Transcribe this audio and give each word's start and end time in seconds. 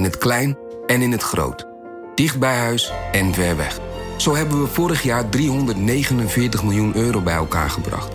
In 0.00 0.06
het 0.06 0.18
klein 0.18 0.58
en 0.86 1.02
in 1.02 1.12
het 1.12 1.22
groot. 1.22 1.66
Dicht 2.14 2.38
bij 2.38 2.56
huis 2.56 2.92
en 3.12 3.34
ver 3.34 3.56
weg. 3.56 3.78
Zo 4.16 4.34
hebben 4.34 4.62
we 4.62 4.66
vorig 4.66 5.02
jaar 5.02 5.28
349 5.28 6.62
miljoen 6.62 6.96
euro 6.96 7.20
bij 7.20 7.34
elkaar 7.34 7.70
gebracht. 7.70 8.12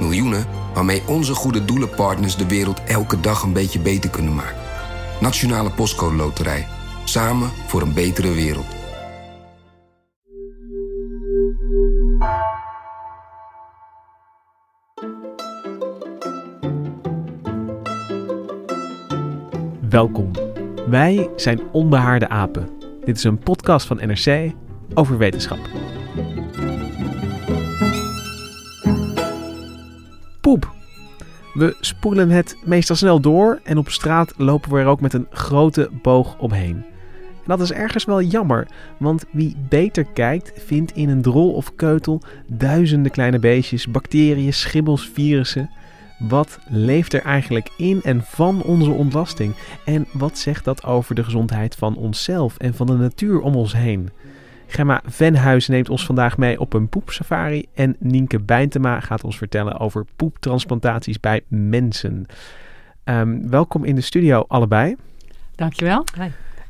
Miljoenen 0.00 0.46
waarmee 0.74 1.02
onze 1.06 1.34
goede 1.34 1.64
doelenpartners 1.64 2.36
de 2.36 2.46
wereld 2.46 2.84
elke 2.84 3.20
dag 3.20 3.42
een 3.42 3.52
beetje 3.52 3.78
beter 3.78 4.10
kunnen 4.10 4.34
maken. 4.34 4.62
Nationale 5.20 5.70
Postcode 5.70 6.16
Loterij. 6.16 6.66
Samen 7.04 7.50
voor 7.66 7.82
een 7.82 7.94
betere 7.94 8.32
wereld. 8.32 8.66
Welkom. 19.88 20.45
Wij 20.86 21.30
zijn 21.36 21.60
Onbehaarde 21.72 22.28
Apen. 22.28 22.68
Dit 23.04 23.16
is 23.16 23.24
een 23.24 23.38
podcast 23.38 23.86
van 23.86 23.96
NRC 23.96 24.52
over 24.94 25.18
wetenschap. 25.18 25.58
Poep. 30.40 30.74
We 31.54 31.76
spoelen 31.80 32.30
het 32.30 32.56
meestal 32.64 32.96
snel 32.96 33.20
door 33.20 33.60
en 33.64 33.78
op 33.78 33.88
straat 33.88 34.34
lopen 34.36 34.72
we 34.72 34.80
er 34.80 34.86
ook 34.86 35.00
met 35.00 35.12
een 35.12 35.26
grote 35.30 35.90
boog 36.02 36.38
omheen. 36.38 36.76
En 37.16 37.46
dat 37.46 37.60
is 37.60 37.72
ergens 37.72 38.04
wel 38.04 38.22
jammer, 38.22 38.66
want 38.98 39.24
wie 39.32 39.56
beter 39.68 40.04
kijkt 40.04 40.52
vindt 40.54 40.92
in 40.92 41.08
een 41.08 41.22
drol 41.22 41.52
of 41.52 41.74
keutel 41.74 42.22
duizenden 42.46 43.12
kleine 43.12 43.38
beestjes, 43.38 43.86
bacteriën, 43.86 44.52
schimmels, 44.52 45.08
virussen. 45.08 45.70
Wat 46.18 46.58
leeft 46.68 47.12
er 47.12 47.22
eigenlijk 47.22 47.70
in 47.76 48.02
en 48.02 48.22
van 48.22 48.62
onze 48.62 48.90
ontlasting? 48.90 49.54
En 49.84 50.06
wat 50.12 50.38
zegt 50.38 50.64
dat 50.64 50.84
over 50.84 51.14
de 51.14 51.24
gezondheid 51.24 51.74
van 51.74 51.96
onszelf 51.96 52.56
en 52.56 52.74
van 52.74 52.86
de 52.86 52.96
natuur 52.96 53.40
om 53.40 53.54
ons 53.54 53.72
heen? 53.72 54.10
Gemma 54.66 55.02
Venhuis 55.04 55.68
neemt 55.68 55.90
ons 55.90 56.06
vandaag 56.06 56.38
mee 56.38 56.60
op 56.60 56.72
een 56.72 56.88
poepsafari 56.88 57.66
en 57.74 57.96
Nienke 57.98 58.40
Bijntema 58.40 59.00
gaat 59.00 59.24
ons 59.24 59.38
vertellen 59.38 59.78
over 59.78 60.04
poeptransplantaties 60.16 61.20
bij 61.20 61.40
mensen. 61.48 62.26
Ehm, 63.04 63.48
welkom 63.48 63.84
in 63.84 63.94
de 63.94 64.00
studio 64.00 64.44
allebei. 64.48 64.96
Dankjewel. 65.54 66.04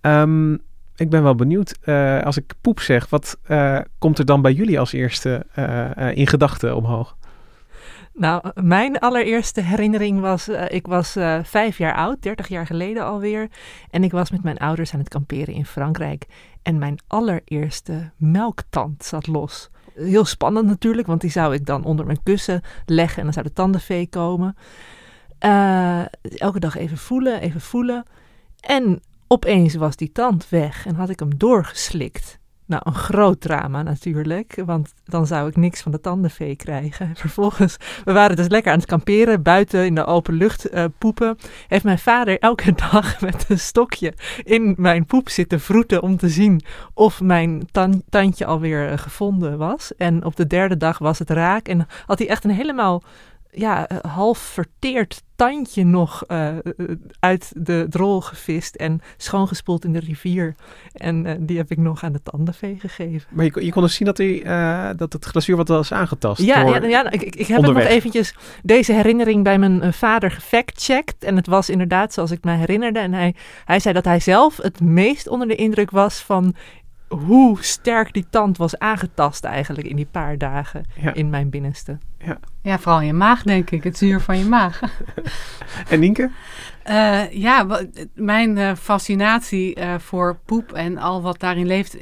Ehm, 0.01 0.53
ik 0.97 1.11
ben 1.11 1.23
wel 1.23 1.35
benieuwd, 1.35 1.79
eh, 1.83 2.23
als 2.23 2.37
ik 2.37 2.53
poep 2.61 2.81
zeg, 2.81 3.09
wat 3.09 3.39
eh, 3.43 3.79
komt 3.99 4.19
er 4.19 4.25
dan 4.25 4.43
bij 4.43 4.53
jullie 4.53 4.79
als 4.79 4.93
eerste 4.93 5.47
eh, 5.53 6.17
in 6.17 6.27
gedachten 6.27 6.77
omhoog? 6.77 7.17
Nou, 8.19 8.51
mijn 8.55 8.99
allereerste 8.99 9.61
herinnering 9.61 10.21
was, 10.21 10.49
eh, 10.49 10.65
ik 10.69 10.87
was 10.87 11.17
eh, 11.17 11.39
vijf 11.43 11.79
jaar 11.79 11.95
oud, 11.95 12.23
30 12.23 12.49
jaar 12.49 12.67
geleden 12.67 13.05
alweer. 13.05 13.49
En 13.91 14.05
ik 14.05 14.13
was 14.13 14.31
met 14.31 14.43
mijn 14.43 14.59
ouders 14.59 14.93
aan 14.93 14.99
het 14.99 15.09
kamperen 15.09 15.55
in 15.55 15.67
Frankrijk. 15.67 16.27
En 16.63 16.79
mijn 16.79 16.99
allereerste 17.07 18.11
melktand 18.17 19.05
zat 19.05 19.27
los. 19.27 19.71
Heel 19.95 20.25
spannend 20.25 20.67
natuurlijk, 20.67 21.07
want 21.07 21.21
die 21.21 21.31
zou 21.31 21.55
ik 21.55 21.67
dan 21.67 21.85
onder 21.85 22.07
mijn 22.07 22.23
kussen 22.23 22.63
leggen 22.87 23.19
en 23.19 23.25
dan 23.25 23.33
zou 23.33 23.47
de 23.47 23.53
tandenvee 23.53 24.07
komen. 24.07 24.57
Eh, 25.39 26.01
elke 26.37 26.61
dag 26.61 26.77
even 26.77 26.99
voelen, 26.99 27.41
even 27.41 27.61
voelen. 27.61 28.05
En 28.61 29.01
opeens 29.27 29.75
was 29.75 29.97
die 29.97 30.13
tand 30.13 30.49
weg 30.49 30.87
en 30.87 30.95
had 30.95 31.11
ik 31.11 31.19
hem 31.19 31.39
doorgeslikt. 31.39 32.39
Nou, 32.67 32.83
een 32.85 32.95
groot 32.95 33.41
drama 33.41 33.83
natuurlijk, 33.83 34.63
want 34.65 34.95
dan 35.05 35.27
zou 35.27 35.49
ik 35.49 35.57
niks 35.57 35.81
van 35.83 35.93
de 35.93 36.01
tandenvee 36.01 36.57
krijgen. 36.57 37.11
Vervolgens, 37.17 37.77
we 38.05 38.13
waren 38.13 38.37
dus 38.37 38.49
lekker 38.49 38.73
aan 38.73 38.79
het 38.79 38.87
kamperen, 38.87 39.43
buiten 39.43 39.85
in 39.85 39.95
de 39.95 40.05
open 40.05 40.35
lucht 40.35 40.69
eh, 40.69 40.85
poepen. 40.99 41.39
Heeft 41.69 41.85
mijn 41.85 41.99
vader 41.99 42.39
elke 42.39 42.73
dag 42.91 43.21
met 43.21 43.45
een 43.49 43.59
stokje 43.59 44.15
in 44.45 44.75
mijn 44.79 45.07
poep 45.07 45.29
zitten 45.29 45.61
vroeten 45.61 46.03
om 46.03 46.17
te 46.17 46.29
zien 46.29 46.63
of 46.95 47.21
mijn 47.21 47.69
tan- 47.71 48.03
tandje 48.09 48.47
alweer 48.47 48.89
eh, 48.89 48.99
gevonden 48.99 49.59
was. 49.59 49.95
En 49.97 50.25
op 50.25 50.37
de 50.37 50.47
derde 50.47 50.77
dag 50.77 50.99
was 50.99 51.19
het 51.19 51.31
raak 51.31 51.69
en 51.69 51.87
had 52.07 52.19
hij 52.19 52.29
echt 52.29 52.45
een 52.45 52.51
helemaal 52.51 53.03
ja, 53.59 53.89
half 54.09 54.39
verteerd 54.39 55.23
tandje 55.37 55.85
nog 55.85 56.25
eh, 56.27 56.49
uit 57.21 57.53
de 57.57 57.87
drol 57.91 58.21
gevist 58.21 58.75
en 58.75 59.01
schoongespoeld 59.17 59.85
in 59.85 59.93
de 59.93 59.99
rivier. 59.99 60.55
En 60.93 61.27
eh, 61.27 61.35
die 61.39 61.57
heb 61.57 61.71
ik 61.71 61.79
nog 61.79 62.03
aan 62.05 62.13
de 62.13 62.23
tandenvee 62.23 62.77
gegeven. 62.81 63.29
Maar 63.33 63.45
je, 63.45 63.51
kon- 63.51 63.65
je 63.65 63.73
kon 63.73 63.83
dus 63.83 63.95
zien 63.95 64.07
dat, 64.07 64.17
die, 64.17 64.43
eh, 64.43 64.89
dat 64.97 65.13
het 65.13 65.25
glazuur 65.25 65.57
wat 65.57 65.69
was 65.69 65.93
aangetast. 65.93 66.43
Ja, 66.43 66.65
door- 66.65 66.75
ja, 66.83 66.87
ja 66.89 67.11
ik, 67.11 67.23
ik 67.23 67.37
ik 67.37 67.47
heb 67.47 67.61
nog 67.61 67.79
eventjes 67.79 68.35
deze 68.63 68.93
herinnering 68.93 69.45
bij 69.45 69.59
mijn 69.59 69.93
vader 69.93 70.31
gefactcheckt. 70.31 71.25
En 71.25 71.37
het 71.37 71.47
was 71.47 71.71
inderdaad 71.71 72.13
zoals 72.13 72.31
ik 72.31 72.45
me 72.45 72.53
herinnerde. 72.53 72.99
En 72.99 73.13
hij, 73.13 73.35
hij 73.65 73.81
zei 73.81 73.95
dat 73.95 74.05
hij 74.05 74.21
zelf 74.21 74.57
het 74.57 74.81
meest 74.81 75.29
onder 75.29 75.49
de 75.49 75.55
indruk 75.55 75.91
was 75.91 76.21
van 76.21 76.55
hoe 77.09 77.59
sterk 77.61 78.13
die 78.13 78.27
tand 78.31 78.57
was 78.57 78.79
aangetast 78.79 79.45
eigenlijk 79.45 79.89
in 79.89 79.97
die 79.97 80.09
paar 80.11 80.39
dagen 80.39 80.85
Ja. 81.01 81.15
in 81.15 81.31
mijn 81.31 81.51
binnenste. 81.51 81.99
Ja, 82.63 82.79
vooral 82.79 83.01
in 83.01 83.07
je 83.07 83.13
maag, 83.13 83.43
denk 83.43 83.71
ik. 83.71 83.85
Het 83.85 83.99
zuur 83.99 84.21
van 84.21 84.39
je 84.39 84.45
maag. 84.45 84.81
En 85.91 86.01
Nienke? 86.01 86.31
Eh, 86.83 87.31
ja, 87.31 87.81
mijn 88.15 88.59
eh, 88.59 88.75
fascinatie 88.75 89.75
eh, 89.75 89.95
voor 89.99 90.39
poep 90.45 90.73
en 90.73 90.99
al 90.99 91.23
wat 91.23 91.41
daarin 91.41 91.67
leeft. 91.67 91.97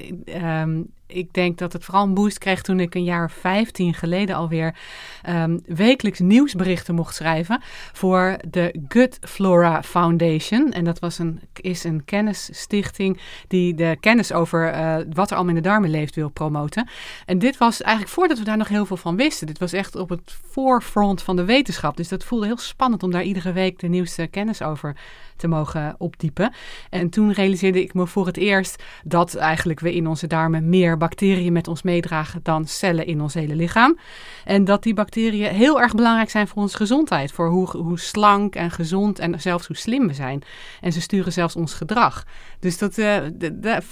Ik 1.06 1.32
denk 1.32 1.58
dat 1.58 1.72
het 1.72 1.84
vooral 1.84 2.02
een 2.02 2.14
boost 2.14 2.38
kreeg 2.38 2.62
toen 2.62 2.80
ik 2.80 2.94
een 2.94 3.04
jaar 3.04 3.24
of 3.24 3.32
15 3.32 3.94
geleden 3.94 4.36
alweer 4.36 4.76
ehm, 5.22 5.58
wekelijks 5.66 6.18
nieuwsberichten 6.18 6.94
mocht 6.94 7.14
schrijven 7.14 7.62
voor 7.92 8.38
de 8.50 8.74
Gut 8.88 9.18
Flora 9.20 9.82
Foundation. 9.82 10.72
En 10.72 10.84
dat 10.84 10.98
was 10.98 11.18
een, 11.18 11.40
is 11.60 11.84
een 11.84 12.04
kennisstichting 12.04 13.20
die 13.48 13.74
de 13.74 13.96
kennis 14.00 14.32
over 14.32 14.70
eh, 14.70 14.96
wat 15.12 15.30
er 15.30 15.36
allemaal 15.36 15.54
in 15.56 15.62
de 15.62 15.68
darmen 15.68 15.90
leeft 15.90 16.14
wil 16.14 16.28
promoten. 16.28 16.88
En 17.26 17.38
dit 17.38 17.58
was 17.58 17.82
eigenlijk 17.82 18.14
voordat 18.14 18.38
we 18.38 18.44
daar 18.44 18.56
nog 18.56 18.68
heel 18.68 18.86
veel 18.86 18.96
van 18.96 19.16
wisten. 19.16 19.46
Dit 19.46 19.58
was 19.58 19.72
echt 19.72 19.96
op 19.96 20.08
het 20.08 20.36
voorfront 20.50 21.22
van 21.22 21.36
de 21.36 21.44
wetenschap. 21.44 21.96
Dus 21.96 22.08
dat 22.08 22.24
voelde 22.24 22.46
heel 22.46 22.58
spannend 22.58 23.02
om 23.02 23.10
daar 23.10 23.22
iedere 23.22 23.52
week 23.52 23.78
de 23.78 23.88
nieuwste 23.88 24.26
kennis 24.26 24.62
over 24.62 24.96
te 25.36 25.48
mogen 25.48 25.94
opdiepen. 25.98 26.52
En 26.90 27.10
toen 27.10 27.32
realiseerde 27.32 27.82
ik 27.82 27.94
me 27.94 28.06
voor 28.06 28.26
het 28.26 28.36
eerst 28.36 28.82
dat 29.04 29.34
eigenlijk 29.34 29.80
we 29.80 29.94
in 29.94 30.06
onze 30.06 30.26
darmen 30.26 30.68
meer 30.68 30.96
bacteriën 30.96 31.52
met 31.52 31.68
ons 31.68 31.82
meedragen 31.82 32.40
dan 32.42 32.66
cellen 32.66 33.06
in 33.06 33.20
ons 33.20 33.34
hele 33.34 33.56
lichaam. 33.56 33.98
En 34.44 34.64
dat 34.64 34.82
die 34.82 34.94
bacteriën 34.94 35.52
heel 35.52 35.80
erg 35.80 35.94
belangrijk 35.94 36.30
zijn 36.30 36.48
voor 36.48 36.62
onze 36.62 36.76
gezondheid. 36.76 37.32
Voor 37.32 37.48
hoe, 37.48 37.76
hoe 37.76 37.98
slank 37.98 38.54
en 38.54 38.70
gezond 38.70 39.18
en 39.18 39.40
zelfs 39.40 39.66
hoe 39.66 39.76
slim 39.76 40.06
we 40.06 40.14
zijn. 40.14 40.42
En 40.80 40.92
ze 40.92 41.00
sturen 41.00 41.32
zelfs 41.32 41.56
ons 41.56 41.74
gedrag. 41.74 42.24
Dus 42.60 42.78
dat, 42.78 42.98
eh, 42.98 43.16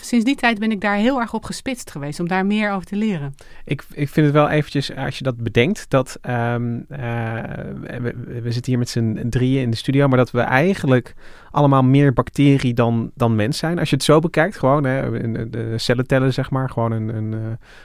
sinds 0.00 0.24
die 0.24 0.36
tijd 0.36 0.58
ben 0.58 0.70
ik 0.70 0.80
daar 0.80 0.96
heel 0.96 1.20
erg 1.20 1.34
op 1.34 1.44
gespitst 1.44 1.90
geweest 1.90 2.20
om 2.20 2.28
daar 2.28 2.46
meer 2.46 2.72
over 2.72 2.86
te 2.86 2.96
leren. 2.96 3.34
Ik, 3.64 3.84
ik 3.92 4.08
vind 4.08 4.26
het 4.26 4.34
wel 4.34 4.48
eventjes, 4.48 4.96
als 4.96 5.18
je 5.18 5.24
dat 5.24 5.36
bedenkt, 5.36 5.86
dat 5.88 6.18
ehm, 6.20 6.80
eh, 6.88 7.42
we, 7.80 8.40
we 8.42 8.52
zitten 8.52 8.72
hier 8.72 8.78
met 8.78 8.88
z'n 8.88 9.26
drieën 9.28 9.62
in 9.62 9.70
de 9.70 9.76
studio, 9.76 10.08
maar 10.08 10.18
dat 10.18 10.30
we 10.30 10.40
eigenlijk 10.40 11.14
allemaal 11.50 11.82
meer 11.82 12.12
bacterie 12.12 12.74
dan, 12.74 13.10
dan 13.14 13.34
mens 13.36 13.58
zijn. 13.58 13.78
Als 13.78 13.90
je 13.90 13.96
het 13.96 14.04
zo 14.04 14.18
bekijkt, 14.18 14.58
gewoon 14.58 14.84
hè, 14.84 15.22
een- 15.22 15.50
de 15.50 15.78
cellen 15.78 16.06
tellen, 16.06 16.32
zeg 16.32 16.50
maar, 16.50 16.70
gewoon 16.70 16.92
een, 16.92 17.16
een, 17.16 17.34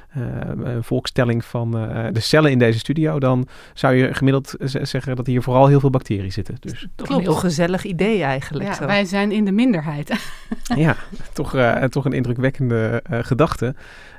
eh, 0.09 0.21
eh, 0.21 0.75
een 0.75 0.83
volkstelling 0.83 1.45
van 1.45 1.77
eh, 1.77 2.05
de 2.11 2.19
cellen 2.19 2.51
in 2.51 2.59
deze 2.59 2.79
studio, 2.79 3.19
dan 3.19 3.47
zou 3.73 3.93
je 3.95 4.13
gemiddeld 4.13 4.55
zeggen 4.81 5.15
dat 5.15 5.27
hier 5.27 5.41
vooral 5.41 5.67
heel 5.67 5.79
veel 5.79 5.89
bacteriën 5.89 6.31
zitten. 6.31 6.55
Dus 6.59 6.87
Toch 6.95 7.07
Klopt. 7.07 7.11
een 7.21 7.27
heel 7.31 7.39
gezellig 7.39 7.83
idee 7.83 8.23
eigenlijk. 8.23 8.69
Ja, 8.69 8.73
zo. 8.75 8.85
wij 8.85 9.05
zijn 9.05 9.31
in 9.31 9.45
de 9.45 9.51
minderheid. 9.51 10.13
ja, 10.75 10.95
toch, 11.33 11.55
eh, 11.55 11.83
toch 11.83 12.05
een 12.05 12.13
indrukwekkende 12.13 13.01
eh, 13.03 13.19
gedachte. 13.21 13.75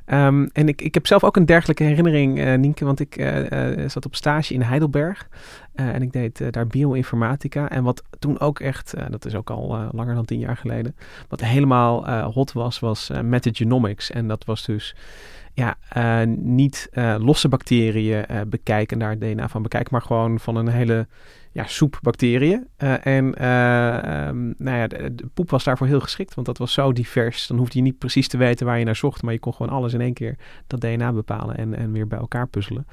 Ehm, 0.08 0.46
en 0.52 0.68
ik, 0.68 0.82
ik 0.82 0.94
heb 0.94 1.06
zelf 1.06 1.24
ook 1.24 1.36
een 1.36 1.46
dergelijke 1.46 1.82
herinnering, 1.84 2.38
eh 2.38 2.54
Nienke, 2.54 2.84
want 2.84 3.00
ik 3.00 3.16
eh, 3.16 3.82
eh, 3.82 3.90
zat 3.90 4.06
op 4.06 4.14
stage 4.14 4.54
in 4.54 4.62
Heidelberg. 4.62 5.28
En 5.74 6.02
ik 6.02 6.12
deed 6.12 6.52
daar 6.52 6.66
bioinformatica. 6.66 7.70
En 7.70 7.82
wat 7.82 8.02
toen 8.18 8.40
ook 8.40 8.60
echt, 8.60 8.94
dat 9.10 9.24
is 9.24 9.34
ook 9.34 9.50
al 9.50 9.88
langer 9.92 10.14
dan 10.14 10.24
tien 10.24 10.38
jaar 10.38 10.56
geleden, 10.56 10.96
wat 11.28 11.40
helemaal 11.40 12.10
hot 12.22 12.52
was, 12.52 12.78
was 12.78 13.10
metagenomics. 13.22 14.10
En 14.10 14.28
dat 14.28 14.44
was 14.44 14.64
dus 14.64 14.94
ja, 15.58 15.76
eh, 15.88 16.26
niet 16.36 16.88
eh, 16.92 17.16
losse 17.18 17.48
bacteriën 17.48 18.26
eh, 18.26 18.40
bekijken, 18.46 18.98
daar 18.98 19.10
het 19.10 19.20
DNA 19.20 19.48
van 19.48 19.62
bekijken, 19.62 19.88
maar 19.92 20.02
gewoon 20.02 20.40
van 20.40 20.56
een 20.56 20.68
hele 20.68 21.06
ja, 21.52 21.66
soepbacteriën. 21.66 22.66
Eh, 22.76 23.06
en 23.06 23.34
eh, 23.34 24.26
ehm, 24.26 24.52
nou 24.56 24.76
ja, 24.76 24.86
de, 24.86 25.14
de 25.14 25.26
poep 25.34 25.50
was 25.50 25.64
daarvoor 25.64 25.86
heel 25.86 26.00
geschikt, 26.00 26.34
want 26.34 26.46
dat 26.46 26.58
was 26.58 26.72
zo 26.72 26.92
divers. 26.92 27.46
Dan 27.46 27.58
hoefde 27.58 27.78
je 27.78 27.84
niet 27.84 27.98
precies 27.98 28.28
te 28.28 28.36
weten 28.36 28.66
waar 28.66 28.78
je 28.78 28.84
naar 28.84 28.96
zocht, 28.96 29.22
maar 29.22 29.32
je 29.32 29.38
kon 29.38 29.54
gewoon 29.54 29.72
alles 29.72 29.92
in 29.92 30.00
één 30.00 30.12
keer 30.12 30.36
dat 30.66 30.80
DNA 30.80 31.12
bepalen 31.12 31.56
en, 31.56 31.74
en 31.74 31.92
weer 31.92 32.06
bij 32.06 32.18
elkaar 32.18 32.48
puzzelen. 32.48 32.86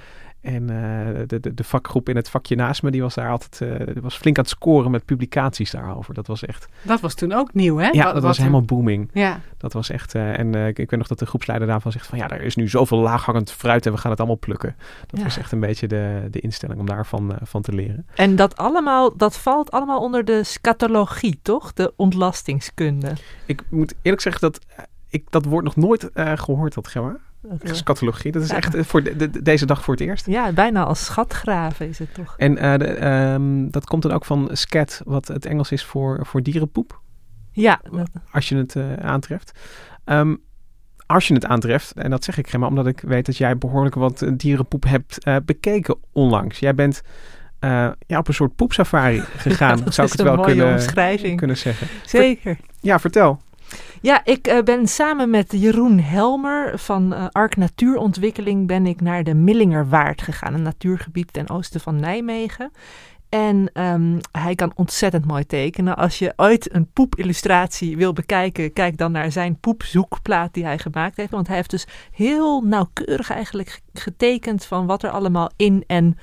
En 0.46 0.70
eh, 0.70 1.22
de, 1.28 1.40
de, 1.40 1.54
de 1.54 1.64
vakgroep 1.64 2.10
in 2.10 2.16
het 2.16 2.30
vakje 2.30 2.56
naast 2.56 2.84
me, 2.84 2.92
die 2.92 3.02
was 3.02 3.14
daar 3.16 3.30
altijd 3.30 3.62
eh, 3.62 3.94
die 3.94 4.02
was 4.02 4.18
flink 4.18 4.38
aan 4.38 4.44
het 4.44 4.52
scoren 4.54 4.92
met 4.92 5.06
publicaties 5.06 5.72
daarover. 5.72 6.14
Dat 6.14 6.28
was 6.28 6.46
echt, 6.46 6.68
Dat 6.82 7.00
was 7.00 7.14
toen 7.14 7.34
ook 7.34 7.54
nieuw, 7.54 7.78
hè? 7.78 7.88
ja, 7.90 8.04
Wat- 8.04 8.14
dat 8.14 8.24
was 8.24 8.38
helemaal 8.38 8.62
booming. 8.62 9.10
Ja, 9.14 9.40
Dat 9.58 9.74
was 9.74 9.90
echt, 9.90 10.16
eh, 10.16 10.40
en 10.40 10.56
eh, 10.56 10.68
ik, 10.68 10.80
ik 10.80 10.90
weet 10.90 11.00
nog 11.00 11.08
dat 11.08 11.20
de 11.20 11.26
groepsleider 11.26 11.68
daarvan 11.68 11.92
zegt 11.92 12.08
van 12.08 12.18
ja, 12.18 12.30
er 12.30 12.42
is 12.42 12.56
nu 12.56 12.70
zoveel 12.70 12.98
laaghangend 12.98 13.52
fruit 13.52 13.86
en 13.86 13.92
we 13.92 13.98
gaan 13.98 14.12
het 14.12 14.20
allemaal 14.20 14.38
plukken. 14.40 14.76
Dat 15.08 15.20
Ja. 15.20 15.24
was 15.26 15.38
echt 15.38 15.52
een 15.52 15.60
beetje 15.60 15.88
de, 15.88 16.28
de 16.32 16.40
instelling 16.40 16.80
om 16.80 16.86
daarvan 16.86 17.32
eh, 17.32 17.38
van 17.44 17.62
te 17.62 17.72
leren. 17.74 18.08
En 18.16 18.36
dat 18.36 18.58
allemaal, 18.58 19.18
dat 19.18 19.38
valt 19.38 19.72
allemaal 19.72 20.00
onder 20.00 20.26
de 20.26 20.44
scatologie, 20.44 21.40
toch? 21.42 21.74
De 21.74 21.94
ontlastingskunde. 21.96 23.14
Ik 23.46 23.64
moet 23.70 23.94
eerlijk 24.02 24.22
zeggen 24.22 24.42
dat 24.42 24.60
ik 25.10 25.26
dat 25.30 25.46
woord 25.46 25.64
nog 25.64 25.76
nooit 25.76 26.12
eh, 26.12 26.32
gehoord 26.36 26.76
had, 26.76 26.88
Gemma. 26.88 27.18
Dat, 27.50 27.62
eh, 27.64 27.74
Scatologie, 27.74 28.32
dat 28.32 28.42
is 28.44 28.50
Ja. 28.50 28.56
echt 28.56 28.76
eh, 28.76 28.84
voor 28.84 29.04
de- 29.04 29.16
de- 29.16 29.42
deze 29.42 29.66
dag 29.66 29.84
voor 29.84 29.94
het 29.94 30.04
eerst. 30.04 30.26
ja, 30.28 30.52
bijna 30.52 30.84
als 30.84 31.06
schatgraven 31.06 31.88
is 31.88 32.00
het 32.00 32.14
toch? 32.14 32.34
En 32.38 32.58
eh, 32.58 32.78
de, 32.78 32.86
ehm, 32.88 33.70
dat 33.70 33.86
komt 33.86 34.02
dan 34.02 34.12
ook 34.12 34.26
van 34.26 34.50
scat, 34.52 35.02
wat 35.06 35.28
het 35.28 35.46
Engels 35.46 35.72
is 35.72 35.84
voor, 35.86 36.26
voor 36.26 36.42
dierenpoep, 36.44 37.02
Ja, 37.52 37.82
dat- 37.92 38.10
als 38.32 38.50
je 38.50 38.56
het 38.56 38.76
eh, 38.76 38.94
aantreft. 38.94 39.60
Ehm, 40.06 40.36
als 41.06 41.28
je 41.28 41.34
het 41.34 41.46
aantreft, 41.46 41.94
en 41.94 42.10
dat 42.10 42.24
zeg 42.24 42.38
ik 42.38 42.48
Gemma, 42.50 42.68
omdat 42.68 42.88
ik 42.88 43.00
weet 43.00 43.26
dat 43.26 43.38
jij 43.38 43.58
behoorlijk 43.58 43.96
wat 43.96 44.22
eh, 44.22 44.32
dierenpoep 44.38 44.84
hebt 44.84 45.24
eh, 45.24 45.36
bekeken 45.46 45.98
onlangs. 46.12 46.60
Jij 46.60 46.76
bent 46.76 47.02
eh, 47.60 47.90
ja, 48.08 48.18
op 48.18 48.28
een 48.28 48.34
soort 48.34 48.56
poepsafari 48.56 49.20
gegaan, 49.38 49.78
zou 49.78 50.08
ik 50.08 50.14
het 50.14 50.22
wel 50.22 50.40
kunnen, 50.40 50.72
omschrijving. 50.72 51.38
kunnen 51.38 51.58
zeggen. 51.58 51.88
Zeker. 52.06 52.58
Ja, 52.82 53.00
vertel. 53.00 53.42
Ja, 54.02 54.22
ik 54.26 54.48
eh, 54.48 54.64
ben 54.64 54.88
samen 54.88 55.30
met 55.30 55.52
Jeroen 55.52 56.00
Helmer 56.00 56.80
van 56.80 57.14
eh 57.14 57.26
Ark 57.32 57.56
Natuurontwikkeling 57.56 58.68
ben 58.68 58.86
ik 58.86 59.02
naar 59.02 59.24
de 59.24 59.34
Millingerwaard 59.34 60.22
gegaan, 60.22 60.54
een 60.54 60.62
natuurgebied 60.62 61.34
ten 61.34 61.50
oosten 61.50 61.80
van 61.80 61.96
Nijmegen. 62.00 62.72
En 63.30 63.70
ehm, 63.74 64.20
hij 64.32 64.56
kan 64.56 64.72
ontzettend 64.76 65.26
mooi 65.26 65.46
tekenen. 65.46 65.98
Als 65.98 66.20
je 66.20 66.34
ooit 66.36 66.74
een 66.74 66.88
poepillustratie 66.94 67.98
wil 67.98 68.14
bekijken, 68.14 68.74
kijk 68.74 68.98
dan 68.98 69.12
naar 69.12 69.32
zijn 69.32 69.60
poepzoekplaat 69.60 70.54
die 70.54 70.64
hij 70.66 70.78
gemaakt 70.78 71.18
heeft. 71.18 71.32
Want 71.32 71.48
hij 71.48 71.56
heeft 71.56 71.70
dus 71.70 71.88
heel 72.12 72.62
nauwkeurig 72.62 73.30
eigenlijk 73.32 73.70
ge- 73.70 73.80
getekend 73.94 74.66
van 74.66 74.86
wat 74.86 75.04
er 75.04 75.10
allemaal 75.10 75.50
in 75.56 75.84
en 75.88 76.18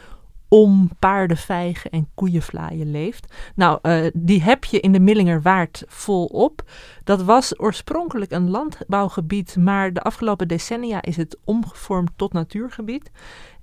om 0.52 0.90
paardenvijgen 0.98 1.90
en 1.90 2.08
koeienvlaaien 2.14 2.90
leeft. 2.90 3.34
Nou, 3.54 3.78
eh, 3.82 4.06
die 4.14 4.42
heb 4.42 4.64
je 4.64 4.80
in 4.80 4.92
de 4.92 5.00
Millingerwaard 5.00 5.84
volop. 5.86 6.62
Dat 7.04 7.22
was 7.22 7.60
oorspronkelijk 7.60 8.30
een 8.30 8.50
landbouwgebied, 8.50 9.56
maar 9.56 9.92
de 9.92 10.02
afgelopen 10.02 10.48
decennia 10.48 11.02
is 11.02 11.16
het 11.16 11.38
omgevormd 11.44 12.10
tot 12.16 12.32
natuurgebied. 12.32 13.10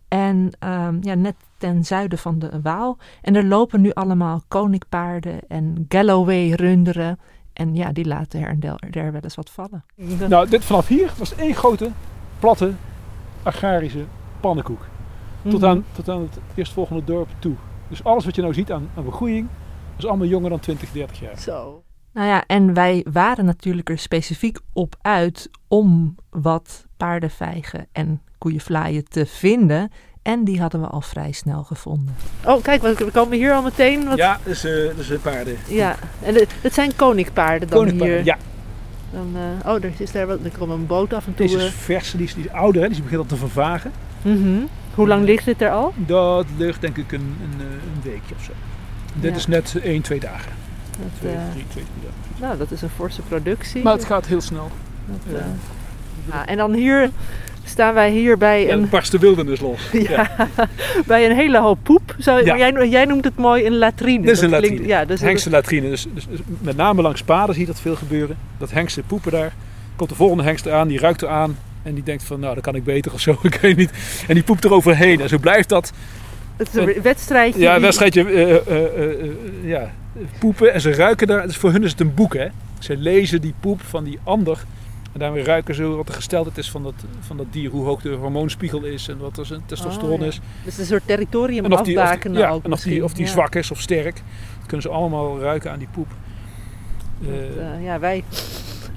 En 0.08 0.50
ehm, 0.60 0.98
ja, 1.02 1.14
net 1.14 1.36
ten 1.58 1.86
zuiden 1.86 2.18
van 2.18 2.40
de 2.40 2.62
Waal. 2.62 2.98
En 3.22 3.36
er 3.36 3.46
lopen 3.46 3.82
nu 3.82 3.92
allemaal 3.92 4.42
koninkpaarden 4.48 5.40
en 5.48 5.86
Galloway-runderen. 5.90 7.20
En 7.54 7.76
ja, 7.76 7.92
die 7.92 8.06
laten 8.06 8.40
her 8.40 8.50
en 8.50 9.12
wel 9.12 9.22
eens 9.22 9.36
wat 9.36 9.50
vallen. 9.50 9.84
Nou, 10.28 10.50
dit 10.50 10.66
vanaf 10.66 10.88
hier 10.88 11.14
was 11.18 11.36
één 11.36 11.56
grote, 11.56 11.92
platte, 12.40 12.74
agrarische 13.44 14.06
pannenkoek. 14.40 14.86
Tot 15.48 15.64
aan, 15.64 15.86
tot 15.92 16.10
aan 16.10 16.22
het 16.22 16.40
eerstvolgende 16.56 17.04
dorp 17.04 17.30
toe. 17.40 17.56
Dus 17.88 18.04
alles 18.04 18.26
wat 18.26 18.36
je 18.36 18.42
nou 18.42 18.54
ziet 18.54 18.72
aan, 18.72 18.90
aan 18.96 19.06
begroeiing, 19.06 19.48
is 19.98 20.06
allemaal 20.06 20.28
jonger 20.28 20.50
dan 20.50 20.60
20, 20.60 20.92
30 20.92 21.20
jaar. 21.20 21.40
Zo. 21.40 21.84
Nou 22.14 22.28
ja, 22.28 22.44
en 22.48 22.74
wij 22.74 23.06
waren 23.12 23.46
natuurlijk 23.46 23.90
er 23.90 23.98
specifiek 23.98 24.60
op 24.74 24.96
uit 25.02 25.50
om 25.68 26.16
wat 26.30 26.86
paardenvijgen 26.98 27.88
en 27.92 28.22
koeienvlaaien 28.38 29.06
te 29.06 29.26
vinden. 29.26 29.92
En 30.22 30.44
die 30.44 30.62
hadden 30.62 30.82
we 30.82 30.88
al 30.88 31.02
vrij 31.02 31.32
snel 31.32 31.64
gevonden. 31.64 32.16
Oh, 32.46 32.64
kijk, 32.64 32.82
we 32.82 33.12
komen 33.12 33.38
hier 33.38 33.54
al 33.54 33.62
meteen. 33.62 34.08
Wat... 34.08 34.18
Ja, 34.18 34.40
dus, 34.44 34.64
eh 34.64 34.96
dus 34.96 35.10
eh, 35.10 35.20
paarden. 35.20 35.58
Ja, 35.68 35.96
en 36.24 36.36
het 36.62 36.74
zijn 36.74 36.96
koninkpaarden 36.96 37.68
dan 37.68 37.78
Koninkpaarden, 37.78 38.16
hier. 38.16 38.26
ja. 38.26 38.38
Dan, 39.12 39.36
eh, 39.36 39.70
oh, 39.72 39.84
er 39.84 39.92
is 39.98 40.12
daar 40.12 40.28
wel, 40.28 40.38
er 40.44 40.58
komt 40.58 40.72
een 40.72 40.88
boot 40.88 41.14
af 41.14 41.28
en 41.28 41.36
toe. 41.36 41.46
Deze 41.46 41.58
is 41.58 41.66
eh. 41.66 41.72
vers, 41.72 42.12
die 42.12 42.24
is, 42.26 42.34
die 42.34 42.44
is 42.44 42.52
ouder, 42.52 42.82
hè, 42.82 42.88
dus 42.88 42.96
die 42.96 43.06
begint 43.06 43.22
al 43.22 43.28
te 43.28 43.36
vervagen. 43.36 43.92
Mhm. 44.22 44.60
Hoe 45.00 45.08
lang 45.08 45.26
ligt 45.26 45.46
dit 45.46 45.62
er 45.62 45.70
al? 45.70 45.94
Dat 45.96 46.46
ligt 46.58 46.82
denk 46.82 46.98
ik 46.98 47.12
een, 47.12 47.20
een, 47.44 47.66
eh, 47.66 47.66
een 47.66 48.02
weekje 48.12 48.36
of 48.38 48.44
zo. 48.44 48.52
Dit 49.14 49.32
Ja. 49.32 49.38
is 49.38 49.48
net 49.48 49.76
1, 49.84 50.02
2 50.02 50.20
dagen. 50.20 50.52
Dat, 50.92 51.08
2, 51.20 51.32
eh, 51.34 51.38
3, 51.52 51.66
2, 51.70 51.84
3 51.84 51.84
dagen. 52.04 52.42
nou, 52.42 52.58
dat 52.58 52.72
is 52.72 52.82
een 52.82 52.90
forse 52.90 53.22
productie. 53.22 53.84
Maar 53.84 53.94
het 53.94 54.06
gaat 54.06 54.26
heel 54.28 54.42
snel. 54.42 54.72
Dat, 55.06 55.18
Ja. 55.34 55.38
eh, 55.38 55.46
ja, 56.32 56.46
en 56.48 56.58
dan 56.58 56.74
hier 56.74 57.10
staan 57.64 57.94
wij 57.94 58.12
hier 58.12 58.38
bij 58.38 58.66
Ja, 58.66 58.72
een, 58.74 58.80
dan 58.80 58.90
barst 58.90 59.12
de 59.12 59.20
wildernis 59.20 59.60
los. 59.60 59.90
ja, 60.10 60.30
bij 61.06 61.30
een 61.30 61.36
hele 61.36 61.60
hoop 61.60 61.78
poep. 61.84 62.16
Zo, 62.20 62.38
Ja. 62.38 62.58
jij, 62.58 62.88
jij 62.90 63.06
noemt 63.06 63.24
het 63.26 63.36
mooi 63.38 63.66
een 63.66 63.78
latrine. 63.78 64.22
Dit 64.26 64.32
is 64.36 64.42
een 64.42 64.50
Dat 64.50 64.62
latrine. 64.62 64.88
ja, 64.88 65.06
dus 65.06 65.22
Hengstenlatrine. 65.22 65.90
Dus, 65.90 66.08
dus, 66.14 66.28
dus 66.28 66.40
met 66.62 66.76
name 66.78 67.02
langs 67.02 67.24
paden 67.24 67.54
zie 67.56 67.66
je 67.66 67.72
dat 67.72 67.82
veel 67.82 67.96
gebeuren. 67.96 68.38
Dat 68.58 68.72
hengsten 68.72 69.04
poepen 69.08 69.32
daar. 69.32 69.54
Komt 69.96 70.10
de 70.10 70.16
volgende 70.16 70.44
hengst 70.44 70.68
aan, 70.68 70.88
die 70.88 71.00
ruikt 71.00 71.22
er 71.22 71.28
aan. 71.30 71.58
En 71.84 71.94
die 71.94 72.04
denkt 72.04 72.24
van, 72.24 72.40
nou, 72.40 72.54
dat 72.54 72.64
kan 72.64 72.76
ik 72.76 72.84
beter 72.84 73.14
of 73.14 73.20
zo. 73.20 73.32
Ik 73.42 73.56
weet 73.56 73.78
niet. 73.78 73.92
En 74.28 74.34
die 74.34 74.44
poept 74.44 74.64
er 74.64 74.74
overheen. 74.74 75.22
En 75.22 75.30
zo 75.30 75.38
blijft 75.38 75.70
dat. 75.70 75.92
het 76.58 76.68
is 76.68 76.74
een 76.76 77.02
wedstrijdje. 77.02 77.60
Ja, 77.62 77.76
een 77.76 77.82
wedstrijdje 77.82 78.24
eh, 78.24 78.56
eh, 78.56 79.22
eh, 79.22 79.30
ja, 79.64 79.92
poepen. 80.40 80.74
En 80.74 80.82
ze 80.82 80.94
ruiken 80.94 81.28
daar. 81.28 81.46
Dus 81.48 81.58
voor 81.58 81.72
hun 81.72 81.84
is 81.84 81.92
het 81.92 82.00
een 82.00 82.14
boek, 82.14 82.34
hè. 82.34 82.48
Ze 82.80 82.98
lezen 82.98 83.42
die 83.42 83.54
poep 83.60 83.82
van 83.82 84.04
die 84.04 84.20
ander. 84.24 84.64
En 85.14 85.20
daarmee 85.20 85.44
ruiken 85.44 85.76
ze 85.76 85.84
wat 85.84 86.08
de 86.08 86.14
gesteldheid 86.14 86.58
is 86.58 86.72
van 86.72 86.84
dat, 86.84 86.94
van 87.20 87.38
dat 87.38 87.46
dier. 87.50 87.70
Hoe 87.70 87.86
hoog 87.86 88.02
de 88.02 88.10
hormoonspiegel 88.10 88.84
is. 88.84 89.08
En 89.08 89.18
wat 89.18 89.38
er 89.38 89.46
zijn 89.46 89.62
testosteron 89.66 90.12
Oh, 90.12 90.20
ja. 90.20 90.26
is. 90.26 90.40
Dus 90.66 90.78
een 90.78 90.86
soort 90.86 91.04
territorium 91.06 91.66
En 91.66 91.72
of 91.74 91.78
die, 91.78 91.80
of 91.80 91.86
die- 91.86 91.98
afbakenen 92.00 92.40
ja, 92.42 92.50
ook 92.50 92.64
en 92.64 92.72
of 92.72 92.82
die, 92.82 93.04
of 93.04 93.14
die 93.14 93.26
Ja. 93.26 93.32
zwak 93.32 93.56
is 93.56 93.72
of 93.72 93.80
sterk. 93.80 94.16
Dat 94.58 94.66
kunnen 94.68 94.82
ze 94.82 94.90
allemaal 94.90 95.40
ruiken 95.40 95.72
aan 95.72 95.80
die 95.80 95.88
poep. 95.92 96.08
Ja, 97.84 98.00
wij... 98.00 98.24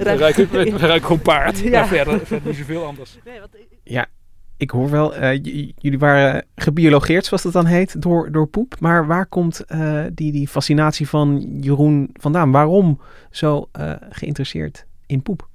we 0.05 0.17
ruiken, 0.17 0.49
we, 0.51 0.65
we 0.65 0.87
ruiken 0.87 1.07
gewoon 1.07 1.23
paard. 1.23 1.59
Ja. 1.59 1.87
Verder, 1.87 2.27
verder 2.27 2.49
niet 2.49 2.57
zoveel 2.57 2.85
anders. 2.87 3.19
Nee, 3.25 3.41
wat- 3.41 3.57
Ja, 3.83 4.07
ik 4.57 4.71
hoor 4.71 4.91
wel, 4.91 5.15
eh, 5.15 5.43
jullie 5.79 5.99
waren 5.99 6.45
gebiologeerd, 6.57 7.25
zoals 7.27 7.43
dat 7.43 7.53
dan 7.53 7.67
heet, 7.67 8.03
door, 8.03 8.33
door 8.33 8.47
poep. 8.47 8.75
Maar 8.81 9.07
waar 9.07 9.27
komt 9.27 9.65
eh, 9.65 10.05
die, 10.15 10.33
die 10.33 10.49
fascinatie 10.49 11.09
van 11.09 11.59
Jeroen 11.61 12.11
vandaan? 12.13 12.51
Waarom 12.51 13.01
zo 13.31 13.69
eh, 13.73 13.93
geïnteresseerd 14.11 14.87
in 15.07 15.23
poep? 15.23 15.49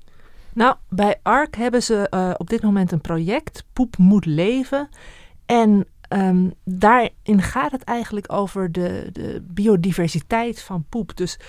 Nou, 0.53 0.75
bij 0.89 1.15
ARK 1.23 1.55
hebben 1.55 1.83
ze 1.83 2.09
eh, 2.09 2.31
op 2.37 2.49
dit 2.49 2.61
moment 2.61 2.91
een 2.91 3.01
project, 3.01 3.63
Poep 3.73 3.97
moet 3.97 4.25
leven. 4.25 4.89
En 5.45 5.85
ehm, 6.01 6.49
daarin 6.63 7.41
gaat 7.41 7.71
het 7.71 7.83
eigenlijk 7.83 8.33
over 8.33 8.71
de, 8.71 9.09
de 9.11 9.43
biodiversiteit 9.47 10.61
van 10.61 10.85
poep. 10.89 11.15
Dus 11.17 11.39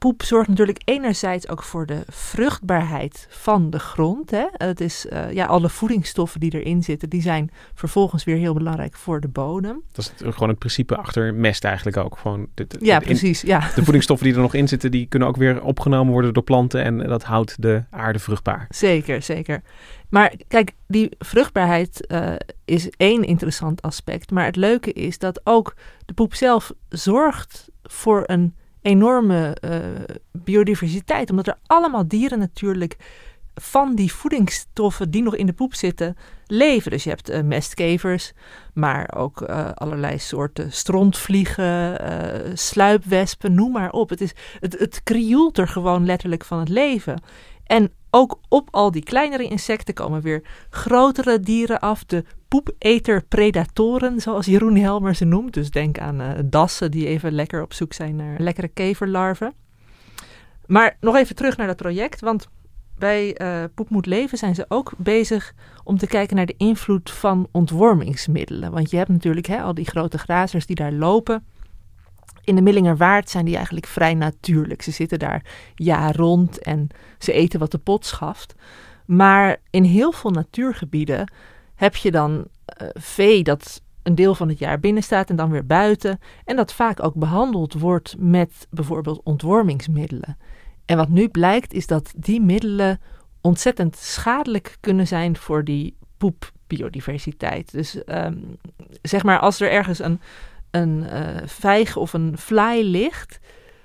poep 0.00 0.22
zorgt 0.22 0.48
natuurlijk 0.48 0.80
enerzijds 0.84 1.48
ook 1.48 1.62
voor 1.62 1.86
de 1.86 2.02
vruchtbaarheid 2.08 3.26
van 3.30 3.70
de 3.70 3.78
grond. 3.78 4.30
Hè? 4.30 4.44
Het 4.52 4.80
is, 4.80 5.06
eh, 5.06 5.32
ja, 5.32 5.46
alle 5.46 5.68
voedingsstoffen 5.68 6.40
die 6.40 6.54
erin 6.60 6.82
zitten, 6.82 7.08
die 7.10 7.22
zijn 7.22 7.50
vervolgens 7.74 8.24
weer 8.24 8.36
heel 8.36 8.54
belangrijk 8.54 8.94
voor 8.96 9.20
de 9.20 9.28
bodem. 9.28 9.82
Dat 9.92 10.04
is 10.04 10.12
het- 10.24 10.34
gewoon 10.34 10.48
het 10.48 10.58
principe 10.58 10.96
achter 10.96 11.34
mest 11.34 11.64
eigenlijk 11.64 11.96
ook. 11.96 12.18
Gewoon 12.18 12.46
de, 12.54 12.66
de- 12.66 12.78
Ja, 12.80 12.98
precies. 12.98 13.40
Ja. 13.40 13.58
De 13.74 13.84
voedingsstoffen 13.84 14.26
die 14.26 14.34
er 14.36 14.42
nog 14.42 14.54
in 14.54 14.68
zitten, 14.74 14.90
die 14.90 15.06
kunnen 15.06 15.28
ook 15.28 15.36
weer 15.36 15.62
opgenomen 15.62 16.12
worden 16.12 16.34
door 16.34 16.42
planten. 16.42 16.82
En 16.84 16.98
dat 16.98 17.22
houdt 17.22 17.62
de 17.62 17.82
aarde 17.90 18.18
vruchtbaar. 18.18 18.66
Zeker, 18.68 19.22
zeker. 19.22 19.62
Maar 20.08 20.32
kijk, 20.48 20.72
die 20.86 21.10
vruchtbaarheid 21.18 22.06
eh, 22.06 22.32
is 22.64 22.90
één 22.96 23.22
interessant 23.24 23.82
aspect. 23.82 24.30
Maar 24.30 24.44
het 24.44 24.56
leuke 24.56 24.92
is 24.92 25.18
dat 25.18 25.40
ook 25.44 25.74
de 26.06 26.12
poep 26.14 26.34
zelf 26.34 26.72
zorgt 26.88 27.68
voor 27.82 28.22
een 28.26 28.54
enorme 28.82 29.54
eh, 29.60 29.78
biodiversiteit. 30.32 31.30
Omdat 31.30 31.46
er 31.46 31.58
allemaal 31.66 32.08
dieren 32.08 32.38
natuurlijk 32.38 32.96
van 33.54 33.94
die 33.94 34.12
voedingsstoffen 34.12 35.10
die 35.10 35.22
nog 35.22 35.36
in 35.36 35.46
de 35.46 35.52
poep 35.52 35.74
zitten 35.74 36.16
leven. 36.46 36.90
Dus 36.90 37.04
je 37.04 37.10
hebt 37.10 37.28
eh, 37.28 37.42
mestkevers, 37.42 38.32
maar 38.74 39.14
ook 39.16 39.42
eh, 39.42 39.70
allerlei 39.74 40.18
soorten 40.18 40.72
strontvliegen, 40.72 42.58
sluipwespen, 42.58 43.54
noem 43.54 43.72
maar 43.72 43.90
op. 43.90 44.08
Het, 44.08 44.20
is, 44.20 44.32
het, 44.60 44.78
het 44.78 45.02
krioelt 45.02 45.58
er 45.58 45.68
gewoon 45.68 46.06
letterlijk 46.06 46.44
van 46.44 46.58
het 46.58 46.68
leven. 46.68 47.22
En 47.64 47.92
ook 48.10 48.38
op 48.48 48.68
al 48.70 48.90
die 48.90 49.02
kleinere 49.02 49.48
insecten 49.48 49.94
komen 49.94 50.20
weer 50.22 50.42
grotere 50.70 51.40
dieren 51.40 51.80
af. 51.80 52.04
De 52.04 52.24
poepeter-predatoren, 52.50 54.20
zoals 54.20 54.46
Jeroen 54.46 54.76
Helmer 54.76 55.14
ze 55.14 55.24
noemt. 55.24 55.54
Dus 55.54 55.70
denk 55.70 55.98
aan 55.98 56.20
eh, 56.20 56.38
dassen 56.44 56.90
die 56.90 57.06
even 57.06 57.32
lekker 57.32 57.62
op 57.62 57.72
zoek 57.72 57.92
zijn 57.92 58.16
naar 58.16 58.40
lekkere 58.40 58.68
keverlarven. 58.68 59.52
Maar 60.66 60.96
nog 61.00 61.16
even 61.16 61.36
terug 61.36 61.56
naar 61.56 61.66
dat 61.66 61.76
project, 61.76 62.20
want 62.20 62.48
bij 62.98 63.36
eh 63.36 63.64
Poep 63.74 63.90
Moet 63.90 64.06
Leven 64.06 64.38
zijn 64.38 64.54
ze 64.54 64.64
ook 64.68 64.92
bezig 64.96 65.54
om 65.84 65.98
te 65.98 66.06
kijken 66.06 66.36
naar 66.36 66.46
de 66.46 66.54
invloed 66.56 67.10
van 67.10 67.48
ontwormingsmiddelen. 67.50 68.70
Want 68.70 68.90
je 68.90 68.96
hebt 68.96 69.08
natuurlijk 69.08 69.46
hè, 69.46 69.60
al 69.60 69.74
die 69.74 69.86
grote 69.86 70.18
grazers 70.18 70.66
die 70.66 70.76
daar 70.76 70.92
lopen. 70.92 71.44
In 72.44 72.54
de 72.54 72.62
Millingerwaard 72.62 73.30
zijn 73.30 73.44
die 73.44 73.56
eigenlijk 73.56 73.86
vrij 73.86 74.14
natuurlijk. 74.14 74.82
Ze 74.82 74.90
zitten 74.90 75.18
daar 75.18 75.44
jaar 75.74 76.16
rond 76.16 76.58
en 76.58 76.88
ze 77.18 77.32
eten 77.32 77.58
wat 77.58 77.70
de 77.70 77.78
pot 77.78 78.06
schaft. 78.06 78.54
Maar 79.06 79.56
in 79.70 79.84
heel 79.84 80.12
veel 80.12 80.30
natuurgebieden 80.30 81.32
heb 81.80 81.96
je 81.96 82.10
dan 82.10 82.30
uh, 82.32 82.88
vee 82.94 83.42
dat 83.42 83.82
een 84.02 84.14
deel 84.14 84.34
van 84.34 84.48
het 84.48 84.58
jaar 84.58 84.80
binnen 84.80 85.02
staat 85.02 85.30
en 85.30 85.36
dan 85.36 85.50
weer 85.50 85.66
buiten. 85.66 86.18
En 86.44 86.56
dat 86.56 86.72
vaak 86.72 87.02
ook 87.02 87.14
behandeld 87.14 87.72
wordt 87.72 88.14
met 88.18 88.66
bijvoorbeeld 88.70 89.20
ontwormingsmiddelen. 89.22 90.36
En 90.84 90.96
wat 90.96 91.08
nu 91.08 91.28
blijkt 91.28 91.72
is 91.72 91.86
dat 91.86 92.12
die 92.16 92.40
middelen 92.40 93.00
ontzettend 93.40 93.96
schadelijk 93.96 94.76
kunnen 94.80 95.06
zijn 95.06 95.36
voor 95.36 95.64
die 95.64 95.96
poepbiodiversiteit. 96.16 97.72
Dus 97.72 97.98
um, 98.06 98.56
zeg 99.02 99.22
maar 99.22 99.38
als 99.38 99.60
er 99.60 99.70
ergens 99.70 99.98
een, 99.98 100.20
een 100.70 101.06
uh, 101.12 101.36
vijg 101.44 101.96
of 101.96 102.12
een 102.12 102.38
fly 102.38 102.80
ligt, 102.82 103.40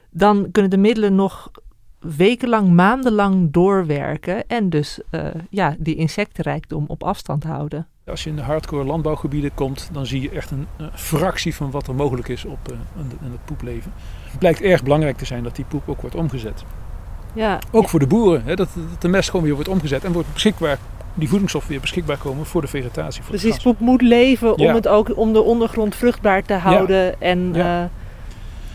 dan 0.09 0.51
kunnen 0.51 0.71
de 0.71 0.77
middelen 0.77 1.15
nog 1.15 1.51
wekenlang, 2.17 2.69
maandenlang 2.69 3.51
doorwerken 3.51 4.47
en 4.47 4.69
dus 4.69 5.00
uh, 5.12 5.21
ja, 5.50 5.75
die 5.79 5.95
insectenrijkdom 5.95 6.85
op 6.88 7.03
afstand 7.03 7.43
houden. 7.43 7.88
Als 8.05 8.24
je 8.24 8.29
in 8.29 8.35
de 8.35 8.41
hardcore 8.41 8.83
landbouwgebieden 8.83 9.53
komt, 9.53 9.89
dan 9.91 10.05
zie 10.05 10.21
je 10.21 10.29
echt 10.29 10.51
een, 10.51 10.67
een 10.77 10.89
fractie 10.93 11.55
van 11.55 11.71
wat 11.71 11.88
er 11.88 11.95
mogelijk 11.95 12.27
is 12.27 12.45
op 12.45 12.59
uh, 12.71 12.77
in 13.21 13.31
het 13.31 13.45
poepleven. 13.45 13.93
Het 14.29 14.39
blijkt 14.39 14.62
erg 14.62 14.83
belangrijk 14.83 15.17
te 15.17 15.25
zijn 15.25 15.43
dat 15.43 15.55
die 15.55 15.65
poep 15.65 15.89
ook 15.89 16.01
wordt 16.01 16.15
omgezet. 16.15 16.63
Ja, 17.33 17.59
ook 17.71 17.83
ja. 17.83 17.88
voor 17.88 18.00
de 18.00 18.07
boeren, 18.07 18.43
hè, 18.43 18.55
dat, 18.55 18.69
dat 18.89 19.01
de 19.01 19.07
mest 19.07 19.29
gewoon 19.29 19.45
weer 19.45 19.53
wordt 19.53 19.69
omgezet 19.69 20.03
en 20.03 20.12
wordt 20.12 20.33
beschikbaar, 20.33 20.77
die 21.13 21.27
voedingsstoffen 21.27 21.71
weer 21.71 21.81
beschikbaar 21.81 22.17
komen 22.17 22.45
voor 22.45 22.62
de 22.62 22.67
vegetatie. 22.67 23.21
Voor 23.24 23.35
Precies, 23.35 23.63
poep 23.63 23.79
moet 23.79 24.01
leven 24.01 24.53
ja. 24.55 24.69
om, 24.69 24.75
het 24.75 24.88
ook, 24.88 25.17
om 25.17 25.33
de 25.33 25.41
ondergrond 25.41 25.95
vruchtbaar 25.95 26.43
te 26.43 26.53
houden 26.53 27.21
en. 27.21 27.55
Uh, 27.55 27.83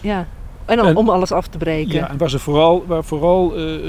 ja. 0.00 0.26
En 0.70 0.80
om, 0.80 0.86
En- 0.86 0.96
om 0.96 1.08
alles 1.08 1.32
af 1.32 1.46
te 1.46 1.58
breken. 1.58 1.94
Ja, 1.94 2.08
en 2.10 2.18
waar, 2.18 2.30
ze 2.30 2.38
vooral, 2.38 2.84
waar 2.86 3.04
vooral 3.04 3.54
eh, 3.56 3.74
eh, 3.74 3.80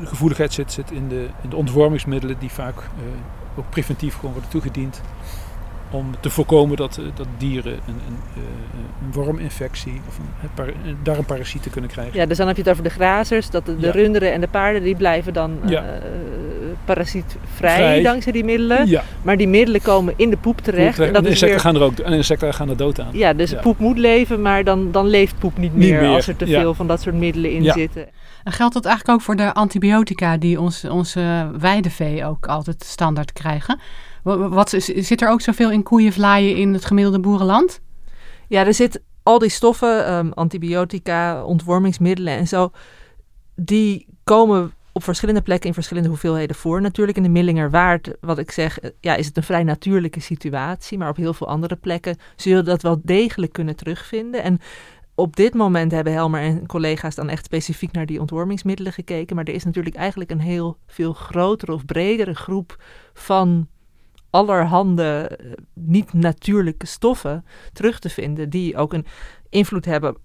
de 0.00 0.06
gevoeligheid 0.06 0.52
zit, 0.52 0.72
zit 0.72 0.90
in 0.90 1.08
de, 1.08 1.26
in 1.42 1.48
de 1.50 1.56
ontwormingsmiddelen 1.56 2.36
die 2.38 2.50
vaak 2.50 2.76
eh, 2.76 3.58
ook 3.58 3.70
preventief 3.70 4.14
gewoon 4.14 4.32
worden 4.32 4.50
toegediend. 4.50 5.00
Om 5.90 6.14
te 6.20 6.30
voorkomen 6.30 6.76
dat, 6.76 6.96
eh, 6.98 7.04
dat 7.14 7.26
dieren 7.38 7.72
een, 7.72 7.80
een, 7.86 8.18
eh, 8.34 8.42
een 9.02 9.12
worminfectie 9.12 10.00
of 10.08 10.18
een, 10.18 10.24
een 10.42 10.48
par- 10.54 10.68
een 10.86 10.96
darmparasieten 11.02 11.70
kunnen 11.70 11.90
krijgen. 11.90 12.18
Ja, 12.20 12.26
dus 12.26 12.36
dan 12.36 12.46
heb 12.46 12.56
je 12.56 12.62
het 12.62 12.70
over 12.70 12.82
de 12.84 12.90
grazers, 12.90 13.50
dat 13.50 13.66
de, 13.66 13.76
de 13.76 13.86
Ja. 13.86 13.92
runderen 13.92 14.32
en 14.32 14.40
de 14.40 14.48
paarden 14.48 14.82
die 14.82 14.96
blijven 14.96 15.32
dan 15.32 15.58
Ja. 15.66 15.82
eh, 15.84 15.90
parasietvrij 16.84 17.40
Vrij. 17.54 18.02
dankzij 18.02 18.32
die 18.32 18.44
middelen. 18.44 18.86
Ja, 18.86 19.02
Maar 19.22 19.36
die 19.36 19.48
middelen 19.48 19.82
komen 19.82 20.14
in 20.16 20.30
de 20.30 20.36
poep 20.36 20.60
terecht. 20.60 20.98
En 20.98 21.06
en 21.06 21.12
dat 21.12 21.22
insecten 21.24 21.48
weer, 21.48 21.60
gaan 21.60 21.74
er 21.74 21.82
ook 21.82 21.98
en 21.98 22.12
insecten 22.12 22.54
gaan 22.54 22.68
er 22.68 22.76
dood 22.76 23.00
aan. 23.00 23.08
ja, 23.12 23.32
dus 23.32 23.50
Ja. 23.50 23.60
poep 23.60 23.78
moet 23.78 23.98
leven, 23.98 24.42
maar 24.42 24.64
dan, 24.64 24.90
dan 24.92 25.06
leeft 25.06 25.38
poep 25.38 25.58
niet 25.58 25.74
Niet 25.74 25.90
meer, 25.90 26.00
meer, 26.00 26.10
als 26.14 26.28
er 26.28 26.36
te 26.36 26.46
ja. 26.46 26.60
veel 26.60 26.74
van 26.74 26.86
dat 26.86 27.00
soort 27.00 27.14
middelen 27.14 27.50
in 27.52 27.62
Ja. 27.62 27.72
zitten. 27.72 28.06
En 28.44 28.52
geldt 28.52 28.74
dat 28.74 28.84
eigenlijk 28.84 29.18
ook 29.18 29.24
voor 29.24 29.36
de 29.36 29.54
antibiotica 29.54 30.36
die 30.36 30.60
ons, 30.60 30.84
onze 30.84 31.50
weidevee 31.58 32.24
ook 32.24 32.46
altijd 32.46 32.84
standaard 32.84 33.32
krijgen? 33.32 33.78
Wa- 34.22 34.48
Wat, 34.48 34.70
zit 34.86 35.22
er 35.22 35.28
ook 35.30 35.40
zoveel 35.40 35.70
in 35.70 35.82
koeienvlaaien 35.82 36.56
in 36.56 36.72
het 36.72 36.84
gemiddelde 36.84 37.20
boerenland? 37.20 37.80
Ja, 38.48 38.66
er 38.66 38.74
zit 38.74 39.02
al 39.22 39.38
die 39.38 39.48
stoffen, 39.50 40.06
ehm, 40.06 40.30
antibiotica, 40.30 41.44
ontwormingsmiddelen 41.44 42.36
en 42.36 42.48
zo, 42.48 42.70
die 43.54 44.06
komen 44.24 44.72
op 44.92 45.04
verschillende 45.04 45.42
plekken 45.42 45.68
in 45.68 45.74
verschillende 45.74 46.08
hoeveelheden 46.08 46.56
voor. 46.56 46.80
Natuurlijk 46.80 47.16
in 47.16 47.22
de 47.22 47.28
Millingerwaard, 47.28 48.10
wat 48.20 48.38
ik 48.38 48.50
zeg, 48.50 48.78
eh, 48.80 48.90
ja, 49.00 49.14
is 49.14 49.26
het 49.26 49.36
een 49.36 49.42
vrij 49.42 49.62
natuurlijke 49.62 50.20
situatie, 50.20 50.98
maar 50.98 51.08
op 51.08 51.16
heel 51.16 51.34
veel 51.34 51.48
andere 51.48 51.76
plekken 51.76 52.16
zul 52.36 52.56
je 52.56 52.62
dat 52.62 52.82
wel 52.82 53.00
degelijk 53.02 53.52
kunnen 53.52 53.76
terugvinden. 53.76 54.42
En 54.42 54.58
op 55.14 55.36
dit 55.36 55.54
moment 55.54 55.92
hebben 55.92 56.12
Helmer 56.12 56.40
en 56.40 56.66
collega's 56.66 57.14
dan 57.14 57.28
echt 57.28 57.44
specifiek 57.44 57.92
naar 57.92 58.06
die 58.06 58.20
ontwormingsmiddelen 58.20 58.92
gekeken, 58.92 59.36
maar 59.36 59.44
er 59.44 59.54
is 59.54 59.64
natuurlijk 59.64 59.96
eigenlijk 59.96 60.30
een 60.30 60.40
heel 60.40 60.76
veel 60.86 61.12
grotere 61.12 61.72
of 61.72 61.84
bredere 61.84 62.34
groep 62.34 62.82
van 63.14 63.68
allerhande 64.30 65.28
eh, 65.28 65.52
niet-natuurlijke 65.74 66.86
stoffen 66.86 67.44
terug 67.72 67.98
te 67.98 68.08
vinden, 68.08 68.50
die 68.50 68.76
ook 68.76 68.92
een 68.92 69.06
invloed 69.48 69.84
hebben, 69.84 70.16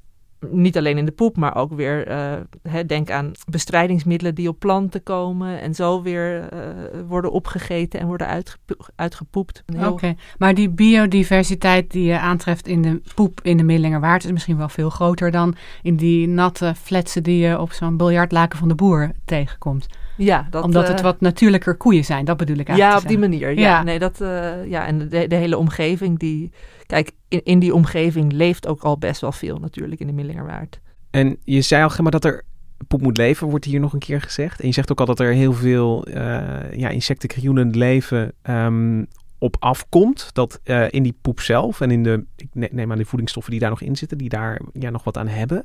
niet 0.49 0.77
alleen 0.77 0.97
in 0.97 1.05
de 1.05 1.11
poep, 1.11 1.37
maar 1.37 1.55
ook 1.55 1.73
weer, 1.73 2.07
eh, 2.07 2.33
hè, 2.61 2.85
denk 2.85 3.09
aan 3.09 3.31
bestrijdingsmiddelen 3.49 4.35
die 4.35 4.47
op 4.47 4.59
planten 4.59 5.03
komen 5.03 5.61
en 5.61 5.75
zo 5.75 6.01
weer 6.01 6.49
eh, 6.49 6.59
worden 7.07 7.31
opgegeten 7.31 7.99
en 7.99 8.07
worden 8.07 8.27
uitgepo- 8.27 8.85
uitgepoept. 8.95 9.63
Oké, 9.85 10.15
maar 10.37 10.53
die 10.53 10.69
biodiversiteit 10.69 11.91
die 11.91 12.03
je 12.03 12.19
aantreft 12.19 12.67
in 12.67 12.81
de 12.81 13.01
poep 13.15 13.39
in 13.41 13.57
de 13.57 13.63
Middelingerwaard 13.63 14.23
is 14.23 14.31
misschien 14.31 14.57
wel 14.57 14.69
veel 14.69 14.89
groter 14.89 15.31
dan 15.31 15.55
in 15.81 15.95
die 15.95 16.27
natte 16.27 16.73
fletsen 16.75 17.23
die 17.23 17.37
je 17.47 17.59
op 17.59 17.71
zo'n 17.71 17.97
biljartlaken 17.97 18.59
van 18.59 18.67
de 18.67 18.75
boer 18.75 19.11
tegenkomt. 19.25 19.87
Ja, 20.17 20.47
dat, 20.49 20.63
Omdat 20.63 20.83
eh, 20.83 20.89
het 20.89 21.01
wat 21.01 21.21
natuurlijker 21.21 21.75
koeien 21.75 22.05
zijn, 22.05 22.25
dat 22.25 22.37
bedoel 22.37 22.57
ik 22.57 22.67
Ja, 22.67 22.73
eigenlijk. 22.73 23.01
op 23.03 23.09
die 23.09 23.19
manier. 23.19 23.53
Ja, 23.53 23.59
Ja. 23.59 23.83
Nee, 23.83 23.99
dat, 23.99 24.21
eh, 24.21 24.65
ja 24.69 24.85
en 24.85 25.09
de, 25.09 25.27
de 25.27 25.35
hele 25.35 25.57
omgeving, 25.57 26.19
die. 26.19 26.51
Kijk, 26.85 27.11
in, 27.27 27.41
in 27.43 27.59
die 27.59 27.73
omgeving 27.73 28.31
leeft 28.31 28.67
ook 28.67 28.81
al 28.81 28.97
best 28.97 29.21
wel 29.21 29.31
veel 29.31 29.57
natuurlijk 29.57 30.01
in 30.01 30.07
de 30.07 30.13
Millingerwaard. 30.13 30.79
En 31.11 31.37
je 31.43 31.61
zei 31.61 31.83
al, 31.83 31.89
Gemma, 31.89 32.09
dat 32.09 32.25
er 32.25 32.43
poep 32.87 33.01
moet 33.01 33.17
leven, 33.17 33.47
wordt 33.47 33.65
hier 33.65 33.79
nog 33.79 33.93
een 33.93 33.99
keer 33.99 34.21
gezegd. 34.21 34.61
En 34.61 34.67
je 34.67 34.73
zegt 34.73 34.91
ook 34.91 34.99
al 34.99 35.05
dat 35.05 35.19
er 35.19 35.33
heel 35.33 35.53
veel 35.53 36.05
eh 36.05 36.73
ja, 36.75 37.67
leven 37.71 38.33
ehm, 38.41 39.03
op 39.37 39.55
afkomt. 39.59 40.29
Dat 40.33 40.59
eh, 40.63 40.85
in 40.89 41.03
die 41.03 41.17
poep 41.21 41.39
zelf 41.39 41.81
en 41.81 41.91
in 41.91 42.03
de, 42.03 42.25
ik 42.35 42.47
ne- 42.53 42.69
neem 42.71 42.91
aan 42.91 42.97
de 42.97 43.05
voedingsstoffen 43.05 43.51
die 43.51 43.61
daar 43.61 43.69
nog 43.69 43.81
in 43.81 43.95
zitten, 43.95 44.17
die 44.17 44.29
daar 44.29 44.61
ja, 44.73 44.89
nog 44.89 45.03
wat 45.03 45.17
aan 45.17 45.27
hebben. 45.27 45.63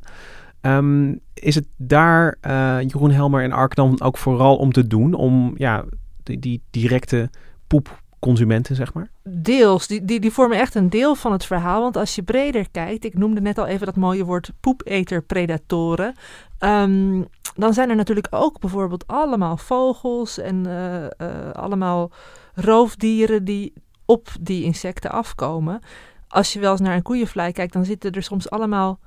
Ehm, 0.69 1.15
is 1.35 1.55
het 1.55 1.67
daar, 1.77 2.37
eh, 2.41 2.81
Jeroen 2.81 3.11
Helmer 3.11 3.43
en 3.43 3.53
Ark 3.53 3.75
dan 3.75 4.01
ook 4.01 4.19
vooral 4.19 4.57
om 4.57 4.73
te 4.73 4.87
doen? 4.87 5.15
Om 5.15 5.55
ja, 5.57 5.85
die, 6.23 6.63
directe 6.71 7.31
poepconsumenten, 7.67 8.77
zeg 8.77 8.95
maar? 8.95 9.11
Deels, 9.23 9.87
die, 9.87 10.05
die, 10.05 10.21
die 10.21 10.33
vormen 10.33 10.59
echt 10.59 10.75
een 10.75 10.91
deel 10.91 11.15
van 11.15 11.33
het 11.33 11.45
verhaal. 11.45 11.83
Want 11.83 11.97
als 11.97 12.15
je 12.15 12.23
breder 12.23 12.71
kijkt, 12.71 13.05
ik 13.05 13.15
noemde 13.15 13.41
net 13.41 13.59
al 13.59 13.67
even 13.67 13.87
dat 13.87 13.97
mooie 13.97 14.25
woord 14.25 14.53
poepeter-predatoren. 14.61 16.15
Ehm, 16.59 17.23
dan 17.55 17.75
zijn 17.75 17.91
er 17.91 17.97
natuurlijk 17.97 18.29
ook 18.31 18.61
bijvoorbeeld 18.61 19.07
allemaal 19.07 19.57
vogels 19.57 20.39
en 20.39 20.67
eh, 20.67 21.05
eh, 21.05 21.53
allemaal 21.53 22.11
roofdieren 22.55 23.45
die 23.45 23.73
op 24.05 24.29
die 24.41 24.65
insecten 24.65 25.11
afkomen. 25.11 25.81
Als 26.29 26.53
je 26.53 26.61
wel 26.61 26.71
eens 26.71 26.81
naar 26.81 26.95
een 26.95 27.03
koeienvlei 27.03 27.53
kijkt, 27.53 27.73
dan 27.73 27.85
zitten 27.85 28.13
er 28.13 28.23
soms 28.23 28.51
allemaal 28.51 28.99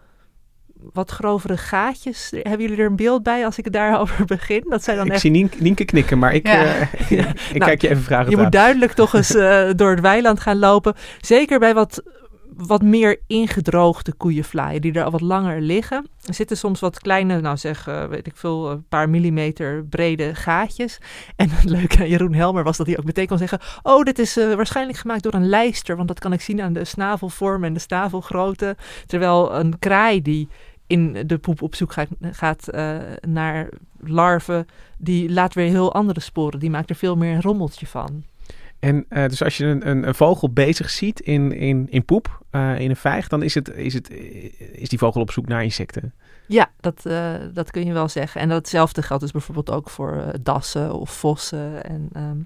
wat 0.94 1.12
grovere 1.12 1.58
gaatjes. 1.58 2.30
Hebben 2.32 2.62
jullie 2.62 2.78
er 2.78 2.86
een 2.90 2.96
beeld 2.96 3.24
bij 3.24 3.46
als 3.46 3.58
ik 3.58 3.64
het 3.64 3.74
daarover 3.74 4.26
begin? 4.36 4.66
Dat 4.70 4.84
zijn 4.84 4.98
dan 4.98 5.06
Ik 5.06 5.12
echt 5.12 5.22
zie 5.22 5.32
Nien- 5.32 5.52
Nienke 5.58 5.86
knikken, 5.86 6.18
maar 6.20 6.34
ik, 6.34 6.48
Ja. 6.48 6.64
eh, 6.66 6.82
ik 7.10 7.20
Nou, 7.52 7.58
kijk 7.60 7.82
je 7.82 7.90
even 7.90 8.04
vragen 8.04 8.30
Je 8.30 8.38
moet 8.38 8.52
duidelijk 8.52 8.92
toch 8.92 9.14
eens 9.14 9.36
eh, 9.36 9.70
door 9.76 9.90
het 9.90 10.00
weiland 10.02 10.40
gaan 10.40 10.60
lopen. 10.60 10.94
Zeker 11.22 11.60
bij 11.60 11.74
wat, 11.74 12.04
wat 12.56 12.82
meer 12.82 13.20
ingedroogde 13.28 14.14
koeienvlaaien 14.14 14.82
die 14.82 14.94
er 14.94 15.04
al 15.04 15.12
wat 15.12 15.22
langer 15.22 15.62
liggen. 15.62 16.08
Er 16.26 16.34
zitten 16.34 16.58
soms 16.58 16.80
wat 16.80 17.00
kleine, 17.00 17.42
nou 17.42 17.58
zeg, 17.58 17.88
eh, 17.88 18.06
weet 18.06 18.28
ik 18.28 18.36
veel, 18.36 18.72
een 18.72 18.86
paar 18.90 19.10
millimeter 19.10 19.84
brede 19.90 20.36
gaatjes. 20.36 20.98
En 21.36 21.50
het 21.50 21.64
leuke 21.70 21.98
aan 22.00 22.08
Jeroen 22.10 22.34
Helmer 22.34 22.64
was 22.64 22.78
dat 22.78 22.88
hij 22.88 22.98
ook 22.98 23.06
meteen 23.06 23.28
kon 23.28 23.38
zeggen... 23.38 23.60
oh, 23.84 24.04
dit 24.04 24.20
is 24.20 24.36
waarschijnlijk 24.36 24.98
gemaakt 24.98 25.24
door 25.24 25.34
een 25.34 25.50
lijster... 25.50 25.96
want 25.96 26.08
dat 26.08 26.20
kan 26.20 26.34
ik 26.34 26.42
zien 26.42 26.62
aan 26.62 26.74
de 26.74 26.86
snavelvorm 26.86 27.64
en 27.64 27.74
de 27.74 27.80
snavelgrootte. 27.80 28.76
Terwijl 29.06 29.56
een 29.56 29.80
kraai 29.80 30.22
die 30.22 30.48
in 30.92 31.28
de 31.28 31.38
poep 31.38 31.62
op 31.62 31.76
zoek 31.76 31.94
gaat, 31.94 32.08
gaat 32.22 32.68
eh, 32.68 32.98
naar 33.28 33.70
larven... 34.00 34.68
die 34.98 35.32
laat 35.32 35.54
weer 35.54 35.70
heel 35.70 35.94
andere 35.94 36.20
sporen. 36.20 36.60
Die 36.60 36.70
maakt 36.70 36.90
er 36.90 36.96
veel 36.96 37.18
meer 37.18 37.36
een 37.36 37.42
rommeltje 37.42 37.88
van. 37.88 38.24
En 38.80 39.06
eh, 39.10 39.28
dus 39.28 39.44
als 39.44 39.58
je 39.58 39.66
een, 39.66 39.90
een, 39.90 40.08
een 40.08 40.16
vogel 40.16 40.50
bezig 40.50 40.90
ziet 40.90 41.20
in, 41.20 41.52
in, 41.52 41.88
in 41.90 42.06
poep, 42.06 42.42
eh, 42.50 42.80
in 42.80 42.90
een 42.90 42.96
vijg, 42.96 43.28
dan 43.28 43.44
is, 43.44 43.54
het, 43.54 43.70
is, 43.70 43.94
het, 43.94 44.10
is 44.74 44.90
die 44.90 45.00
vogel 45.00 45.22
op 45.22 45.32
zoek 45.32 45.48
naar 45.48 45.64
insecten. 45.64 46.14
Ja, 46.48 46.72
dat, 46.80 47.02
dat 47.54 47.72
kun 47.72 47.86
je 47.86 47.94
wel 47.94 48.10
zeggen. 48.10 48.42
En 48.42 48.50
datzelfde 48.50 49.02
geldt 49.02 49.24
dus 49.24 49.32
bijvoorbeeld 49.32 49.72
ook 49.72 49.90
voor 49.90 50.34
dassen 50.42 50.94
of 50.94 51.12
vossen. 51.12 51.84
En, 51.84 52.10
ehm, 52.14 52.38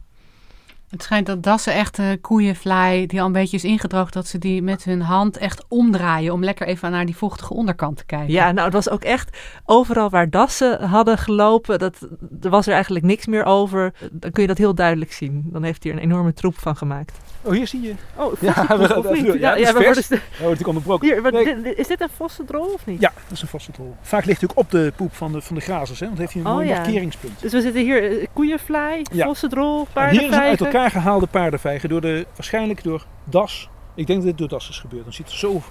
Het 0.90 1.04
schijnt 1.04 1.26
dat 1.26 1.44
dassen 1.44 1.74
echt 1.74 1.98
een 1.98 2.22
koeienvlaai 2.22 3.06
die 3.06 3.20
al 3.20 3.26
een 3.26 3.32
beetje 3.32 3.58
is 3.58 3.64
ingedroogd, 3.64 4.14
dat 4.14 4.28
ze 4.28 4.38
die 4.38 4.62
met 4.62 4.84
hun 4.84 5.02
hand 5.02 5.38
echt 5.38 5.66
omdraaien 5.68 6.34
om 6.34 6.44
lekker 6.44 6.68
even 6.68 6.92
naar 6.92 7.06
die 7.06 7.18
vochtige 7.18 7.54
onderkant 7.54 7.98
te 7.98 8.06
kijken. 8.06 8.34
ja, 8.34 8.52
nou, 8.52 8.66
het 8.66 8.74
was 8.74 8.90
ook 8.90 9.04
echt 9.04 9.38
overal 9.66 10.10
waar 10.10 10.30
dassen 10.30 10.84
hadden 10.84 11.18
gelopen, 11.18 11.80
dat, 11.80 12.08
er 12.42 12.50
was 12.50 12.68
er 12.68 12.74
eigenlijk 12.74 13.06
niks 13.06 13.26
meer 13.26 13.44
over. 13.44 13.94
Dan 14.12 14.32
kun 14.32 14.42
je 14.42 14.48
dat 14.48 14.58
heel 14.58 14.76
duidelijk 14.76 15.14
zien. 15.14 15.44
Dan 15.46 15.64
heeft 15.64 15.84
hij 15.84 15.92
er 15.92 15.98
een 15.98 16.04
enorme 16.04 16.34
troep 16.34 16.60
van 16.60 16.76
gemaakt. 16.76 17.20
Oh, 17.46 17.52
hier 17.54 17.68
zie 17.68 17.82
je. 17.82 17.94
Oh, 18.16 18.34
Ja, 18.42 18.78
we- 18.78 18.96
of 18.98 19.12
niet? 19.12 19.26
ja, 19.26 19.56
Ja, 19.56 19.56
het 19.56 19.68
vers. 19.68 19.76
worden 19.76 20.06
wordt 20.08 20.40
natuurlijk 20.40 20.68
onderbroken. 20.68 21.08
Hier, 21.08 21.32
Nee. 21.32 21.62
dit- 21.62 21.78
is 21.78 21.88
dit 21.88 22.02
een 22.02 22.10
vossendrol 22.16 22.66
of 22.66 22.86
niet? 22.86 23.02
Ja, 23.02 23.12
dat 23.16 23.32
is 23.32 23.42
een 23.42 23.48
vaste 23.48 23.72
trol. 23.72 23.96
Vaak 24.02 24.26
ligt 24.26 24.42
hij 24.42 24.50
ook 24.50 24.58
op 24.58 24.72
de 24.72 24.94
poep 24.96 25.16
van 25.16 25.32
de, 25.32 25.42
van 25.42 25.56
de 25.56 25.62
grazers, 25.62 26.00
hè? 26.00 26.06
want 26.06 26.18
heeft 26.18 26.34
hij 26.34 26.42
een 26.42 26.48
Oh, 26.48 26.54
mooi 26.54 26.68
ja. 26.68 26.76
markeringspunt. 26.76 27.42
Dus 27.42 27.52
we 27.52 27.62
zitten 27.62 27.82
hier 27.82 28.20
eh, 28.20 28.26
koeienvlaai, 28.34 29.02
Ja. 29.12 29.26
vossendrol, 29.26 29.88
En 29.94 30.10
hier 30.10 30.12
is 30.12 30.20
uit 30.22 30.30
paardenvijgen. 30.30 30.66
elkaar 30.66 30.92
gehaalde 30.92 31.28
paardenvijgen, 31.28 31.90
door 31.90 32.02
de, 32.02 32.26
waarschijnlijk 32.36 32.84
door 32.84 33.06
das. 33.24 33.70
Ik 33.96 34.08
denk 34.08 34.20
dat 34.20 34.28
dit 34.28 34.38
door 34.38 34.48
das 34.48 34.70
is 34.70 34.80
gebeurd. 34.80 35.04
Dan 35.04 35.14
ziet 35.14 35.26
het 35.26 35.36
zo... 35.36 35.62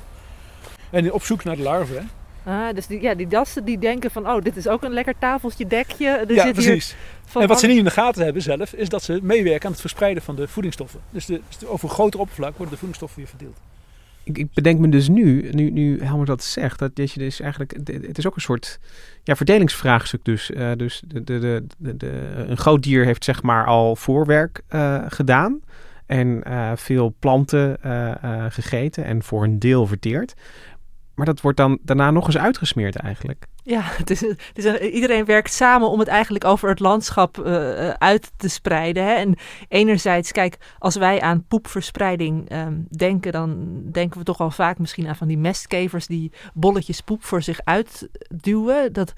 En 0.91 1.13
op 1.13 1.23
zoek 1.25 1.45
naar 1.45 1.57
de 1.57 1.63
larven. 1.63 1.97
Hè? 1.97 2.03
Ah, 2.45 2.75
dus 2.75 2.87
die, 2.87 3.01
ja, 3.03 3.15
die 3.15 3.27
dassen 3.27 3.65
die 3.65 3.79
denken 3.79 4.11
van, 4.11 4.29
oh, 4.31 4.43
dit 4.43 4.57
is 4.57 4.69
ook 4.69 4.83
een 4.83 4.93
lekker 4.93 5.15
tafeltje, 5.19 5.67
dekje. 5.67 6.07
Er 6.09 6.35
ja, 6.35 6.43
zit 6.43 6.53
precies. 6.53 6.89
Hier 6.89 6.97
van 7.25 7.43
en 7.43 7.49
wat 7.49 7.61
ze 7.61 7.67
niet 7.67 7.79
in 7.79 7.85
de 7.85 7.91
gaten 7.91 8.25
hebben 8.25 8.43
zelf, 8.43 8.73
is 8.73 8.89
dat 8.89 9.03
ze 9.03 9.19
meewerken 9.23 9.65
aan 9.67 9.71
het 9.73 9.81
verspreiden 9.81 10.23
van 10.23 10.37
de 10.37 10.49
voedingsstoffen. 10.49 11.01
Dus, 11.11 11.27
de, 11.27 11.41
dus 11.59 11.69
over 11.69 11.89
een 11.89 11.95
groter 11.95 12.21
oppervlak 12.21 12.51
worden 12.51 12.69
de 12.69 12.77
voedingsstoffen 12.79 13.19
weer 13.19 13.29
verdeeld. 13.29 13.57
Ik, 14.23 14.39
ik 14.39 14.53
bedenk 14.55 14.79
me 14.81 14.89
dus 14.89 15.09
nu, 15.09 15.49
nu, 15.53 15.71
nu 15.71 16.03
Helmer 16.03 16.27
dat 16.27 16.43
zegt, 16.43 16.79
dat 16.79 17.13
je 17.13 17.19
dus 17.19 17.41
eigenlijk, 17.41 17.73
het 18.07 18.19
is 18.19 18.27
ook 18.27 18.35
een 18.35 18.41
soort 18.41 18.79
ja, 19.23 19.37
verdelingsvraagstuk 19.37 20.25
dus. 20.25 20.51
Eh, 20.51 20.71
dus 20.77 21.03
de, 21.07 21.25
de, 21.25 21.39
de, 21.39 21.67
de, 21.79 21.97
de- 21.97 22.45
een 22.49 22.57
groot 22.57 22.83
dier 22.83 23.05
heeft 23.05 23.25
zeg 23.25 23.43
maar 23.43 23.67
al 23.67 23.97
voorwerk 23.97 24.61
eh, 24.69 25.05
gedaan 25.09 25.61
en 26.07 26.43
eh, 26.43 26.73
veel 26.75 27.15
planten 27.19 27.83
eh, 27.83 28.11
eh, 28.11 28.45
gegeten 28.53 29.05
en 29.05 29.23
voor 29.23 29.45
een 29.45 29.59
deel 29.59 29.87
verteerd. 29.87 30.35
Maar 31.15 31.27
dat 31.27 31.41
wordt 31.41 31.57
dan 31.57 31.79
daarna 31.83 32.11
nog 32.11 32.27
eens 32.27 32.39
uitgesmeerd 32.39 32.97
eigenlijk. 32.97 33.47
Ja, 33.63 33.81
het 34.01 34.11
is, 34.11 34.21
het 34.21 34.39
is 34.55 34.65
een- 34.65 34.83
iedereen 34.83 35.25
werkt 35.25 35.53
samen 35.53 35.91
om 35.91 35.99
het 35.99 36.09
eigenlijk 36.09 36.45
over 36.45 36.69
het 36.69 36.81
landschap 36.81 37.39
eh, 37.39 37.89
eh, 37.89 37.95
uit 37.99 38.33
te 38.37 38.49
spreiden. 38.49 39.05
Hè? 39.05 39.13
En 39.13 39.35
enerzijds, 39.69 40.33
kijk, 40.33 40.57
als 40.79 40.97
wij 40.97 41.21
aan 41.21 41.45
poepverspreiding 41.49 42.49
ehm, 42.49 42.75
denken, 42.97 43.33
dan 43.33 43.81
denken 43.93 44.19
we 44.19 44.25
toch 44.25 44.41
al 44.41 44.51
vaak 44.51 44.79
misschien 44.79 45.09
aan 45.09 45.17
van 45.17 45.29
die 45.29 45.39
mestkevers 45.39 46.07
die 46.07 46.33
bolletjes 46.55 47.01
poep 47.01 47.25
voor 47.25 47.43
zich 47.43 47.61
uitduwen. 47.65 48.93
Dat, 48.93 49.13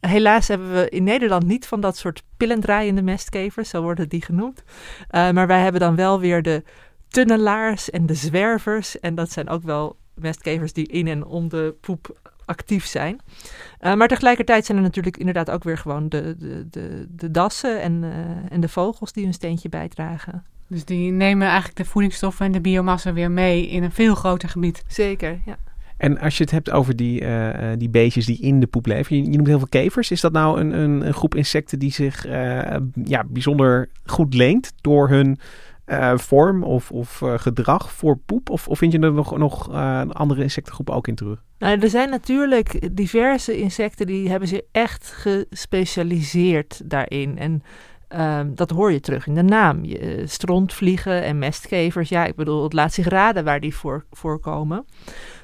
helaas 0.00 0.48
hebben 0.48 0.72
we 0.72 0.88
in 0.88 1.04
Nederland 1.04 1.46
niet 1.46 1.66
van 1.66 1.80
dat 1.80 1.96
soort 1.96 2.22
pillendraaiende 2.36 3.02
mestkevers, 3.02 3.68
zo 3.68 3.82
worden 3.82 4.08
die 4.08 4.22
genoemd. 4.22 4.62
Eh, 5.08 5.30
maar 5.30 5.46
wij 5.46 5.60
hebben 5.60 5.80
dan 5.80 5.96
wel 5.96 6.20
weer 6.20 6.42
de 6.42 6.62
tunnelaars 7.08 7.90
en 7.90 8.06
de 8.06 8.14
zwervers. 8.14 9.00
En 9.00 9.14
dat 9.14 9.32
zijn 9.32 9.48
ook 9.48 9.62
wel 9.62 9.96
mestkevers 10.22 10.72
die 10.72 10.86
in 10.86 11.08
en 11.08 11.24
om 11.24 11.48
de 11.48 11.74
poep 11.80 12.18
actief 12.44 12.86
zijn. 12.86 13.18
Uh, 13.80 13.94
maar 13.94 14.08
tegelijkertijd 14.08 14.64
zijn 14.66 14.78
er 14.78 14.84
natuurlijk 14.84 15.16
inderdaad 15.16 15.50
ook 15.50 15.64
weer 15.64 15.78
gewoon 15.78 16.08
de, 16.08 16.36
de, 16.38 16.66
de, 16.70 17.06
de 17.10 17.30
dassen 17.30 17.80
en, 17.82 18.02
uh, 18.02 18.10
en 18.48 18.60
de 18.60 18.68
vogels 18.68 19.12
die 19.12 19.24
hun 19.24 19.34
steentje 19.34 19.68
bijdragen. 19.68 20.44
Dus 20.66 20.84
die 20.84 21.10
nemen 21.10 21.46
eigenlijk 21.46 21.76
de 21.76 21.84
voedingsstoffen 21.84 22.46
en 22.46 22.52
de 22.52 22.60
biomassa 22.60 23.12
weer 23.12 23.30
mee 23.30 23.68
in 23.68 23.82
een 23.82 23.92
veel 23.92 24.14
groter 24.14 24.48
gebied. 24.48 24.82
Zeker, 24.88 25.40
ja. 25.44 25.56
En 25.96 26.18
als 26.18 26.36
je 26.36 26.42
het 26.42 26.52
hebt 26.52 26.70
over 26.70 26.96
die, 26.96 27.20
uh, 27.20 27.48
die 27.78 27.88
beestjes 27.88 28.26
die 28.26 28.40
in 28.40 28.60
de 28.60 28.66
poep 28.66 28.86
leven, 28.86 29.16
je, 29.16 29.22
je 29.22 29.36
noemt 29.36 29.46
heel 29.46 29.58
veel 29.58 29.68
kevers. 29.68 30.10
Is 30.10 30.20
dat 30.20 30.32
nou 30.32 30.60
een, 30.60 30.78
een, 30.78 31.06
een 31.06 31.14
groep 31.14 31.34
insecten 31.34 31.78
die 31.78 31.92
zich 31.92 32.24
ja, 33.04 33.24
bijzonder 33.28 33.88
goed 34.04 34.34
leent 34.34 34.72
door 34.80 35.08
hun 35.08 35.38
uh, 35.90 36.18
vorm 36.18 36.62
of, 36.62 36.90
of 36.90 37.20
uh, 37.20 37.38
gedrag 37.38 37.92
voor 37.92 38.18
poep? 38.26 38.50
Of, 38.50 38.68
of 38.68 38.78
vind 38.78 38.92
je 38.92 38.98
er 38.98 39.12
nog, 39.12 39.38
nog 39.38 39.70
uh, 39.70 40.02
andere 40.08 40.42
insectengroepen 40.42 40.94
ook 40.94 41.08
in 41.08 41.14
terug? 41.14 41.42
Nou, 41.58 41.80
er 41.80 41.88
zijn 41.88 42.10
natuurlijk 42.10 42.96
diverse 42.96 43.58
insecten 43.58 44.06
die 44.06 44.28
hebben 44.28 44.48
zich 44.48 44.60
echt 44.72 45.12
gespecialiseerd 45.12 46.80
daarin. 46.84 47.38
En 47.38 47.62
um, 48.38 48.54
dat 48.54 48.70
hoor 48.70 48.92
je 48.92 49.00
terug 49.00 49.26
in 49.26 49.34
de 49.34 49.42
naam. 49.42 49.82
Strontvliegen 50.24 51.22
en 51.22 51.38
mestkevers. 51.38 52.08
Ja, 52.08 52.24
ik 52.24 52.34
bedoel, 52.34 52.62
het 52.62 52.72
laat 52.72 52.92
zich 52.92 53.08
raden 53.08 53.44
waar 53.44 53.60
die 53.60 53.74
voor, 53.74 54.04
voorkomen. 54.10 54.84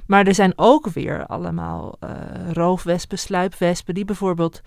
Maar 0.06 0.26
er 0.26 0.34
zijn 0.34 0.52
ook 0.56 0.88
weer 0.88 1.26
allemaal 1.26 1.98
uh, 2.04 2.10
roofwespen, 2.52 3.18
sluipwespen, 3.18 3.94
die 3.94 4.04
bijvoorbeeld 4.04 4.60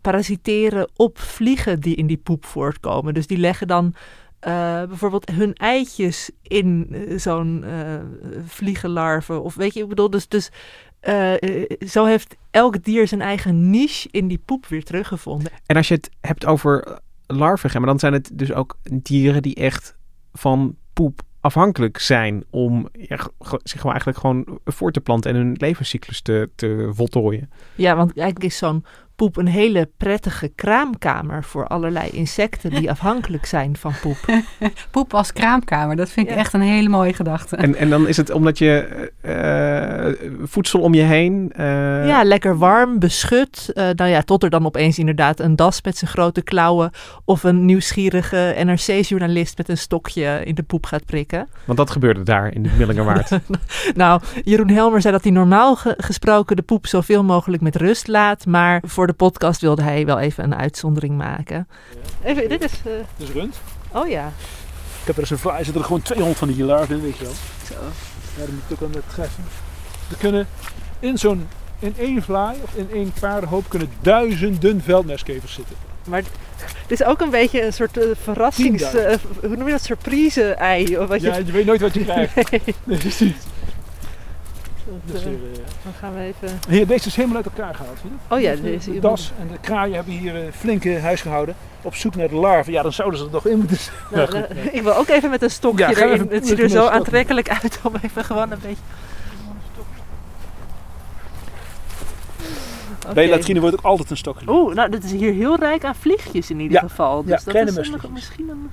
parasiteren 0.00 0.90
op 0.96 1.18
vliegen 1.18 1.80
die 1.80 1.96
in 1.96 2.06
die 2.06 2.16
poep 2.16 2.44
voortkomen. 2.44 3.14
Dus 3.14 3.26
die 3.26 3.38
leggen 3.38 3.66
dan 3.66 3.94
uh, 4.46 4.82
bijvoorbeeld 4.84 5.30
hun 5.30 5.54
eitjes 5.54 6.30
in 6.42 6.86
uh, 6.90 7.18
zo'n 7.18 7.64
uh, 7.64 8.00
vliegenlarve. 8.46 9.38
Of 9.38 9.54
weet 9.54 9.74
je, 9.74 9.82
ik 9.82 9.88
bedoel, 9.88 10.10
dus, 10.10 10.28
dus 10.28 10.50
zo 11.86 12.04
heeft 12.04 12.36
elk 12.50 12.84
dier 12.84 13.08
zijn 13.08 13.20
eigen 13.20 13.70
niche 13.70 14.08
in 14.10 14.28
die 14.28 14.42
poep 14.44 14.66
weer 14.66 14.84
teruggevonden. 14.84 15.52
En 15.66 15.76
als 15.76 15.88
je 15.88 15.94
het 15.94 16.10
hebt 16.20 16.46
over 16.46 16.98
larven, 17.26 17.70
maar 17.80 17.90
dan 17.90 17.98
zijn 17.98 18.12
het 18.12 18.30
dus 18.32 18.52
ook 18.52 18.78
dieren 19.02 19.42
die 19.42 19.54
echt 19.54 19.96
van 20.32 20.76
poep 20.92 21.20
afhankelijk 21.40 21.98
zijn 21.98 22.44
om 22.50 22.88
ja, 22.92 23.16
zich 23.62 23.80
gewoon 23.80 23.92
eigenlijk 23.92 24.18
gewoon 24.18 24.58
voor 24.64 24.92
te 24.92 25.00
planten 25.00 25.30
en 25.30 25.36
hun 25.36 25.54
levenscyclus 25.58 26.20
te, 26.20 26.50
te 26.54 26.90
voltooien. 26.92 27.50
Ja, 27.74 27.96
want 27.96 28.16
eigenlijk 28.16 28.52
is 28.52 28.58
zo'n 28.58 28.84
poep 29.18 29.36
een 29.36 29.48
hele 29.48 29.88
prettige 29.96 30.48
kraamkamer 30.54 31.44
voor 31.44 31.66
allerlei 31.66 32.08
insecten 32.10 32.70
die 32.70 32.90
afhankelijk 32.96 33.46
zijn 33.46 33.76
van 33.76 33.92
poep. 34.00 34.16
poep 34.90 35.14
als 35.14 35.32
kraamkamer, 35.32 35.96
dat 35.96 36.10
vind 36.10 36.26
ik 36.26 36.32
ja. 36.32 36.38
echt 36.38 36.52
een 36.52 36.60
hele 36.60 36.88
mooie 36.88 37.12
gedachte. 37.12 37.56
En, 37.56 37.74
en 37.74 37.90
dan 37.90 38.08
is 38.08 38.16
het 38.16 38.30
omdat 38.30 38.58
je 38.58 39.10
uh, 39.22 40.46
voedsel 40.46 40.80
om 40.80 40.94
je 40.94 41.02
heen. 41.02 41.52
Uh... 41.56 42.06
Ja, 42.06 42.24
lekker 42.24 42.58
warm, 42.58 42.98
beschut. 42.98 43.70
Uh, 43.74 43.88
nou 43.94 44.10
ja, 44.10 44.22
tot 44.22 44.42
er 44.42 44.50
dan 44.50 44.66
opeens 44.66 44.98
inderdaad 44.98 45.40
een 45.40 45.56
das 45.56 45.82
met 45.82 45.96
zijn 45.96 46.10
grote 46.10 46.42
klauwen 46.42 46.90
of 47.24 47.42
een 47.42 47.64
nieuwsgierige 47.64 48.54
NRC-journalist 48.64 49.56
met 49.56 49.68
een 49.68 49.78
stokje 49.78 50.40
in 50.44 50.54
de 50.54 50.62
poep 50.62 50.86
gaat 50.86 51.04
prikken. 51.04 51.48
Want 51.64 51.78
dat 51.78 51.90
gebeurde 51.90 52.22
daar 52.22 52.54
in 52.54 52.62
de 52.62 52.70
Millingerwaard. 52.78 53.30
nou, 53.94 54.20
Jeroen 54.44 54.70
Helmer 54.70 55.00
zei 55.00 55.12
dat 55.12 55.22
hij 55.22 55.32
normaal 55.32 55.76
ge 55.76 55.94
gesproken 55.96 56.56
de 56.56 56.62
poep 56.62 56.86
zoveel 56.86 57.24
mogelijk 57.24 57.62
met 57.62 57.76
rust 57.76 58.06
laat, 58.06 58.46
maar 58.46 58.82
voor 58.86 59.07
de 59.08 59.14
podcast 59.14 59.60
wilde 59.60 59.82
hij 59.82 60.06
wel 60.06 60.18
even 60.18 60.44
een 60.44 60.54
uitzondering 60.54 61.16
maken. 61.16 61.68
Ja. 62.22 62.28
Even, 62.28 62.48
dit 62.48 62.64
is... 62.64 62.72
Uh... 62.86 62.92
Dit 63.16 63.28
is 63.28 63.34
rund. 63.34 63.60
Oh 63.92 64.08
ja. 64.08 64.32
Ik 65.00 65.06
heb 65.06 65.16
er 65.16 65.20
eens 65.20 65.30
een 65.30 65.50
er 65.50 65.56
zitten 65.64 65.74
er 65.74 65.86
gewoon 65.86 66.02
200 66.02 66.38
van 66.38 66.48
die 66.48 66.64
larven 66.64 66.96
in, 66.96 67.02
weet 67.02 67.16
je 67.16 67.24
wel. 67.24 67.32
Zo. 67.66 67.74
Ja, 68.36 68.40
dat 68.40 68.48
moet 68.48 68.62
ik 68.68 68.82
ook 68.82 68.88
aan 68.88 68.94
het 68.94 69.08
treffen. 69.08 69.44
Er 70.10 70.16
kunnen 70.16 70.46
in 71.00 71.18
zo'n, 71.18 71.48
in 71.78 71.94
één 71.98 72.22
vlaai 72.22 72.58
of 72.62 72.74
in 72.74 72.88
één 72.92 73.12
paardenhoop 73.20 73.64
kunnen 73.68 73.88
duizenden 74.00 74.82
veldmestkevers 74.82 75.52
zitten. 75.52 75.76
Maar 76.04 76.22
het 76.62 76.90
is 76.90 77.04
ook 77.04 77.20
een 77.20 77.30
beetje 77.30 77.62
een 77.62 77.72
soort 77.72 77.96
uh, 77.96 78.04
verrassings... 78.22 78.94
Uh, 78.94 79.14
hoe 79.40 79.56
noem 79.56 79.66
je 79.66 79.72
dat? 79.72 79.82
Surprise-ei? 79.82 80.98
Of 80.98 81.08
wat 81.08 81.20
ja, 81.20 81.36
je... 81.36 81.44
je 81.44 81.52
weet 81.52 81.66
nooit 81.66 81.80
wat 81.80 81.94
je 81.94 82.04
krijgt. 82.04 82.50
nee. 82.84 82.98
Precies. 82.98 83.34
Dus, 85.04 85.26
uh, 85.26 85.30
dan 85.82 85.92
gaan 85.98 86.14
we 86.14 86.20
even... 86.20 86.58
Hier, 86.68 86.86
deze 86.86 87.06
is 87.06 87.16
helemaal 87.16 87.36
uit 87.36 87.46
elkaar 87.46 87.74
gehaald. 87.74 87.98
Zie 88.00 88.10
je? 88.10 88.34
Oh 88.34 88.40
ja, 88.40 88.54
de, 88.54 88.62
deze. 88.62 88.92
De 88.92 89.00
das 89.00 89.32
en 89.40 89.48
de 89.52 89.58
kraaien 89.60 89.94
hebben 89.94 90.12
hier 90.12 90.44
uh, 90.44 90.52
flink 90.52 90.84
huis 90.84 91.20
gehouden. 91.20 91.54
Op 91.82 91.94
zoek 91.94 92.14
naar 92.14 92.28
de 92.28 92.34
larven. 92.34 92.72
Ja, 92.72 92.82
dan 92.82 92.92
zouden 92.92 93.18
ze 93.18 93.24
er 93.24 93.32
nog 93.32 93.46
in 93.46 93.58
moeten 93.58 93.76
zijn. 93.76 93.96
Nou, 94.10 94.44
ik 94.72 94.82
wil 94.82 94.94
ook 94.94 95.08
even 95.08 95.30
met 95.30 95.42
een 95.42 95.50
stokje 95.50 95.88
ja, 95.88 95.90
erin. 95.90 96.12
Even, 96.12 96.28
het 96.28 96.46
ziet 96.46 96.58
er 96.58 96.68
zo 96.68 96.86
aantrekkelijk 96.86 97.48
uit 97.62 97.80
om 97.82 97.92
even 98.02 98.24
gewoon 98.24 98.50
een 98.50 98.58
beetje... 98.62 98.82
Okay. 103.00 103.14
Bij 103.14 103.28
latrine 103.28 103.60
wordt 103.60 103.76
ook 103.78 103.84
altijd 103.84 104.10
een 104.10 104.16
stokje. 104.16 104.50
Oeh, 104.50 104.74
nou, 104.74 104.90
dit 104.90 105.04
is 105.04 105.10
hier 105.10 105.32
heel 105.32 105.56
rijk 105.56 105.84
aan 105.84 105.94
vliegjes 105.94 106.50
in 106.50 106.60
ieder 106.60 106.82
ja. 106.82 106.88
geval. 106.88 107.24
Dus 107.24 107.44
ja, 107.44 107.52
dat 107.52 107.78
is 107.78 107.90
misschien 108.12 108.48
een 108.48 108.70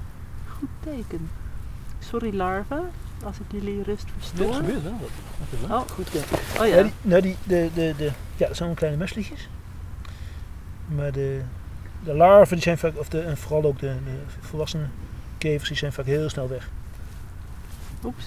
goed 0.57 0.69
teken. 0.83 1.29
Sorry 1.99 2.35
larven, 2.35 2.89
als 3.25 3.39
ik 3.39 3.45
jullie 3.51 3.83
rust 3.83 4.05
verstoor. 4.17 4.47
Dat 4.47 4.55
gebeurt 4.55 4.83
wel 4.83 4.99
wat. 4.99 5.71
Oh. 5.71 5.89
Goed 5.89 6.09
kijken. 6.09 6.37
Oh 6.59 6.67
ja. 6.67 6.75
ja 6.75 6.83
die, 6.83 6.91
nou, 7.01 7.21
die, 7.21 7.35
de, 7.43 7.69
de, 7.73 7.93
de, 7.97 8.11
ja, 8.35 8.47
dat 8.47 8.55
zijn 8.55 8.69
wel 8.69 8.77
kleine 8.77 8.99
mesvliegjes. 8.99 9.49
Maar 10.87 11.11
de, 11.11 11.41
de 12.03 12.13
larven, 12.13 12.55
die 12.55 12.63
zijn 12.63 12.77
vaak, 12.77 12.97
of 12.97 13.09
de, 13.09 13.21
en 13.21 13.37
vooral 13.37 13.63
ook 13.63 13.79
de, 13.79 13.95
de 14.05 14.17
volwassen 14.39 14.91
kevers, 15.37 15.67
die 15.69 15.77
zijn 15.77 15.93
vaak 15.93 16.05
heel 16.05 16.29
snel 16.29 16.49
weg. 16.49 16.69
Oeps. 18.03 18.25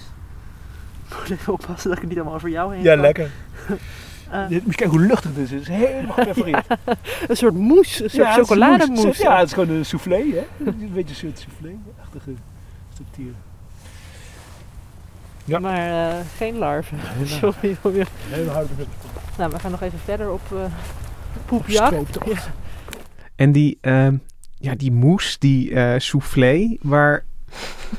Ik 1.09 1.15
moet 1.19 1.29
even 1.29 1.53
oppassen 1.53 1.89
dat 1.89 1.97
ik 1.97 1.99
het 1.99 2.09
niet 2.09 2.17
allemaal 2.17 2.35
over 2.35 2.49
jou 2.49 2.73
heen 2.73 2.83
Ja, 2.83 2.93
kan. 2.93 3.01
lekker. 3.01 3.31
Uh, 4.31 4.47
Dit, 4.49 4.63
moet 4.63 4.71
je 4.71 4.77
kijken 4.77 4.97
hoe 4.97 5.07
luchtig 5.07 5.33
dit 5.33 5.43
is. 5.43 5.51
Het 5.51 5.61
is 5.61 5.67
helemaal 5.67 6.13
geprepareerd. 6.15 6.65
Ja, 6.85 6.95
een 7.27 7.37
soort 7.37 7.53
mousse, 7.53 8.03
een 8.03 8.09
soort 8.09 8.27
ja, 8.27 8.33
chocolademousse. 8.33 9.23
Ja, 9.23 9.37
het 9.37 9.47
is 9.47 9.53
gewoon 9.53 9.69
een 9.69 9.85
soufflé, 9.85 10.15
hè? 10.15 10.65
een 10.65 10.91
beetje 10.93 11.09
een 11.09 11.15
soort 11.15 11.39
soufflé-achtige 11.39 12.31
structuur. 12.93 13.33
Ja. 15.49 15.59
Maar 15.59 15.87
uh, 15.87 16.19
geen 16.35 16.57
larven. 16.57 16.97
Nee, 17.17 17.27
Sorry. 17.27 17.77
Hele 18.29 18.49
harde 18.49 18.69
Nou, 19.37 19.51
we 19.51 19.59
gaan 19.59 19.71
nog 19.71 19.81
even 19.81 19.99
verder 19.99 20.31
op 20.31 20.41
uh, 20.53 20.59
poepjacht. 21.45 22.17
Ja. 22.25 22.37
En 23.35 23.51
die, 23.51 23.77
uh, 23.81 24.07
ja, 24.57 24.75
die 24.75 24.91
mousse, 24.91 25.39
die 25.39 25.69
uh, 25.69 25.93
soufflé, 25.97 26.77
waar 26.81 27.25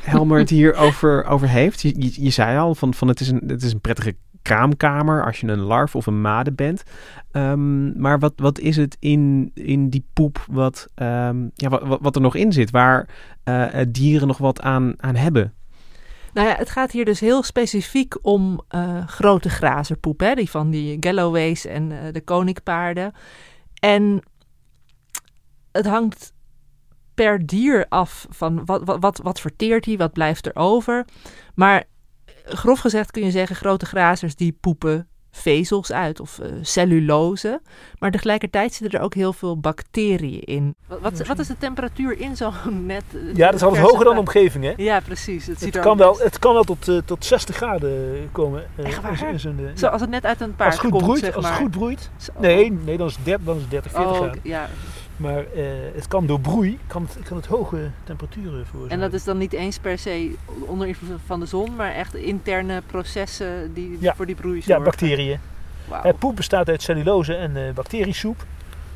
Helmer 0.00 0.38
het 0.38 0.50
hier 0.58 0.74
over, 0.74 1.24
over 1.24 1.48
heeft. 1.48 1.82
Je, 1.82 2.02
je, 2.02 2.24
je, 2.24 2.30
zei 2.30 2.58
al, 2.58 2.74
van, 2.74 2.94
van 2.94 3.08
het, 3.08 3.20
is 3.20 3.28
een, 3.28 3.42
het 3.46 3.62
is 3.62 3.72
een 3.72 3.80
prettige 3.80 4.16
kraamkamer 4.42 5.24
als 5.24 5.40
je 5.40 5.46
een 5.46 5.60
larf 5.60 5.96
of 5.96 6.06
een 6.06 6.20
made 6.20 6.52
bent. 6.52 6.82
Um, 7.32 8.00
maar 8.00 8.18
wat, 8.18 8.32
wat 8.36 8.58
is 8.58 8.76
het 8.76 8.96
in, 9.00 9.50
in 9.54 9.88
die 9.88 10.04
poep 10.12 10.44
wat, 10.50 10.88
um, 10.94 11.50
ja, 11.54 11.68
wat, 11.68 11.98
wat 12.00 12.14
er 12.14 12.22
nog 12.22 12.34
in 12.34 12.52
zit, 12.52 12.70
waar 12.70 13.08
uh, 13.44 13.66
dieren 13.88 14.26
nog 14.26 14.38
wat 14.38 14.60
aan, 14.60 14.94
aan 14.96 15.16
hebben? 15.16 15.54
Nou 16.32 16.48
ja, 16.48 16.54
het 16.56 16.70
gaat 16.70 16.90
hier 16.90 17.04
dus 17.04 17.20
heel 17.20 17.42
specifiek 17.42 18.16
om 18.22 18.60
uh, 18.74 19.06
grote 19.06 19.48
grazerpoep, 19.48 20.20
hè? 20.20 20.34
die 20.34 20.50
van 20.50 20.70
die 20.70 20.96
Galloways 21.00 21.64
en 21.64 21.90
uh, 21.90 21.98
de 22.12 22.20
koninkpaarden. 22.20 23.12
En 23.80 24.22
het 25.72 25.86
hangt 25.86 26.32
per 27.14 27.46
dier 27.46 27.86
af 27.88 28.26
van 28.30 28.64
wat, 28.64 28.84
wat, 28.84 29.00
wat, 29.00 29.18
wat 29.22 29.40
verteert 29.40 29.84
hij, 29.84 29.96
wat 29.96 30.12
blijft 30.12 30.46
er 30.46 30.56
over. 30.56 31.04
Maar 31.54 31.84
grof 32.44 32.78
gezegd 32.78 33.10
kun 33.10 33.24
je 33.24 33.30
zeggen, 33.30 33.56
grote 33.56 33.86
grazers 33.86 34.36
die 34.36 34.56
poepen 34.60 35.08
vezels 35.30 35.92
uit 35.92 36.20
of 36.20 36.38
eh, 36.38 36.48
cellulose. 36.62 37.60
Maar 37.98 38.10
tegelijkertijd 38.10 38.74
zitten 38.74 38.98
er 38.98 39.04
ook 39.04 39.14
heel 39.14 39.32
veel 39.32 39.58
bacteriën 39.58 40.40
in. 40.40 40.74
Wat, 40.86 40.98
wat, 41.00 41.26
wat 41.26 41.38
is 41.38 41.46
de 41.46 41.58
temperatuur 41.58 42.18
in 42.20 42.36
zo'n 42.36 42.52
net? 42.86 43.02
eh, 43.14 43.34
Ja, 43.36 43.46
dat 43.46 43.54
is 43.54 43.62
altijd 43.62 43.82
hoger 43.84 44.04
dan 44.04 44.14
de 44.14 44.20
omgeving, 44.20 44.64
hè? 44.64 44.72
Ja, 44.76 45.00
precies. 45.00 45.46
Het, 45.46 45.56
ziet 45.58 45.66
Het 45.66 45.76
er 45.76 45.82
kan, 45.82 45.96
wel, 45.96 46.18
het 46.18 46.38
kan 46.38 46.52
wel 46.54 46.64
tot, 46.64 46.88
eh, 46.88 46.96
tot 47.04 47.24
60 47.24 47.56
graden 47.56 48.28
komen. 48.32 48.64
eh, 48.76 48.84
Echt 48.84 49.02
waar? 49.02 49.34
in 49.34 49.70
Zo, 49.76 49.86
als 49.86 50.00
het 50.00 50.10
net 50.10 50.24
uit 50.24 50.40
een 50.40 50.46
Als 50.46 50.56
paard 50.56 50.72
het 50.72 50.80
goed 50.80 50.90
komt, 50.90 51.02
broeit, 51.04 51.20
zeg 51.20 51.34
als 51.34 51.42
maar. 51.44 51.52
het 51.52 51.60
goed 51.62 51.70
broeit. 51.70 52.10
Nee, 52.40 52.72
nee 52.72 52.96
dan, 52.96 53.06
is 53.06 53.14
het 53.16 53.24
30, 53.24 53.46
dan 53.46 53.54
is 53.56 53.62
het 53.62 53.70
30, 53.70 53.90
40 53.92 54.10
Oh, 54.12 54.18
graden. 54.18 54.40
ja. 54.42 54.68
Maar 55.20 55.44
eh, 55.52 55.64
het 55.94 56.08
kan 56.08 56.26
door 56.26 56.40
broei, 56.40 56.78
kan 56.86 57.02
het, 57.02 57.18
kan 57.26 57.36
het 57.36 57.46
hoge 57.46 57.90
temperaturen 58.04 58.66
veroorzaken. 58.66 58.96
En 58.96 59.00
dat 59.10 59.12
is 59.12 59.24
dan 59.24 59.38
niet 59.38 59.52
eens 59.52 59.78
per 59.78 59.98
se 59.98 60.34
onder 60.66 60.86
invloed 60.88 61.20
van 61.26 61.40
de 61.40 61.46
zon, 61.46 61.76
maar 61.76 61.92
echt 61.94 62.14
interne 62.14 62.82
processen 62.86 63.74
die 63.74 63.96
Ja. 64.00 64.14
voor 64.14 64.26
die 64.26 64.34
broei 64.34 64.56
Ja, 64.56 64.62
zorgen. 64.62 64.84
bacteriën. 64.84 65.38
Wauw. 65.88 66.02
Het 66.02 66.18
poep 66.18 66.36
bestaat 66.36 66.68
uit 66.68 66.82
cellulose 66.82 67.34
en 67.34 67.56
eh 67.56 67.72
bacteriesoep. 67.74 68.44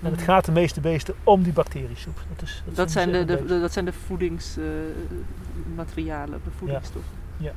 En 0.03 0.11
het 0.11 0.15
Mhm. 0.21 0.25
gaat 0.25 0.45
de 0.45 0.53
meeste 0.53 0.81
beesten 0.81 1.15
om 1.25 1.43
die 1.43 1.53
bacteriesoep. 1.53 2.17
Dat, 2.37 2.43
is, 2.49 2.63
dat, 2.67 2.77
Dat 2.77 2.91
zijn 2.91 3.27
de, 3.27 3.45
dat 3.47 3.73
zijn 3.73 3.85
de 3.85 3.93
voedingsmaterialen, 3.93 6.41
de 6.45 6.51
voedingsstoffen. 6.59 7.13
leuk. 7.37 7.53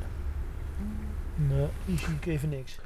Nee, 1.36 1.68
die 1.86 1.98
zie 1.98 2.08
ik 2.20 2.26
even 2.26 2.50
niks. 2.50 2.78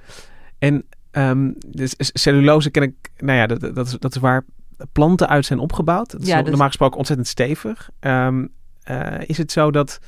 En 0.58 0.84
ehm, 1.12 1.52
dus 1.68 1.94
cellulose 1.98 2.70
ken 2.70 2.84
ik, 2.84 2.94
nou 3.18 3.38
ja, 3.38 3.48
dat, 3.48 3.76
dat, 3.76 3.88
is, 3.88 3.96
dat 4.00 4.16
is 4.16 4.22
waar 4.22 4.44
planten 4.92 5.28
uit 5.28 5.46
zijn 5.46 5.60
opgebouwd. 5.60 6.12
Dat 6.12 6.22
is 6.22 6.28
Ja, 6.28 6.42
dus- 6.42 6.50
normaal 6.50 6.68
gesproken 6.68 6.98
ontzettend 6.98 7.28
stevig. 7.28 7.90
Ehm, 8.00 8.46
eh, 8.82 9.18
is 9.26 9.38
het 9.38 9.52
zo 9.52 9.72
dat, 9.72 10.00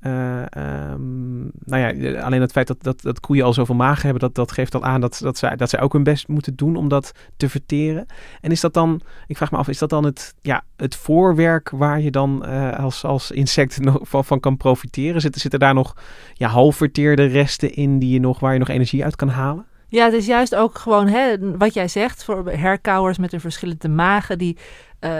eh, 0.00 0.56
ehm, 0.56 1.40
nou 1.42 1.94
ja, 1.94 2.20
alleen 2.20 2.40
het 2.40 2.52
feit 2.52 2.66
dat, 2.66 2.82
dat, 2.82 3.02
dat 3.02 3.20
koeien 3.20 3.44
al 3.44 3.52
zoveel 3.52 3.74
magen 3.74 4.02
hebben, 4.02 4.20
dat, 4.20 4.34
dat 4.34 4.52
geeft 4.52 4.74
al 4.74 4.84
aan 4.84 5.00
dat, 5.00 5.18
dat, 5.22 5.38
zij, 5.38 5.56
dat 5.56 5.70
zij 5.70 5.80
ook 5.80 5.92
hun 5.92 6.02
best 6.02 6.28
moeten 6.28 6.56
doen 6.56 6.76
om 6.76 6.88
dat 6.88 7.12
te 7.36 7.48
verteren. 7.48 8.06
En 8.40 8.50
is 8.50 8.60
dat 8.60 8.74
dan, 8.74 9.00
ik 9.26 9.36
vraag 9.36 9.50
me 9.50 9.56
af, 9.56 9.68
is 9.68 9.78
dat 9.78 9.90
dan 9.90 10.04
het, 10.04 10.34
ja, 10.40 10.64
het 10.76 10.96
voorwerk 10.96 11.70
waar 11.70 12.00
je 12.00 12.10
dan 12.10 12.44
eh, 12.44 12.78
als, 12.78 13.04
als 13.04 13.30
insect 13.30 13.80
nog 13.80 13.98
van, 14.02 14.24
van 14.24 14.40
kan 14.40 14.56
profiteren? 14.56 15.20
Zitten, 15.20 15.40
zitten 15.40 15.60
daar 15.60 15.74
nog 15.74 15.96
ja, 16.32 16.48
halfverteerde 16.48 17.24
resten 17.24 17.74
in 17.74 17.98
die 17.98 18.12
je 18.12 18.20
nog, 18.20 18.40
waar 18.40 18.52
je 18.52 18.58
nog 18.58 18.68
energie 18.68 19.04
uit 19.04 19.16
kan 19.16 19.28
halen? 19.28 19.66
Ja, 19.92 20.04
het 20.04 20.14
is 20.14 20.26
juist 20.26 20.54
ook 20.54 20.78
gewoon 20.78 21.08
hè, 21.08 21.56
wat 21.58 21.74
jij 21.74 21.88
zegt 21.88 22.24
voor 22.24 22.50
herkauwers 22.50 23.18
met 23.18 23.30
hun 23.30 23.40
verschillende 23.40 23.88
magen. 23.88 24.38
Die 24.38 24.56
eh, 24.98 25.12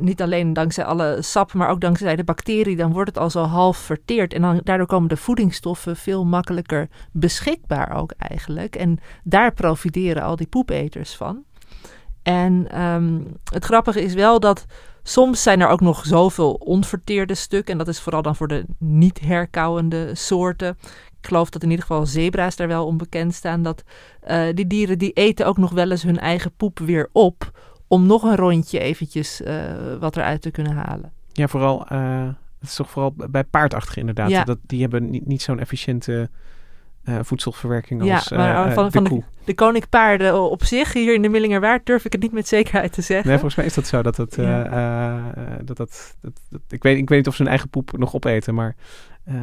niet 0.00 0.22
alleen 0.22 0.52
dankzij 0.52 0.84
alle 0.84 1.16
sap, 1.20 1.52
maar 1.52 1.68
ook 1.68 1.80
dankzij 1.80 2.16
de 2.16 2.24
bacterie, 2.24 2.76
dan 2.76 2.92
wordt 2.92 3.08
het 3.08 3.18
al 3.18 3.30
zo 3.30 3.42
half 3.42 3.76
verteerd. 3.76 4.34
En 4.34 4.42
dan, 4.42 4.60
daardoor 4.64 4.86
komen 4.86 5.08
de 5.08 5.16
voedingsstoffen 5.16 5.96
veel 5.96 6.24
makkelijker 6.24 6.88
beschikbaar 7.12 7.96
ook 7.96 8.12
eigenlijk. 8.18 8.76
En 8.76 8.98
daar 9.24 9.52
profiteren 9.52 10.22
al 10.22 10.36
die 10.36 10.46
poepeters 10.46 11.14
van. 11.14 11.44
En 12.22 12.70
ehm, 12.70 13.20
het 13.52 13.64
grappige 13.64 14.02
is 14.02 14.14
wel 14.14 14.40
dat 14.40 14.66
soms 15.02 15.42
zijn 15.42 15.60
er 15.60 15.68
ook 15.68 15.80
nog 15.80 16.04
zoveel 16.06 16.52
onverteerde 16.52 17.34
stukken. 17.34 17.72
En 17.72 17.78
dat 17.78 17.88
is 17.88 18.00
vooral 18.00 18.22
dan 18.22 18.36
voor 18.36 18.48
de 18.48 18.64
niet 18.78 19.20
herkauwende 19.20 20.14
soorten. 20.14 20.78
Ik 21.20 21.26
geloof 21.26 21.50
dat 21.50 21.62
in 21.62 21.70
ieder 21.70 21.84
geval 21.86 22.06
zebra's 22.06 22.56
daar 22.56 22.68
wel 22.68 22.86
onbekend 22.86 23.34
staan. 23.34 23.62
Dat 23.62 23.82
eh, 24.20 24.42
die 24.54 24.66
dieren 24.66 24.98
die 24.98 25.12
eten 25.12 25.46
ook 25.46 25.56
nog 25.58 25.70
wel 25.70 25.90
eens 25.90 26.02
hun 26.02 26.18
eigen 26.18 26.52
poep 26.56 26.78
weer 26.78 27.08
op. 27.12 27.50
Om 27.88 28.06
nog 28.06 28.22
een 28.22 28.36
rondje 28.36 28.78
eventjes 28.78 29.42
eh, 29.42 29.54
wat 30.00 30.16
eruit 30.16 30.42
te 30.42 30.50
kunnen 30.50 30.72
halen. 30.72 31.12
Ja, 31.32 31.48
vooral, 31.48 31.86
eh 31.86 32.28
het 32.60 32.68
is 32.68 32.74
toch 32.74 32.90
vooral 32.90 33.14
bij 33.30 33.44
paardachtigen 33.44 34.00
inderdaad. 34.00 34.30
Ja. 34.30 34.44
Dat, 34.44 34.58
die 34.66 34.80
hebben 34.80 35.10
niet, 35.10 35.26
niet 35.26 35.42
zo'n 35.42 35.60
efficiënte 35.60 36.30
voedselverwerking 37.22 38.04
Ja, 38.04 38.14
als 38.14 38.28
maar 38.30 38.72
van- 38.72 38.84
de 38.84 38.90
van 38.90 39.24
de- 39.44 39.54
koninkpaarden 39.54 40.40
op 40.50 40.64
zich 40.64 40.92
hier 40.92 41.14
in 41.14 41.22
de 41.22 41.28
Millingerwaard 41.28 41.86
durf 41.86 42.04
ik 42.04 42.12
het 42.12 42.22
niet 42.22 42.32
met 42.32 42.48
zekerheid 42.48 42.92
te 42.92 43.02
zeggen. 43.02 43.26
Nee, 43.28 43.34
volgens 43.38 43.56
mij 43.56 43.66
is 43.66 43.74
dat 43.74 43.86
zo. 43.86 44.02
Dat 44.02 44.34
Ja. 44.36 44.64
eh, 45.36 45.42
dat, 45.64 45.76
dat, 45.76 46.14
dat, 46.20 46.32
dat- 46.50 46.60
ik, 46.68 46.82
weet, 46.82 46.96
ik 46.98 47.08
weet 47.08 47.18
niet 47.18 47.28
of 47.28 47.34
ze 47.34 47.42
hun 47.42 47.50
eigen 47.50 47.68
poep 47.68 47.98
nog 47.98 48.14
opeten, 48.14 48.54
maar... 48.54 48.74
eh, 49.30 49.36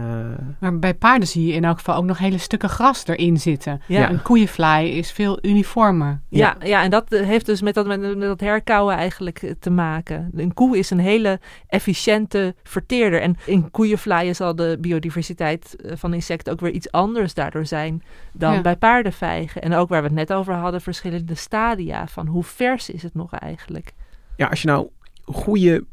Maar 0.60 0.80
bij 0.80 0.94
paarden 0.94 1.28
zie 1.28 1.46
je 1.48 1.54
in 1.54 1.64
elk 1.64 1.78
geval 1.78 1.96
ook 1.96 2.06
nog 2.06 2.18
hele 2.18 2.38
stukken 2.38 2.70
gras 2.70 3.08
erin 3.08 3.38
zitten. 3.38 3.82
Ja. 3.88 4.10
Een 4.10 4.22
koeienvlaai 4.22 4.92
is 4.92 5.12
veel 5.12 5.40
uniformer. 5.42 6.22
Ja, 6.30 6.56
ja, 6.64 6.84
en 6.84 6.90
dat 6.90 7.12
eh, 7.12 7.26
heeft 7.26 7.46
dus 7.46 7.62
met 7.62 7.74
dat, 7.74 7.88
met, 7.88 8.20
dat 8.22 8.40
herkauwen 8.40 8.96
eigenlijk 8.96 9.42
eh, 9.42 9.52
te 9.60 9.70
maken. 9.70 10.30
Een 10.36 10.54
koe 10.54 10.78
is 10.78 10.90
een 10.90 11.00
hele 11.00 11.40
efficiënte 11.68 12.56
verteerder. 12.64 13.22
En 13.22 13.36
in 13.46 13.72
koeienvlaaien 13.72 14.36
zal 14.36 14.56
de 14.56 14.78
biodiversiteit 14.82 15.76
van 15.94 16.14
insecten 16.14 16.54
ook 16.54 16.60
weer 16.60 16.72
iets 16.72 16.92
anders 16.92 17.34
daardoor 17.34 17.66
zijn 17.66 18.04
dan 18.34 18.54
Ja. 18.54 18.62
bij 18.62 18.76
paardenvijgen. 18.76 19.62
En 19.62 19.74
ook 19.74 19.90
waar 19.90 20.02
we 20.02 20.08
het 20.08 20.16
net 20.16 20.34
over 20.34 20.54
hadden, 20.54 20.82
verschillende 20.82 21.36
stadia 21.36 22.08
van 22.08 22.28
hoe 22.28 22.44
vers 22.44 22.90
is 22.90 23.04
het 23.04 23.14
nog 23.14 23.34
eigenlijk. 23.34 23.94
ja, 24.36 24.48
als 24.48 24.62
je 24.62 24.68
nou 24.68 24.88
goede 25.26 25.86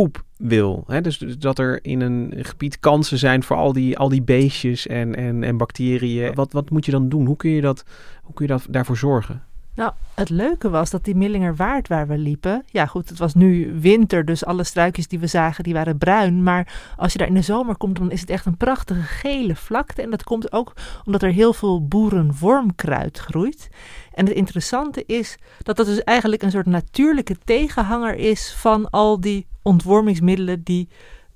poep 0.00 0.24
wil, 0.36 0.84
hè, 0.86 1.00
dus, 1.00 1.18
dus 1.18 1.38
dat 1.38 1.58
er 1.58 1.84
in 1.84 2.00
een 2.00 2.32
gebied 2.36 2.78
kansen 2.78 3.18
zijn 3.18 3.42
voor 3.42 3.56
al 3.56 3.72
die, 3.72 3.98
al 3.98 4.08
die 4.08 4.22
beestjes 4.22 4.86
en, 4.86 5.14
en, 5.14 5.44
en 5.44 5.56
bacteriën, 5.56 6.34
wat, 6.34 6.52
wat 6.52 6.70
moet 6.70 6.84
je 6.84 6.90
dan 6.90 7.08
doen? 7.08 7.26
Hoe 7.26 7.36
kun 7.36 7.50
je, 7.50 7.60
dat, 7.60 7.84
hoe 8.22 8.34
kun 8.34 8.46
je 8.46 8.52
dat, 8.52 8.66
daarvoor 8.70 8.96
zorgen? 8.96 9.42
Nou, 9.74 9.92
het 10.14 10.30
leuke 10.30 10.70
was 10.70 10.90
dat 10.90 11.04
die 11.04 11.14
Millingerwaard 11.14 11.88
waar 11.88 12.06
we 12.06 12.18
liepen... 12.18 12.64
Ja 12.66 12.86
goed, 12.86 13.08
het 13.08 13.18
was 13.18 13.34
nu 13.34 13.76
winter, 13.80 14.24
dus 14.24 14.44
alle 14.44 14.64
struikjes 14.64 15.08
die 15.08 15.18
we 15.18 15.26
zagen, 15.26 15.64
die 15.64 15.72
waren 15.72 15.98
bruin. 15.98 16.42
Maar 16.42 16.92
als 16.96 17.12
je 17.12 17.18
daar 17.18 17.28
in 17.28 17.34
de 17.34 17.42
zomer 17.42 17.76
komt, 17.76 17.96
dan 17.96 18.10
is 18.10 18.20
het 18.20 18.30
echt 18.30 18.46
een 18.46 18.56
prachtige 18.56 19.02
gele 19.02 19.56
vlakte. 19.56 20.02
En 20.02 20.10
dat 20.10 20.24
komt 20.24 20.52
ook 20.52 20.72
omdat 21.04 21.22
er 21.22 21.32
heel 21.32 21.52
veel 21.52 21.86
boerenwormkruid 21.86 23.18
groeit. 23.18 23.68
En 24.12 24.26
het 24.26 24.34
interessante 24.34 25.04
is 25.06 25.38
dat 25.62 25.76
dat 25.76 25.86
dus 25.86 26.04
eigenlijk 26.04 26.42
een 26.42 26.50
soort 26.50 26.66
natuurlijke 26.66 27.36
tegenhanger 27.44 28.14
is... 28.14 28.54
van 28.56 28.90
al 28.90 29.20
die 29.20 29.46
ontwormingsmiddelen 29.70 30.62
die 30.62 30.88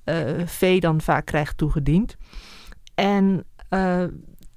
eh, 0.05 0.19
vee 0.45 0.81
dan 0.81 1.01
vaak 1.01 1.27
krijgt 1.27 1.57
toegediend. 1.57 2.17
En 2.95 3.45
eh, 3.69 4.05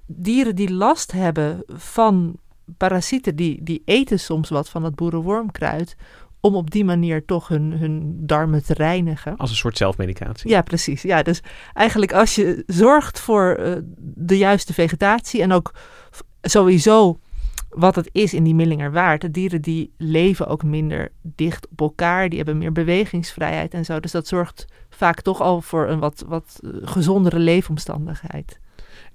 dieren 0.05 0.55
die 0.55 0.73
last 0.73 1.11
hebben 1.11 1.63
van 1.67 2.35
parasieten 2.77 3.35
die, 3.35 3.63
die 3.63 3.81
eten 3.85 4.19
soms 4.19 4.49
wat 4.49 4.69
van 4.69 4.81
dat 4.81 4.95
boerenwormkruid. 4.95 5.95
Om 6.39 6.55
op 6.55 6.71
die 6.71 6.85
manier 6.85 7.25
toch 7.25 7.47
hun, 7.47 7.71
hun 7.71 8.17
darmen 8.25 8.63
te 8.63 8.73
reinigen. 8.73 9.37
Als 9.37 9.49
een 9.49 9.55
soort 9.55 9.77
zelfmedicatie. 9.77 10.49
Ja, 10.49 10.61
precies. 10.61 11.01
Ja, 11.01 11.23
dus 11.23 11.41
eigenlijk 11.73 12.13
als 12.13 12.35
je 12.35 12.63
zorgt 12.67 13.19
voor 13.19 13.53
eh, 13.53 13.73
de 13.99 14.37
juiste 14.37 14.73
vegetatie 14.73 15.41
en 15.41 15.51
ook 15.51 15.73
sowieso 16.41 17.19
wat 17.77 17.95
het 17.95 18.09
is 18.11 18.33
in 18.33 18.43
die 18.43 18.55
Millingerwaard. 18.55 19.21
De 19.21 19.31
dieren 19.31 19.61
die 19.61 19.93
leven 19.97 20.47
ook 20.47 20.63
minder 20.63 21.11
dicht 21.21 21.67
op 21.71 21.81
elkaar, 21.81 22.29
die 22.29 22.37
hebben 22.37 22.57
meer 22.57 22.71
bewegingsvrijheid 22.71 23.73
en 23.73 23.85
zo. 23.85 23.99
Dus 23.99 24.11
dat 24.11 24.27
zorgt 24.27 24.65
vaak 24.89 25.21
toch 25.21 25.41
al 25.41 25.61
voor 25.61 25.87
een 25.87 25.99
wat, 25.99 26.23
wat 26.27 26.59
eh, 26.63 26.69
gezondere 26.81 27.39
leefomstandigheid. 27.39 28.59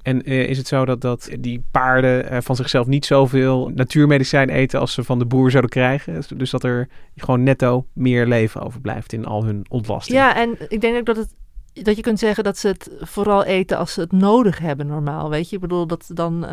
En 0.03 0.22
eh, 0.22 0.48
is 0.48 0.59
het 0.59 0.66
zo 0.66 0.85
dat, 0.85 1.01
dat 1.01 1.31
die 1.40 1.64
paarden 1.70 2.31
eh, 2.31 2.40
van 2.40 2.57
zichzelf 2.57 2.87
niet 2.87 3.07
zoveel 3.07 3.70
natuurmedicijn 3.75 4.48
eten 4.48 4.81
als 4.81 4.92
ze 4.92 5.05
van 5.05 5.18
de 5.18 5.27
boer 5.27 5.51
zouden 5.51 5.70
krijgen? 5.70 6.14
Dus- 6.14 6.27
Dus 6.27 6.51
dat 6.51 6.64
er 6.64 6.88
gewoon 7.16 7.42
netto 7.42 7.87
meer 7.92 8.27
leven 8.27 8.62
overblijft 8.62 9.12
in 9.12 9.25
al 9.25 9.44
hun 9.44 9.66
ontlasting. 9.68 10.18
Ja, 10.18 10.37
en 10.37 10.57
ik 10.68 10.81
denk 10.81 10.96
ook 10.96 11.07
dat 11.07 11.16
het 11.16 11.35
dat 11.72 11.96
je 11.96 12.03
kunt 12.03 12.18
zeggen 12.18 12.44
dat 12.44 12.59
ze 12.59 12.68
het 12.68 12.90
vooral 13.01 13.44
eten 13.44 13.79
als 13.79 13.92
ze 13.92 14.01
het 14.01 14.12
nodig 14.12 14.59
hebben 14.59 14.87
normaal. 14.87 15.31
Weet 15.31 15.48
je, 15.48 15.55
ik 15.55 15.61
bedoel 15.61 15.87
dat 15.87 16.11
dan. 16.14 16.46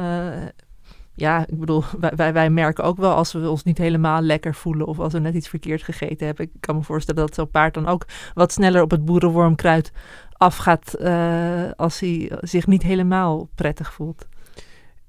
Ja, 1.20 1.48
ik 1.48 1.60
bedoel, 1.60 1.84
wij, 2.16 2.34
wij, 2.34 2.50
merken 2.50 2.84
ook 2.84 2.98
wel 2.98 3.14
als 3.14 3.34
we 3.34 3.50
ons 3.50 3.64
niet 3.64 3.78
helemaal 3.78 4.22
lekker 4.22 4.56
voelen 4.56 4.88
of 4.88 5.00
als 5.00 5.14
we 5.14 5.20
net 5.20 5.36
iets 5.36 5.50
verkeerd 5.50 5.84
gegeten 5.84 6.26
hebben. 6.26 6.46
Ik 6.46 6.52
kan 6.60 6.76
me 6.76 6.84
voorstellen 6.84 7.22
dat 7.26 7.36
zo'n 7.36 7.50
paard 7.50 7.74
dan 7.74 7.88
ook 7.88 8.06
wat 8.34 8.52
sneller 8.52 8.82
op 8.82 8.92
het 8.92 9.06
boerenwormkruid 9.06 9.92
afgaat 10.40 10.94
eh, 10.94 11.72
als 11.76 12.00
hij 12.00 12.32
zich 12.42 12.68
niet 12.68 12.84
helemaal 12.84 13.50
prettig 13.56 13.94
voelt. 13.94 14.28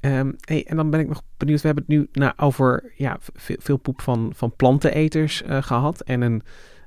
Ehm, 0.00 0.32
hey, 0.40 0.66
en 0.66 0.76
dan 0.76 0.90
ben 0.90 1.00
ik 1.00 1.08
nog 1.08 1.22
benieuwd. 1.36 1.60
We 1.60 1.66
hebben 1.66 1.84
het 1.86 1.96
nu 1.96 2.08
nou, 2.12 2.32
over 2.36 2.92
ja, 2.96 3.18
veel, 3.34 3.76
poep 3.76 4.00
van, 4.00 4.32
van 4.34 4.56
planteneters 4.56 5.42
eh, 5.42 5.62
gehad. 5.62 6.00
En 6.00 6.20
een, 6.20 6.42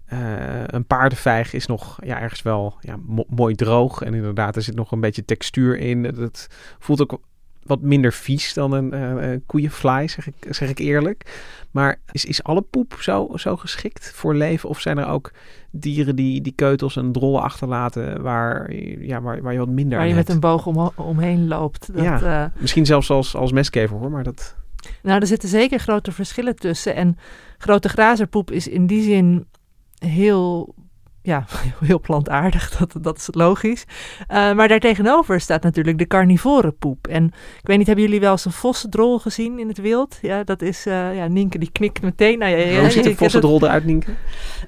eh, 0.06 0.64
een 0.66 0.86
paardenvijg 0.86 1.54
is 1.54 1.66
nog 1.66 1.98
ja, 2.06 2.20
ergens 2.20 2.42
wel 2.42 2.78
ja, 2.80 2.96
mo- 3.06 3.26
mooi 3.30 3.56
droog. 3.56 4.02
En 4.02 4.14
inderdaad, 4.14 4.56
er 4.56 4.62
zit 4.62 4.76
nog 4.76 4.92
een 4.92 5.00
beetje 5.00 5.26
textuur 5.26 5.78
in. 5.78 6.04
Het 6.04 6.48
voelt 6.80 7.02
ook 7.02 7.22
wat 7.66 7.82
minder 7.82 8.14
vies 8.14 8.54
dan 8.54 8.72
een 8.72 8.94
eh, 8.94 9.34
eh, 9.34 9.42
koeienvlaai, 9.46 10.08
zeg 10.08 10.28
ik, 10.28 10.34
zeg 10.50 10.70
ik 10.70 10.80
eerlijk. 10.80 11.42
Maar 11.72 12.00
is, 12.12 12.26
is 12.26 12.44
alle 12.44 12.62
poep 12.62 12.96
zo, 13.00 13.30
zo 13.36 13.56
geschikt 13.58 14.12
voor 14.16 14.36
leven? 14.36 14.70
Of 14.70 14.80
zijn 14.80 14.98
er 14.98 15.08
ook 15.08 15.32
dieren 15.72 16.16
die, 16.16 16.42
die 16.42 16.54
keutels 16.56 16.96
en 16.96 17.12
drollen 17.12 17.42
achterlaten 17.42 18.22
waar, 18.22 18.74
ja, 19.00 19.22
waar, 19.22 19.42
waar 19.42 19.54
je 19.54 19.60
wat 19.60 19.68
minder 19.68 19.98
Waar 19.98 20.08
je 20.08 20.14
met 20.14 20.28
hebt? 20.28 20.44
een 20.44 20.50
boog 20.50 20.66
om, 20.66 20.92
omheen 20.96 21.48
loopt. 21.48 21.94
Dat, 21.94 22.04
Ja. 22.04 22.22
eh, 22.46 22.62
Misschien 22.62 22.86
zelfs 22.86 23.10
als, 23.10 23.36
als 23.36 23.52
mestkever 23.52 23.98
hoor, 23.98 24.12
maar 24.12 24.24
dat... 24.24 24.56
Nou, 25.04 25.20
er 25.22 25.28
zitten 25.28 25.50
zeker 25.50 25.80
grote 25.80 26.12
verschillen 26.12 26.56
tussen. 26.56 26.96
En 26.96 27.18
grote 27.58 27.90
grazerpoep 27.90 28.52
is 28.52 28.68
in 28.68 28.88
die 28.88 29.04
zin 29.04 29.46
heel 29.98 30.76
ja, 31.24 31.46
heel 31.80 32.00
plantaardig, 32.00 32.78
dat, 32.78 33.04
dat 33.04 33.18
is 33.18 33.28
logisch. 33.32 33.86
Uh, 34.32 34.54
maar 34.54 34.68
daartegenover 34.68 35.40
staat 35.40 35.64
natuurlijk 35.64 35.98
de 35.98 36.08
carnivore 36.08 36.72
poep. 36.72 37.08
En 37.08 37.26
ik 37.62 37.68
weet 37.68 37.78
niet, 37.78 37.88
hebben 37.88 38.06
jullie 38.06 38.20
wel 38.20 38.32
eens 38.32 38.46
een 38.46 38.52
vossendrol 38.52 39.20
gezien 39.20 39.60
in 39.60 39.68
het 39.68 39.78
wild? 39.78 40.18
Ja, 40.22 40.44
dat 40.44 40.62
is, 40.62 40.88
uh, 40.88 41.16
ja, 41.16 41.28
Nienke 41.28 41.58
die 41.58 41.72
knikt 41.72 42.02
meteen. 42.02 42.40
Nou, 42.40 42.56
ja, 42.56 42.80
Hoe 42.80 42.90
ziet 42.90 43.06
een 43.06 43.18
vossendrol 43.18 43.64
eruit, 43.64 43.86
Nienke? 43.86 44.12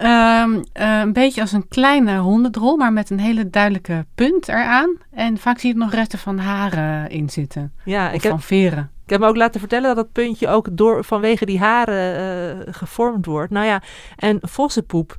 Um, 0.02 0.54
uh, 0.56 1.00
een 1.00 1.14
beetje 1.14 1.42
als 1.42 1.52
een 1.52 1.68
kleine 1.68 2.18
hondendrol, 2.18 2.78
maar 2.78 2.94
met 2.94 3.10
een 3.10 3.20
hele 3.20 3.50
duidelijke 3.50 4.06
punt 4.16 4.48
eraan. 4.48 4.98
En 5.12 5.38
vaak 5.38 5.60
zie 5.60 5.70
je 5.70 5.76
er 5.76 5.86
nog 5.86 5.94
resten 5.94 6.20
van 6.20 6.38
haren 6.38 7.10
in 7.10 7.30
zitten. 7.30 7.74
Ja, 7.86 8.12
ik 8.12 8.22
heb, 8.24 8.32
van 8.32 8.42
veren. 8.42 8.90
Ik 9.04 9.10
heb 9.10 9.20
me 9.20 9.28
ook 9.28 9.36
laten 9.36 9.60
vertellen 9.60 9.88
dat 9.88 9.96
dat 9.96 10.12
puntje 10.12 10.48
ook 10.48 10.68
door, 10.72 11.04
vanwege 11.04 11.46
die 11.46 11.60
haren 11.60 12.74
gevormd 12.74 13.26
wordt. 13.26 13.52
Nou 13.52 13.66
ja, 13.66 13.82
en 14.16 14.40
vossenpoep... 14.42 15.18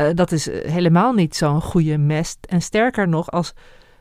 Uh, 0.00 0.06
dat 0.14 0.32
is 0.32 0.50
helemaal 0.50 1.12
niet 1.12 1.36
zo'n 1.36 1.60
goede 1.60 1.98
mest. 1.98 2.38
En 2.48 2.62
sterker 2.62 3.08
nog, 3.08 3.30
als 3.30 3.52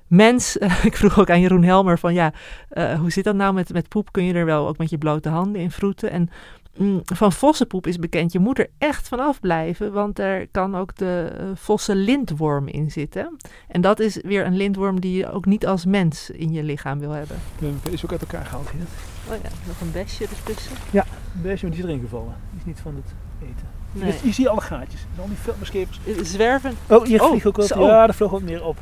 mens, 0.07 0.57
uh, 0.57 0.85
ik 0.89 0.95
vroeg 0.95 1.19
ook 1.19 1.29
aan 1.29 1.41
Jeroen 1.41 1.63
Helmer 1.63 1.99
van 1.99 2.13
ja, 2.13 2.33
uh, 2.71 2.99
hoe 2.99 3.11
zit 3.11 3.23
dat 3.23 3.35
nou 3.35 3.53
met, 3.53 3.73
met 3.73 3.87
poep? 3.87 4.11
Kun 4.11 4.23
je 4.23 4.33
er 4.33 4.45
wel 4.45 4.67
ook 4.67 4.77
met 4.77 4.89
je 4.89 4.97
blote 4.97 5.29
handen 5.29 5.61
in 5.61 5.71
vroeten? 5.71 6.11
En 6.11 6.29
mm, 6.77 7.01
van 7.03 7.31
vossenpoep 7.31 7.87
is 7.87 7.97
bekend, 7.97 8.31
je 8.31 8.39
moet 8.39 8.59
er 8.59 8.69
echt 8.77 9.07
van 9.07 9.19
afblijven, 9.19 9.91
want 9.93 10.19
er 10.19 10.47
kan 10.47 10.75
ook 10.75 10.95
de 10.95 11.31
vossen 11.55 11.95
lintworm 11.95 12.67
in 12.67 12.91
zitten. 12.91 13.37
En 13.67 13.81
dat 13.81 13.99
is 13.99 14.21
weer 14.21 14.45
een 14.45 14.57
lintworm 14.57 14.99
die 14.99 15.17
je 15.17 15.31
ook 15.31 15.45
niet 15.45 15.67
als 15.67 15.85
mens 15.85 16.29
in 16.29 16.51
je 16.51 16.63
lichaam 16.63 16.99
wil 16.99 17.11
hebben. 17.11 17.37
De 17.59 17.91
is 17.91 18.03
ook 18.03 18.11
uit 18.11 18.21
elkaar 18.21 18.45
gehaald 18.45 18.69
hier. 18.69 18.81
Oh 19.29 19.43
ja, 19.43 19.49
nog 19.67 19.81
een 19.81 19.91
besje 19.91 20.23
ertussen. 20.23 20.75
Ja, 20.91 21.05
een 21.35 21.41
besje, 21.41 21.65
maar 21.65 21.75
die 21.75 21.83
is 21.83 21.89
erin 21.89 22.01
gevallen. 22.01 22.35
Die 22.49 22.59
is 22.59 22.65
niet 22.65 22.79
van 22.79 22.95
het 22.95 23.13
eten. 23.41 23.66
Nee. 23.99 24.13
Je, 24.21 24.27
je 24.27 24.33
ziet 24.33 24.47
alle 24.47 24.61
gaatjes. 24.61 25.01
En 25.15 25.21
al 25.21 25.27
die 25.27 25.37
filmskepers. 25.37 25.99
Zwerven. 26.31 26.73
Oh, 26.87 27.05
hier 27.05 27.21
oh, 27.23 27.29
vliegt 27.29 27.45
ook 27.45 27.57
wat. 27.57 27.67
Ja, 27.67 28.07
er 28.07 28.13
vloog 28.13 28.31
wat 28.31 28.41
meer 28.41 28.63
op. 28.65 28.77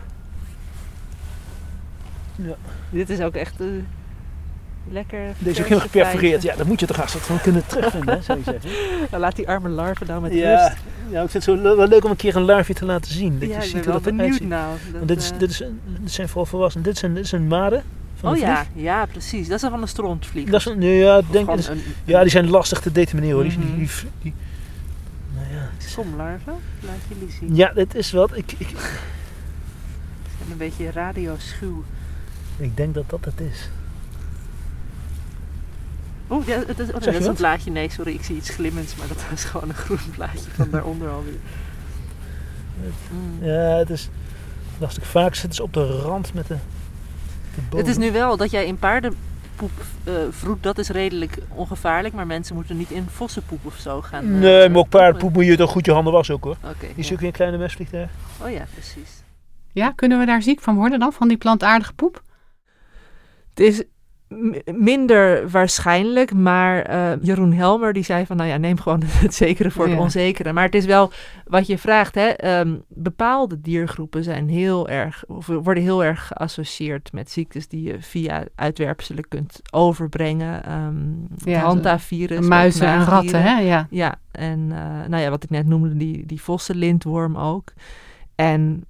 Ja. 2.35 2.55
Dit 2.89 3.09
is 3.09 3.19
ook 3.21 3.35
echt 3.35 3.61
uh, 3.61 3.67
lekker. 4.91 5.19
Deze 5.37 5.49
is 5.49 5.57
ook 5.59 5.63
helemaal 5.63 5.79
geperforeerd. 5.89 6.41
Ja, 6.41 6.55
dan 6.55 6.67
moet 6.67 6.79
je 6.79 6.85
toch 6.85 6.95
haast 6.97 7.15
van 7.17 7.41
kunnen 7.41 7.65
terugvinden, 7.67 8.23
zou 8.23 8.37
je 8.37 8.43
zeggen. 8.43 8.69
Nou, 9.11 9.21
laat 9.23 9.35
die 9.35 9.47
arme 9.47 9.69
larven 9.69 10.07
nou 10.07 10.21
met 10.21 10.33
ja, 10.33 10.51
rust. 10.65 10.77
Ja, 11.09 11.21
ik 11.23 11.29
vind 11.29 11.45
het 11.45 11.57
zo 11.57 11.75
wel 11.75 11.87
leuk 11.87 12.03
om 12.03 12.09
een 12.11 12.15
keer 12.15 12.35
een 12.35 12.41
larfje 12.45 12.73
te 12.73 12.85
laten 12.85 13.11
zien. 13.11 13.39
Dat 13.39 13.49
ja, 13.49 13.55
je 13.55 13.61
ik 13.63 13.63
ziet 13.63 13.73
ben 13.73 13.83
wel 13.83 13.93
dat 13.93 14.03
benieuwd 14.03 14.39
nou. 14.39 14.77
Dat, 14.93 15.07
dit, 15.07 15.17
is, 15.21 15.31
uh, 15.31 15.37
dit, 15.39 15.49
is, 15.49 15.57
dit 15.99 16.11
zijn 16.11 16.27
vooral 16.27 16.45
volwassenen. 16.45 16.85
Dit 16.85 16.97
zijn, 16.97 17.13
dit 17.13 17.27
zijn 17.27 17.47
maden. 17.47 17.83
Van 18.15 18.29
oh 18.29 18.35
de 18.39 18.41
ja, 18.45 18.65
vlieg. 18.71 18.83
ja, 18.83 19.05
precies. 19.05 19.47
Dat 19.47 19.63
is 19.63 19.69
van 19.69 19.81
een 19.81 19.87
strontvlieg. 19.87 20.49
Dat 20.49 20.59
is 20.59 20.65
een, 20.65 20.79
nee, 20.79 20.97
ja, 20.97 21.15
denk, 21.15 21.25
gewoon 21.31 21.45
dat 21.45 21.59
is- 21.59 21.67
een- 21.67 21.81
ja, 22.03 22.21
die 22.21 22.29
zijn 22.29 22.49
lastig 22.49 22.79
te 22.79 22.91
determineren 22.91 23.35
hoor. 23.39 23.49
Die- 23.49 23.57
Mhm. 23.57 23.67
die, 23.67 23.75
die, 23.77 23.87
die- 24.21 24.33
ja, 24.33 24.44
Somlarven, 25.95 26.53
laat 26.79 26.95
jullie 27.07 27.31
zien. 27.31 27.55
ja, 27.55 27.73
dit 27.73 27.95
is 27.95 28.11
wat. 28.11 28.37
Ik, 28.37 28.51
ik, 28.57 28.69
zijn 30.37 30.51
een 30.51 30.57
beetje 30.57 30.91
radioschuw. 30.91 31.83
ik 32.57 32.77
denk 32.77 32.93
dat 32.93 33.09
dat 33.09 33.25
het 33.25 33.39
is. 33.39 33.69
Oh, 36.27 36.45
ja, 36.45 36.63
het 36.67 36.79
is, 36.79 36.87
oh, 36.87 36.93
nee, 36.93 37.11
dat 37.11 37.21
is 37.21 37.25
een 37.25 37.33
blaadje. 37.33 37.71
Nee, 37.71 37.89
sorry, 37.89 38.13
ik 38.13 38.23
zie 38.23 38.35
iets 38.35 38.49
glimmends, 38.49 38.95
maar 38.95 39.07
dat 39.07 39.25
is 39.33 39.43
gewoon 39.43 39.69
een 39.69 39.75
groen 39.75 40.11
blaadje 40.15 40.49
van 40.53 40.69
daaronder 40.69 41.09
alweer. 41.09 41.39
Mm. 43.11 43.45
Ja, 43.45 43.77
het 43.77 43.89
is 43.89 44.09
lastig. 44.77 45.07
Vaak 45.07 45.35
zitten 45.35 45.55
ze 45.55 45.63
op 45.63 45.73
de 45.73 45.85
rand 45.85 46.33
met 46.33 46.47
de, 46.47 46.57
de. 47.69 47.77
Het 47.77 47.87
is 47.87 47.97
nu 47.97 48.11
wel 48.11 48.37
dat 48.37 48.51
jij 48.51 48.65
in 48.65 48.77
paardenpoep 49.55 49.85
eh 50.03 50.13
vroet, 50.29 50.63
dat 50.63 50.77
is 50.77 50.89
redelijk 50.89 51.37
ongevaarlijk, 51.49 52.13
maar 52.13 52.27
mensen 52.27 52.55
moeten 52.55 52.77
niet 52.77 52.91
in 52.91 53.05
vossenpoep 53.09 53.65
of 53.65 53.75
zo 53.77 54.01
gaan. 54.01 54.23
eh, 54.25 54.31
Nee, 54.31 54.69
maar 54.69 54.77
ook 54.79 54.89
paardenpoep 54.89 55.33
moet 55.33 55.45
je 55.45 55.55
toch 55.57 55.71
goed 55.71 55.85
je 55.85 55.91
handen 55.91 56.13
wassen 56.13 56.35
ook 56.35 56.43
hoor. 56.43 56.57
Oké. 56.63 56.75
Die 56.79 56.93
is 56.95 57.07
ja. 57.07 57.13
ook 57.13 57.19
weer 57.19 57.29
een 57.29 57.35
kleine 57.35 57.57
mesvliegtuig. 57.57 58.09
Oh 58.41 58.51
ja, 58.51 58.65
precies. 58.73 59.23
Ja, 59.71 59.91
kunnen 59.91 60.19
we 60.19 60.25
daar 60.25 60.41
ziek 60.41 60.61
van 60.61 60.75
worden 60.75 60.99
dan, 60.99 61.13
van 61.13 61.27
die 61.27 61.37
plantaardige 61.37 61.93
poep? 61.93 62.21
Het 63.49 63.59
is 63.59 63.83
minder 64.65 65.49
waarschijnlijk, 65.49 66.33
maar 66.33 66.81
eh, 66.81 67.11
Jeroen 67.21 67.53
Helmer 67.53 67.93
die 67.93 68.03
zei 68.03 68.25
van, 68.25 68.37
nou 68.37 68.49
ja, 68.49 68.57
neem 68.57 68.79
gewoon 68.79 69.01
het 69.25 69.33
zekere 69.33 69.71
voor 69.71 69.85
het 69.85 69.93
Ja. 69.93 69.99
onzekere. 69.99 70.53
Maar 70.53 70.63
het 70.63 70.75
is 70.75 70.85
wel 70.85 71.11
wat 71.45 71.67
je 71.67 71.77
vraagt, 71.77 72.15
hè. 72.15 72.27
ehm, 72.27 72.75
bepaalde 72.87 73.61
diergroepen 73.61 74.23
zijn 74.23 74.49
heel 74.49 74.89
erg, 74.89 75.23
of 75.27 75.45
worden 75.45 75.83
heel 75.83 76.03
erg 76.03 76.27
geassocieerd 76.27 77.13
met 77.13 77.31
ziektes 77.31 77.67
die 77.67 77.81
je 77.81 78.01
via 78.01 78.43
uitwerpselen 78.55 79.27
kunt 79.27 79.61
overbrengen. 79.71 80.63
Ehm 80.65 81.49
Ja, 81.49 81.59
Hantavirus. 81.59 82.47
Muizen 82.47 82.87
en 82.87 83.03
ratten, 83.03 83.41
hè? 83.41 83.59
Ja. 83.59 83.87
Ja, 83.89 84.15
en 84.31 84.67
eh, 84.71 85.07
nou 85.09 85.23
ja, 85.23 85.29
wat 85.29 85.43
ik 85.43 85.49
net 85.49 85.65
noemde, 85.67 85.97
die, 85.97 86.25
die 86.25 86.41
vossenlintworm 86.41 87.37
ook. 87.37 87.73
En 88.35 88.83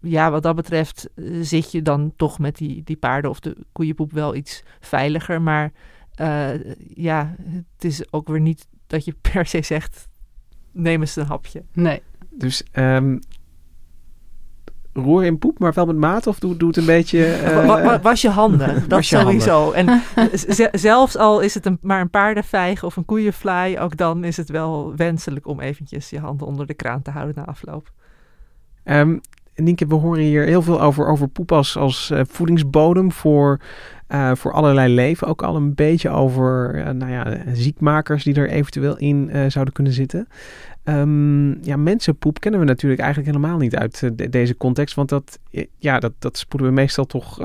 ja, 0.00 0.30
wat 0.30 0.42
dat 0.42 0.56
betreft 0.56 1.08
eh, 1.14 1.24
zit 1.40 1.72
je 1.72 1.82
dan 1.82 2.12
toch 2.16 2.38
met 2.38 2.56
die, 2.56 2.82
die 2.84 2.96
paarden 2.96 3.30
of 3.30 3.40
de 3.40 3.56
koeienpoep 3.72 4.12
wel 4.12 4.34
iets 4.34 4.62
veiliger. 4.80 5.42
Maar 5.42 5.72
eh, 6.14 6.50
ja, 6.94 7.34
het 7.76 7.84
is 7.84 8.12
ook 8.12 8.28
weer 8.28 8.40
niet 8.40 8.66
dat 8.86 9.04
je 9.04 9.14
per 9.20 9.46
se 9.46 9.62
zegt, 9.62 10.08
neem 10.72 11.00
eens 11.00 11.16
een 11.16 11.26
hapje. 11.26 11.62
Nee. 11.72 12.02
Dus 12.30 12.62
ehm, 12.72 13.18
roer 14.92 15.24
in 15.24 15.38
poep, 15.38 15.58
maar 15.58 15.72
wel 15.72 15.86
met 15.86 15.96
maat? 15.96 16.26
Of 16.26 16.38
doe, 16.38 16.56
doe 16.56 16.68
het 16.68 16.76
een 16.76 16.86
beetje... 16.86 17.24
eh, 17.34 17.54
Wa- 17.56 17.66
wa- 17.66 17.82
wa- 17.82 18.00
was 18.00 18.20
je 18.22 18.28
handen, 18.30 18.74
dat 18.88 19.08
handen. 19.10 19.40
sowieso. 19.40 19.70
En 19.72 20.02
zelfs 20.80 21.16
al 21.16 21.40
is 21.40 21.54
het 21.54 21.66
een, 21.66 21.78
maar 21.80 22.00
een 22.00 22.10
paardenvijg 22.10 22.84
of 22.84 22.96
een 22.96 23.04
koeienvlaai, 23.04 23.78
ook 23.78 23.96
dan 23.96 24.24
is 24.24 24.36
het 24.36 24.48
wel 24.48 24.96
wenselijk 24.96 25.46
om 25.46 25.60
eventjes 25.60 26.10
je 26.10 26.18
handen 26.18 26.46
onder 26.46 26.66
de 26.66 26.74
kraan 26.74 27.02
te 27.02 27.10
houden 27.10 27.34
na 27.34 27.44
afloop. 27.44 27.92
Ehm, 28.84 29.18
Nienke, 29.62 29.86
we 29.86 29.94
horen 29.94 30.22
hier 30.22 30.44
heel 30.44 30.62
veel 30.62 30.80
over, 30.80 31.06
over 31.06 31.28
poep 31.28 31.52
als, 31.52 32.10
eh, 32.10 32.20
voedingsbodem 32.28 33.12
voor, 33.12 33.60
eh, 34.06 34.34
voor 34.34 34.52
allerlei 34.52 34.94
leven. 34.94 35.26
Ook 35.26 35.42
al 35.42 35.56
een 35.56 35.74
beetje 35.74 36.10
over 36.10 36.74
eh, 36.74 36.92
nou 36.92 37.12
ja, 37.12 37.36
ziekmakers 37.52 38.24
die 38.24 38.34
er 38.34 38.50
eventueel 38.50 38.96
in 38.96 39.30
zouden 39.48 39.74
kunnen 39.74 39.92
zitten. 39.92 40.28
Ehm, 40.84 41.64
ja, 41.64 41.76
mensenpoep 41.76 42.40
kennen 42.40 42.60
we 42.60 42.66
natuurlijk 42.66 43.00
eigenlijk 43.00 43.34
helemaal 43.36 43.58
niet 43.58 43.76
uit 43.76 44.00
de- 44.16 44.28
deze 44.28 44.56
context. 44.56 44.94
Want 44.94 45.08
dat, 45.08 45.38
ja, 45.78 45.98
dat, 45.98 46.12
dat 46.18 46.38
spoelen 46.38 46.68
we 46.68 46.74
meestal 46.74 47.04
toch, 47.06 47.38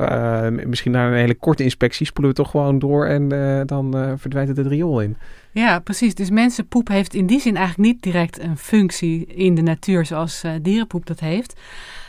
misschien 0.65 0.91
na 0.91 1.08
een 1.08 1.13
hele 1.13 1.36
korte 1.36 1.63
inspectie, 1.63 2.06
spoelen 2.06 2.34
we 2.34 2.41
toch 2.41 2.52
gewoon 2.52 2.80
door 2.80 3.06
en 3.06 3.28
dan 3.65 3.91
verdwijnt 4.17 4.47
het 4.49 4.58
het 4.58 4.67
riool 4.67 5.02
in. 5.02 5.17
Ja, 5.52 5.80
precies. 5.80 6.15
Dus 6.15 6.30
mensenpoep 6.30 6.88
heeft 6.88 7.13
in 7.13 7.26
die 7.26 7.39
zin 7.39 7.56
eigenlijk 7.56 7.88
niet 7.89 8.02
direct 8.04 8.39
een 8.39 8.58
functie 8.58 9.26
in 9.26 9.56
de 9.56 9.62
natuur 9.62 10.06
zoals 10.06 10.43
dierenpoep 10.62 11.06
dat 11.06 11.19
heeft. 11.19 11.60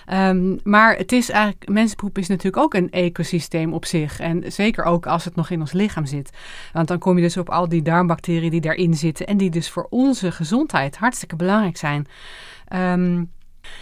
Ehm, 0.05 0.57
maar 0.63 0.97
het 0.97 1.13
is 1.13 1.31
eigenlijk, 1.31 1.69
mensenpoep 1.69 2.19
is 2.19 2.29
natuurlijk 2.29 2.63
ook 2.63 2.75
een 2.75 2.91
ecosysteem 2.91 3.73
op 3.73 3.85
zich. 3.85 4.21
En 4.21 4.53
zeker 4.53 4.85
ook 4.85 5.07
als 5.07 5.25
het 5.25 5.35
nog 5.35 5.51
in 5.51 5.61
ons 5.61 5.73
lichaam 5.73 6.07
zit. 6.07 6.31
Want 6.73 6.89
dan 6.89 6.99
kom 6.99 7.17
je 7.17 7.23
dus 7.23 7.37
op 7.37 7.51
al 7.51 7.69
die 7.69 7.83
darmbacteriën 7.83 8.51
die 8.51 8.61
daarin 8.61 8.95
zitten. 8.95 9.27
En 9.27 9.37
die 9.37 9.51
dus 9.51 9.71
voor 9.71 9.87
onze 9.91 10.33
gezondheid 10.33 10.97
hartstikke 10.97 11.37
belangrijk 11.37 11.77
zijn. 11.77 12.07
Ehm, 12.69 13.23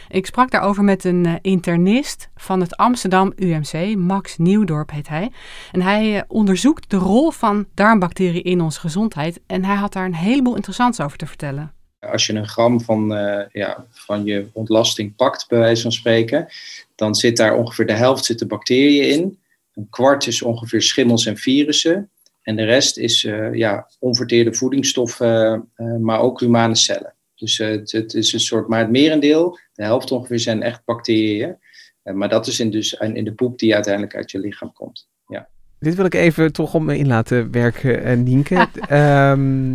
ik 0.09 0.27
sprak 0.27 0.51
daarover 0.51 0.85
met 0.85 1.05
een 1.05 1.27
eh, 1.27 1.35
internist 1.41 2.29
van 2.35 2.61
het 2.61 2.77
Amsterdam 2.77 3.33
UMC, 3.37 3.97
Max 3.97 4.39
Nieuwdorp 4.39 4.91
heet 4.91 5.09
hij. 5.09 5.33
En 5.73 5.83
hij 5.83 6.17
eh, 6.17 6.23
onderzoekt 6.29 6.91
de 6.91 6.97
rol 6.97 7.31
van 7.31 7.67
darmbacteriën 7.75 8.43
in 8.43 8.61
onze 8.61 8.81
gezondheid. 8.81 9.41
En 9.47 9.65
hij 9.65 9.77
had 9.77 9.93
daar 9.93 10.05
een 10.05 10.15
heleboel 10.15 10.57
interessants 10.57 11.01
over 11.01 11.19
te 11.19 11.27
vertellen. 11.27 11.73
Als 12.11 12.27
je 12.27 12.33
een 12.33 12.49
gram 12.49 12.81
van, 12.81 13.15
eh, 13.15 13.47
ja, 13.53 13.87
van 13.91 14.25
je 14.25 14.47
ontlasting 14.53 15.17
pakt, 15.17 15.49
bij 15.49 15.59
wijze 15.59 15.83
van 15.83 15.93
spreken, 15.93 16.47
dan 16.95 17.15
zit 17.15 17.37
daar 17.37 17.57
ongeveer 17.57 17.87
de 17.87 17.93
helft 17.93 18.25
zitten 18.25 18.49
bacteriën 18.49 19.09
in. 19.09 19.39
Een 19.75 19.87
kwart 19.91 20.27
is 20.27 20.43
ongeveer 20.43 20.83
schimmels 20.83 21.27
en 21.27 21.37
virussen. 21.37 22.11
En 22.43 22.57
de 22.57 22.65
rest 22.65 22.99
is 22.99 23.25
eh, 23.25 23.55
ja, 23.55 23.89
onverteerde 23.99 24.55
voedingsstoffen, 24.55 25.69
eh, 25.75 25.97
maar 25.97 26.21
ook 26.21 26.41
humane 26.41 26.77
cellen. 26.77 27.15
Dus 27.35 27.59
het, 27.59 27.93
het 27.93 28.15
is 28.15 28.33
een 28.33 28.41
soort, 28.41 28.69
maar 28.69 28.79
het 28.79 28.91
merendeel, 28.91 29.59
de 29.75 29.83
helft 29.83 30.11
ongeveer, 30.11 30.39
zijn 30.39 30.63
echt 30.63 30.85
bacteriën. 30.85 31.57
Eh, 32.03 32.15
maar 32.15 32.29
dat 32.29 32.47
is 32.47 32.61
in, 32.61 32.71
dus, 32.71 32.93
in 32.93 33.25
de 33.25 33.33
poep 33.33 33.59
die 33.59 33.75
uiteindelijk 33.75 34.17
uit 34.17 34.31
je 34.31 34.39
lichaam 34.39 34.73
komt. 34.73 35.09
Ja. 35.27 35.49
Dit 35.79 35.95
wil 35.95 36.05
ik 36.05 36.15
even 36.15 36.53
toch 36.53 36.75
om 36.75 36.85
me 36.85 36.99
in 36.99 37.07
laten 37.07 37.51
werken, 37.51 38.23
Nienke. 38.23 38.67
Ehm, 38.89 39.75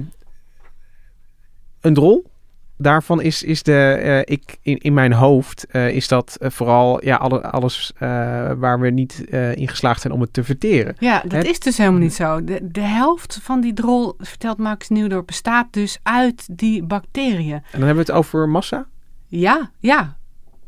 een 1.82 1.94
drol. 1.94 2.26
Daarvan 2.78 3.22
is, 3.22 3.44
is 3.44 3.64
de, 3.64 3.92
eh, 3.92 4.20
ik, 4.20 4.58
in, 4.62 4.78
in 4.78 4.94
mijn 4.94 5.14
hoofd 5.14 5.66
eh, 5.70 5.90
is 5.90 6.08
dat 6.08 6.38
eh, 6.40 6.50
vooral 6.50 7.06
ja, 7.06 7.16
alle, 7.16 7.42
alles 7.42 7.92
waar 8.58 8.80
we 8.80 8.90
niet 8.90 9.20
in 9.56 9.68
geslaagd 9.68 10.02
zijn 10.02 10.14
om 10.14 10.22
het 10.22 10.34
te 10.34 10.44
verteren. 10.44 10.96
Ja, 11.00 11.24
dat 11.28 11.46
is 11.46 11.60
dus 11.60 11.78
helemaal 11.78 12.00
niet 12.00 12.14
zo. 12.14 12.44
De, 12.44 12.60
de 12.72 12.82
helft 12.82 13.40
van 13.42 13.62
die 13.62 13.74
drol, 13.74 14.14
vertelt 14.18 14.58
Max 14.58 14.90
Nieuwdorp, 14.90 15.26
bestaat 15.26 15.68
dus 15.72 16.00
uit 16.04 16.48
die 16.52 16.84
bacteriën. 16.84 17.54
En 17.54 17.62
dan 17.72 17.82
hebben 17.82 18.06
we 18.06 18.12
het 18.12 18.20
over 18.20 18.50
massa. 18.50 18.86
Ja, 19.28 19.72
ja. 19.80 20.18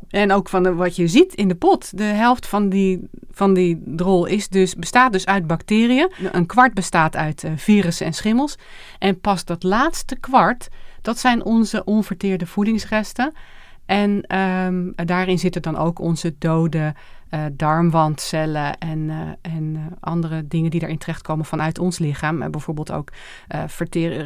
En 0.10 0.32
ook 0.32 0.50
van 0.50 0.64
de, 0.64 0.74
wat 0.74 0.96
je 0.96 1.08
ziet 1.08 1.34
in 1.34 1.48
de 1.48 1.56
pot. 1.56 1.98
De 1.98 2.04
helft 2.04 2.48
van 2.48 2.70
die, 2.70 3.10
van 3.32 3.54
die 3.54 3.82
drol 3.86 4.26
is 4.26 4.48
dus, 4.48 4.76
bestaat 4.76 5.12
dus 5.12 5.26
uit 5.26 5.48
bacteriën. 5.48 6.12
Een 6.32 6.46
kwart 6.46 6.74
bestaat 6.74 7.16
uit 7.16 7.44
virussen 7.56 8.06
en 8.06 8.14
schimmels. 8.14 8.58
En 9.00 9.20
pas 9.20 9.46
dat 9.46 9.64
laatste 9.64 10.16
kwart, 10.16 10.68
dat 11.02 11.20
zijn 11.20 11.44
onze 11.44 11.84
onverteerde 11.84 12.46
voedingsresten. 12.46 13.34
En 13.86 14.22
ehm, 14.22 14.92
daarin 14.96 15.40
zitten 15.40 15.62
dan 15.62 15.78
ook 15.78 16.00
onze 16.00 16.36
dode 16.40 16.94
uh, 17.32 17.46
darmwandcellen 17.52 18.78
en, 18.78 19.00
uh, 19.00 19.16
en 19.42 19.76
uh, 19.76 19.82
andere 20.00 20.48
dingen 20.48 20.72
die 20.72 20.80
daarin 20.80 20.98
terechtkomen 20.98 21.46
vanuit 21.46 21.80
ons 21.80 22.00
lichaam. 22.00 22.52
bijvoorbeeld 22.52 22.92
ook 22.92 23.12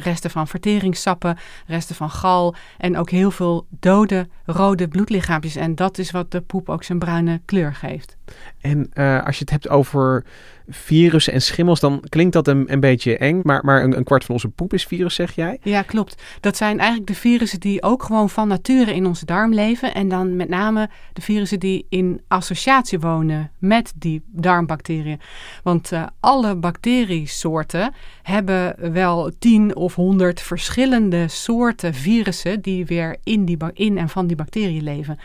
resten 0.02 0.30
van 0.30 0.48
verteringssappen, 0.48 1.38
resten 1.66 1.94
van 1.94 2.10
gal 2.10 2.54
en 2.78 2.96
ook 2.96 3.10
heel 3.10 3.30
veel 3.30 3.66
dode 3.70 4.28
rode 4.44 4.88
bloedlichaampjes. 4.88 5.56
En 5.56 5.74
dat 5.74 5.98
is 5.98 6.10
wat 6.10 6.30
de 6.30 6.40
poep 6.40 6.68
ook 6.68 6.84
zijn 6.84 6.98
bruine 6.98 7.40
kleur 7.44 7.74
geeft. 7.74 8.16
En 8.60 8.92
als 9.24 9.34
je 9.34 9.40
het 9.40 9.50
hebt 9.50 9.68
over 9.68 10.24
virussen 10.68 11.32
en 11.32 11.42
schimmels, 11.42 11.80
dan 11.80 12.04
klinkt 12.08 12.32
dat 12.32 12.48
een, 12.48 12.72
een 12.72 12.80
beetje 12.80 13.18
eng. 13.18 13.40
Maar, 13.42 13.64
maar 13.64 13.82
een, 13.82 13.96
een, 13.96 14.04
kwart 14.04 14.24
van 14.24 14.34
onze 14.34 14.48
poep 14.48 14.72
is 14.72 14.86
virus, 14.86 15.14
zeg 15.14 15.34
jij? 15.34 15.58
Ja, 15.62 15.82
klopt. 15.82 16.22
Dat 16.40 16.56
zijn 16.56 16.78
eigenlijk 16.78 17.08
de 17.08 17.14
virussen 17.14 17.60
die 17.60 17.82
ook 17.82 18.02
gewoon 18.02 18.30
van 18.30 18.48
nature 18.48 18.94
in 18.94 19.06
onze 19.06 19.24
darm 19.24 19.54
leven. 19.54 19.94
En 19.94 20.08
dan 20.08 20.36
met 20.36 20.48
name 20.48 20.88
de 21.12 21.20
virussen 21.20 21.60
die 21.60 21.86
in 21.88 22.20
associatie 22.28 23.00
wonen 23.00 23.50
met 23.58 23.92
die 23.96 24.22
darmbacteriën. 24.26 25.20
Want 25.62 25.92
uh, 25.92 26.06
alle 26.20 26.56
bacteriesoorten 26.56 27.94
hebben 28.22 28.92
wel 28.92 29.30
tien 29.38 29.76
of 29.76 29.94
honderd 29.94 30.40
verschillende 30.40 31.28
soorten 31.28 31.94
virussen 31.94 32.60
die 32.60 32.86
weer 32.86 33.16
in, 33.22 33.44
die, 33.44 33.56
in 33.72 33.98
en 33.98 34.08
van 34.08 34.26
die 34.26 34.36
bacteriën 34.36 34.82
leven. 34.82 35.18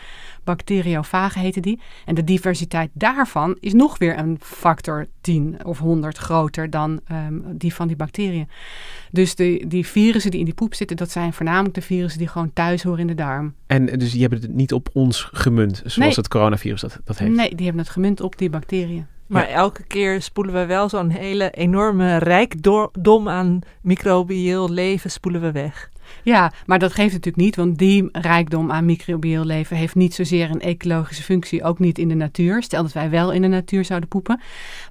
Bacteriofagen 0.50 1.40
heten 1.40 1.62
die. 1.62 1.80
En 2.04 2.14
de 2.14 2.24
diversiteit 2.24 2.90
daarvan 2.92 3.56
is 3.60 3.72
nog 3.72 3.98
weer 3.98 4.18
een 4.18 4.38
factor 4.40 5.06
10 5.20 5.64
of 5.64 5.78
100 5.78 6.16
groter 6.16 6.70
dan 6.70 7.00
um, 7.12 7.44
die 7.48 7.74
van 7.74 7.86
die 7.86 7.96
bacteriën. 7.96 8.48
Dus 9.10 9.34
de, 9.34 9.64
die 9.68 9.86
virussen 9.86 10.30
die 10.30 10.40
in 10.40 10.46
die 10.46 10.54
poep 10.54 10.74
zitten, 10.74 10.96
dat 10.96 11.10
zijn 11.10 11.32
voornamelijk 11.32 11.74
de 11.74 11.82
virussen 11.82 12.18
die 12.18 12.28
gewoon 12.28 12.52
thuis 12.52 12.82
horen 12.82 13.00
in 13.00 13.06
de 13.06 13.14
darm. 13.14 13.54
En 13.66 13.86
dus 13.86 14.10
die 14.12 14.20
hebben 14.20 14.40
het 14.40 14.54
niet 14.54 14.72
op 14.72 14.88
ons 14.92 15.28
gemunt, 15.32 15.76
zoals 15.76 15.96
nee. 15.96 16.08
het 16.10 16.28
coronavirus 16.28 16.80
dat, 16.80 16.98
dat 17.04 17.18
heeft? 17.18 17.34
Nee, 17.34 17.54
die 17.54 17.66
hebben 17.66 17.82
het 17.82 17.92
gemunt 17.92 18.20
op 18.20 18.38
die 18.38 18.50
bacteriën. 18.50 19.06
Maar 19.26 19.48
ja. 19.48 19.54
elke 19.54 19.82
keer 19.82 20.22
spoelen 20.22 20.54
we 20.54 20.66
wel 20.66 20.88
zo'n 20.88 21.10
hele 21.10 21.50
enorme 21.50 22.16
rijkdom 22.16 23.28
aan 23.28 23.60
microbieel 23.82 24.70
leven 24.70 25.10
spoelen 25.10 25.40
we 25.40 25.52
weg. 25.52 25.90
Ja, 26.22 26.52
maar 26.66 26.78
dat 26.78 26.92
geeft 26.92 27.12
natuurlijk 27.12 27.44
niet, 27.44 27.56
want 27.56 27.78
die 27.78 28.08
rijkdom 28.12 28.70
aan 28.70 28.84
microbieel 28.84 29.44
leven 29.44 29.76
heeft 29.76 29.94
niet 29.94 30.14
zozeer 30.14 30.50
een 30.50 30.60
ecologische 30.60 31.22
functie, 31.22 31.64
ook 31.64 31.78
niet 31.78 31.98
in 31.98 32.08
de 32.08 32.14
natuur. 32.14 32.62
Stel 32.62 32.82
dat 32.82 32.92
wij 32.92 33.10
wel 33.10 33.32
in 33.32 33.42
de 33.42 33.48
natuur 33.48 33.84
zouden 33.84 34.08
poepen. 34.08 34.40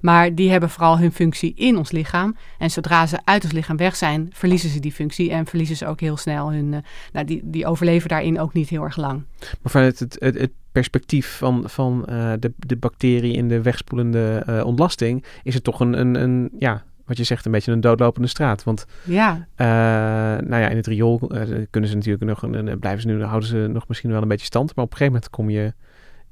Maar 0.00 0.34
die 0.34 0.50
hebben 0.50 0.70
vooral 0.70 0.98
hun 0.98 1.12
functie 1.12 1.52
in 1.54 1.76
ons 1.76 1.90
lichaam. 1.90 2.36
En 2.58 2.70
zodra 2.70 3.06
ze 3.06 3.18
uit 3.24 3.44
ons 3.44 3.52
lichaam 3.52 3.76
weg 3.76 3.96
zijn, 3.96 4.28
verliezen 4.32 4.70
ze 4.70 4.80
die 4.80 4.92
functie 4.92 5.30
en 5.30 5.46
verliezen 5.46 5.76
ze 5.76 5.86
ook 5.86 6.00
heel 6.00 6.16
snel 6.16 6.52
hun. 6.52 6.72
Uh, 6.72 6.78
nou, 7.12 7.26
die, 7.26 7.40
die 7.44 7.66
overleven 7.66 8.08
daarin 8.08 8.40
ook 8.40 8.52
niet 8.52 8.68
heel 8.68 8.82
erg 8.82 8.96
lang. 8.96 9.22
Maar 9.62 9.72
vanuit 9.72 9.98
het, 9.98 10.16
het, 10.18 10.38
het 10.38 10.50
perspectief 10.72 11.36
van, 11.36 11.62
van 11.66 12.06
uh, 12.10 12.32
de, 12.38 12.52
de 12.56 12.76
bacterie 12.76 13.32
in 13.32 13.48
de 13.48 13.62
wegspoelende 13.62 14.42
uh, 14.48 14.64
ontlasting, 14.64 15.24
is 15.42 15.54
het 15.54 15.64
toch 15.64 15.80
een, 15.80 16.00
een, 16.00 16.14
een 16.14 16.50
ja, 16.58 16.84
wat 17.10 17.18
je 17.18 17.24
zegt, 17.24 17.44
een 17.44 17.52
beetje 17.52 17.72
een 17.72 17.80
doodlopende 17.80 18.28
straat. 18.28 18.64
Want 18.64 18.86
ja. 19.04 19.32
Uh, 19.32 19.66
nou 20.48 20.62
ja, 20.62 20.68
in 20.68 20.76
het 20.76 20.86
riool 20.86 21.20
uh, 21.22 21.66
kunnen 21.70 21.90
ze 21.90 21.96
natuurlijk 21.96 22.24
nog, 22.24 22.42
een, 22.42 22.78
blijven 22.78 23.02
ze 23.02 23.08
nu, 23.08 23.24
houden 23.24 23.48
ze 23.48 23.56
nog 23.56 23.88
misschien 23.88 24.10
wel 24.10 24.22
een 24.22 24.28
beetje 24.28 24.46
stand. 24.46 24.74
Maar 24.74 24.84
op 24.84 24.90
een 24.90 24.96
gegeven 24.96 25.12
moment 25.12 25.30
kom 25.30 25.50
je 25.50 25.72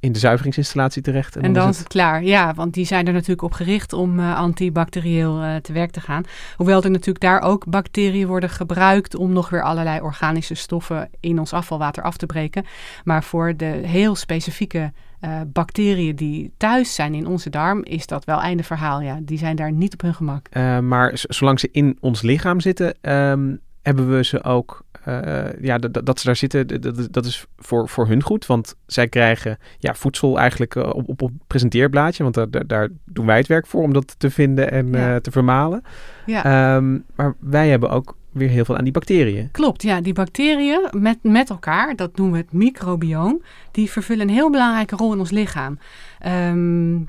in 0.00 0.12
de 0.12 0.18
zuiveringsinstallatie 0.18 1.02
terecht. 1.02 1.36
En, 1.36 1.42
en 1.42 1.52
dan, 1.52 1.62
dan, 1.62 1.72
is 1.72 1.78
het 1.78 1.88
klaar, 1.88 2.24
ja. 2.24 2.54
Want 2.54 2.74
die 2.74 2.86
zijn 2.86 3.06
er 3.06 3.12
natuurlijk 3.12 3.42
op 3.42 3.52
gericht 3.52 3.92
om 3.92 4.18
uh, 4.18 4.36
antibacterieel 4.36 5.42
uh, 5.42 5.56
te 5.56 5.72
werk 5.72 5.90
te 5.90 6.00
gaan. 6.00 6.22
Hoewel 6.56 6.82
er 6.82 6.90
natuurlijk 6.90 7.24
daar 7.24 7.40
ook 7.40 7.64
bacteriën 7.66 8.26
worden 8.26 8.50
gebruikt 8.50 9.14
om 9.14 9.32
nog 9.32 9.50
weer 9.50 9.62
allerlei 9.62 10.00
organische 10.00 10.54
stoffen 10.54 11.10
in 11.20 11.38
ons 11.38 11.52
afvalwater 11.52 12.02
af 12.02 12.16
te 12.16 12.26
breken. 12.26 12.64
Maar 13.04 13.24
voor 13.24 13.56
de 13.56 13.64
heel 13.64 14.14
specifieke 14.14 14.92
uh, 15.20 15.40
bacteriën 15.46 16.16
die 16.16 16.52
thuis 16.56 16.94
zijn 16.94 17.14
in 17.14 17.26
onze 17.26 17.50
darm, 17.50 17.84
is 17.84 18.06
dat 18.06 18.24
wel 18.24 18.40
einde 18.40 18.62
verhaal. 18.62 19.00
Ja, 19.00 19.18
die 19.22 19.38
zijn 19.38 19.56
daar 19.56 19.72
niet 19.72 19.92
op 19.92 20.00
hun 20.00 20.14
gemak. 20.14 20.48
Uh, 20.52 20.78
maar 20.78 21.10
zolang 21.14 21.60
ze 21.60 21.68
in 21.72 21.96
ons 22.00 22.22
lichaam 22.22 22.60
zitten, 22.60 22.94
um, 23.12 23.60
hebben 23.82 24.16
we 24.16 24.24
ze 24.24 24.44
ook. 24.44 24.84
Uh, 25.08 25.44
ja, 25.60 25.78
dat 25.78 26.20
ze 26.20 26.26
daar 26.26 26.36
zitten, 26.36 26.80
dat, 26.80 27.08
dat 27.10 27.24
is 27.24 27.46
voor, 27.56 27.88
voor 27.88 28.06
hun 28.08 28.22
goed. 28.22 28.46
Want 28.46 28.74
zij 28.86 29.08
krijgen 29.08 29.58
ja, 29.78 29.94
voedsel 29.94 30.38
eigenlijk 30.38 30.74
op, 30.74 31.08
op, 31.08 31.22
op 31.22 31.32
presenteerblaadje. 31.46 32.22
Want 32.22 32.34
daar, 32.34 32.66
daar 32.66 32.88
doen 33.04 33.26
wij 33.26 33.36
het 33.36 33.46
werk 33.46 33.66
voor 33.66 33.82
om 33.82 33.92
dat 33.92 34.14
te 34.18 34.30
vinden 34.30 34.70
en 34.70 34.92
ja. 34.92 35.20
te 35.20 35.30
vermalen. 35.30 35.82
Ja. 36.26 36.76
Um, 36.76 37.04
maar 37.14 37.34
wij 37.40 37.68
hebben 37.68 37.90
ook 37.90 38.16
weer 38.32 38.48
heel 38.48 38.64
veel 38.64 38.76
aan 38.76 38.84
die 38.84 38.92
bacteriën. 38.92 39.48
Klopt, 39.52 39.82
ja. 39.82 40.00
Die 40.00 40.12
bacteriën 40.12 40.88
met, 40.90 41.18
met 41.22 41.50
elkaar, 41.50 41.96
dat 41.96 42.16
noemen 42.16 42.34
we 42.34 42.44
het 42.44 42.52
microbioom, 42.52 43.42
die 43.70 43.90
vervullen 43.90 44.28
een 44.28 44.34
heel 44.34 44.50
belangrijke 44.50 44.96
rol 44.96 45.12
in 45.12 45.18
ons 45.18 45.30
lichaam. 45.30 45.78
Um, 46.26 47.06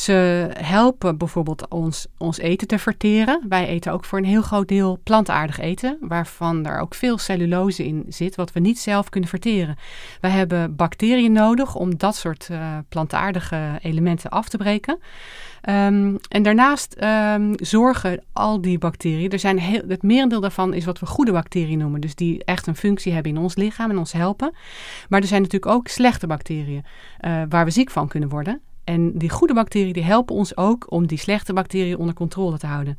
ze 0.00 0.48
helpen 0.58 1.18
bijvoorbeeld 1.18 1.68
ons, 1.68 2.06
ons 2.18 2.38
eten 2.38 2.66
te 2.66 2.78
verteren. 2.78 3.42
Wij 3.48 3.66
eten 3.66 3.92
ook 3.92 4.04
voor 4.04 4.18
een 4.18 4.24
heel 4.24 4.42
groot 4.42 4.68
deel 4.68 4.98
plantaardig 5.02 5.58
eten, 5.58 5.98
waarvan 6.00 6.66
er 6.66 6.80
ook 6.80 6.94
veel 6.94 7.18
cellulose 7.18 7.86
in 7.86 8.04
zit, 8.08 8.34
wat 8.34 8.52
we 8.52 8.60
niet 8.60 8.78
zelf 8.78 9.08
kunnen 9.08 9.30
verteren. 9.30 9.76
Wij 10.20 10.30
hebben 10.30 10.76
bacteriën 10.76 11.32
nodig 11.32 11.74
om 11.74 11.96
dat 11.96 12.16
soort 12.16 12.48
uh, 12.50 12.78
plantaardige 12.88 13.78
elementen 13.82 14.30
af 14.30 14.48
te 14.48 14.56
breken. 14.56 14.98
Um, 15.68 16.18
en 16.28 16.42
daarnaast 16.42 16.96
um, 17.02 17.52
zorgen 17.56 18.24
al 18.32 18.60
die 18.60 18.78
bacteriën, 18.78 19.30
er 19.30 19.38
zijn 19.38 19.58
heel, 19.58 19.82
het 19.88 20.02
merendeel 20.02 20.40
daarvan 20.40 20.74
is 20.74 20.84
wat 20.84 20.98
we 20.98 21.06
goede 21.06 21.32
bacteriën 21.32 21.78
noemen, 21.78 22.00
dus 22.00 22.14
die 22.14 22.44
echt 22.44 22.66
een 22.66 22.76
functie 22.76 23.12
hebben 23.12 23.32
in 23.32 23.38
ons 23.38 23.56
lichaam 23.56 23.90
en 23.90 23.98
ons 23.98 24.12
helpen. 24.12 24.54
Maar 25.08 25.20
er 25.20 25.26
zijn 25.26 25.42
natuurlijk 25.42 25.72
ook 25.72 25.88
slechte 25.88 26.26
bacteriën 26.26 26.84
uh, 27.20 27.42
waar 27.48 27.64
we 27.64 27.70
ziek 27.70 27.90
van 27.90 28.08
kunnen 28.08 28.28
worden. 28.28 28.60
En 28.86 29.18
die 29.18 29.30
goede 29.30 29.54
bacteriën 29.54 29.92
die 29.92 30.04
helpen 30.04 30.34
ons 30.34 30.56
ook 30.56 30.86
om 30.88 31.06
die 31.06 31.18
slechte 31.18 31.52
bacteriën 31.52 31.96
onder 31.96 32.14
controle 32.14 32.58
te 32.58 32.66
houden. 32.66 32.98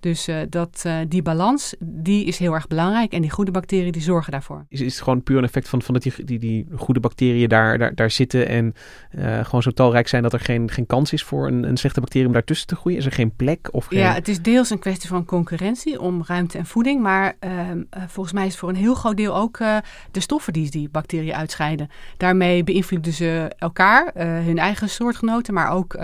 Dus 0.00 0.28
uh, 0.28 0.36
dat, 0.48 0.82
uh, 0.86 0.98
die 1.08 1.22
balans, 1.22 1.74
die 1.78 2.24
is 2.24 2.38
heel 2.38 2.54
erg 2.54 2.66
belangrijk. 2.66 3.12
En 3.12 3.20
die 3.20 3.30
goede 3.30 3.50
bacteriën, 3.50 3.92
die 3.92 4.02
zorgen 4.02 4.32
daarvoor. 4.32 4.64
Is, 4.68 4.80
is 4.80 4.94
het 4.94 5.02
gewoon 5.02 5.22
puur 5.22 5.38
een 5.38 5.44
effect 5.44 5.68
van, 5.68 5.82
van 5.82 5.94
dat 5.94 6.02
die, 6.02 6.24
die, 6.24 6.38
die 6.38 6.66
goede 6.74 7.00
bacteriën 7.00 7.48
daar, 7.48 7.78
daar, 7.78 7.94
daar 7.94 8.10
zitten 8.10 8.48
en 8.48 8.74
uh, 9.18 9.44
gewoon 9.44 9.62
zo 9.62 9.70
talrijk 9.70 10.08
zijn 10.08 10.22
dat 10.22 10.32
er 10.32 10.40
geen, 10.40 10.70
geen 10.70 10.86
kans 10.86 11.12
is 11.12 11.22
voor 11.22 11.46
een, 11.46 11.62
een 11.62 11.76
slechte 11.76 12.00
bacterie 12.00 12.26
om 12.26 12.32
daartussen 12.32 12.66
te 12.66 12.76
groeien? 12.76 12.98
Is 12.98 13.06
er 13.06 13.12
geen 13.12 13.36
plek? 13.36 13.68
Of 13.70 13.86
geen... 13.86 13.98
Ja, 13.98 14.12
het 14.12 14.28
is 14.28 14.42
deels 14.42 14.70
een 14.70 14.78
kwestie 14.78 15.08
van 15.08 15.24
concurrentie 15.24 16.00
om 16.00 16.22
ruimte 16.26 16.58
en 16.58 16.66
voeding. 16.66 17.02
Maar 17.02 17.36
ehm, 17.38 17.82
volgens 17.90 18.34
mij 18.34 18.44
is 18.44 18.50
het 18.50 18.60
voor 18.60 18.68
een 18.68 18.74
heel 18.74 18.94
groot 18.94 19.16
deel 19.16 19.36
ook 19.36 19.58
de 20.10 20.20
stoffen 20.20 20.52
die 20.52 20.70
die 20.70 20.88
bacteriën 20.88 21.34
uitscheiden. 21.34 21.88
Daarmee 22.16 22.64
beïnvloeden 22.64 23.12
ze 23.12 23.52
elkaar, 23.58 24.10
hun 24.14 24.58
eigen 24.58 24.88
soortgenoten, 24.88 25.54
maar 25.54 25.70
ook 25.70 25.98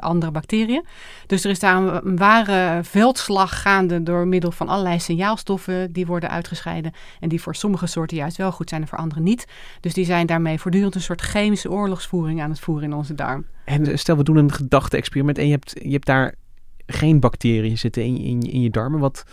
andere 0.00 0.32
bacteriën. 0.32 0.84
Dus 1.26 1.44
er 1.44 1.50
is 1.50 1.58
daar 1.58 1.76
een, 1.76 2.06
een 2.06 2.16
ware 2.16 2.84
veldslag 3.22 3.62
gaande 3.62 4.02
door 4.02 4.26
middel 4.26 4.50
van 4.50 4.68
allerlei 4.68 5.00
signaalstoffen 5.00 5.92
die 5.92 6.06
worden 6.06 6.30
uitgescheiden. 6.30 6.92
En 7.20 7.28
die 7.28 7.40
voor 7.40 7.54
sommige 7.54 7.86
soorten 7.86 8.16
juist 8.16 8.36
wel 8.36 8.52
goed 8.52 8.68
zijn 8.68 8.82
en 8.82 8.88
voor 8.88 8.98
andere 8.98 9.20
niet. 9.20 9.46
Dus 9.80 9.94
die 9.94 10.04
zijn 10.04 10.26
daarmee 10.26 10.58
voortdurend 10.58 10.94
een 10.94 11.00
soort 11.00 11.20
chemische 11.20 11.70
oorlogsvoering 11.70 12.42
aan 12.42 12.50
het 12.50 12.60
voeren 12.60 12.84
in 12.84 12.94
onze 12.94 13.14
darm. 13.14 13.46
En 13.64 13.98
stel, 13.98 14.16
we 14.16 14.22
doen 14.22 14.36
een 14.36 14.52
gedachte-experiment 14.52 15.38
en 15.38 15.44
je 15.44 15.50
hebt, 15.50 15.72
je 15.82 15.92
hebt 15.92 16.06
daar 16.06 16.34
geen 16.86 17.20
bacteriën 17.20 17.78
zitten 17.78 18.02
in, 18.02 18.16
in, 18.18 18.40
in 18.40 18.60
je 18.60 18.70
darmen. 18.70 19.00
Wat, 19.00 19.24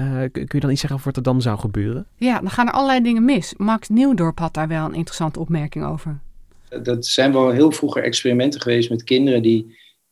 uh, 0.00 0.22
kun 0.32 0.46
je 0.48 0.60
dan 0.60 0.70
iets 0.70 0.80
zeggen 0.80 0.98
over 0.98 1.12
wat 1.12 1.16
er 1.16 1.32
dan 1.32 1.42
zou 1.42 1.58
gebeuren? 1.58 2.06
Ja, 2.16 2.40
dan 2.40 2.50
gaan 2.50 2.66
er 2.66 2.72
allerlei 2.72 3.02
dingen 3.02 3.24
mis. 3.24 3.54
Max 3.56 3.88
Nieuwdorp 3.88 4.38
had 4.38 4.54
daar 4.54 4.68
wel 4.68 4.84
een 4.84 4.94
interessante 4.94 5.40
opmerking 5.40 5.84
over. 5.84 6.18
Dat 6.82 7.06
zijn 7.06 7.32
wel 7.32 7.50
heel 7.50 7.72
vroeger 7.72 8.02
experimenten 8.02 8.60
geweest 8.60 8.90
met 8.90 9.04
kinderen 9.04 9.42
die 9.42 9.62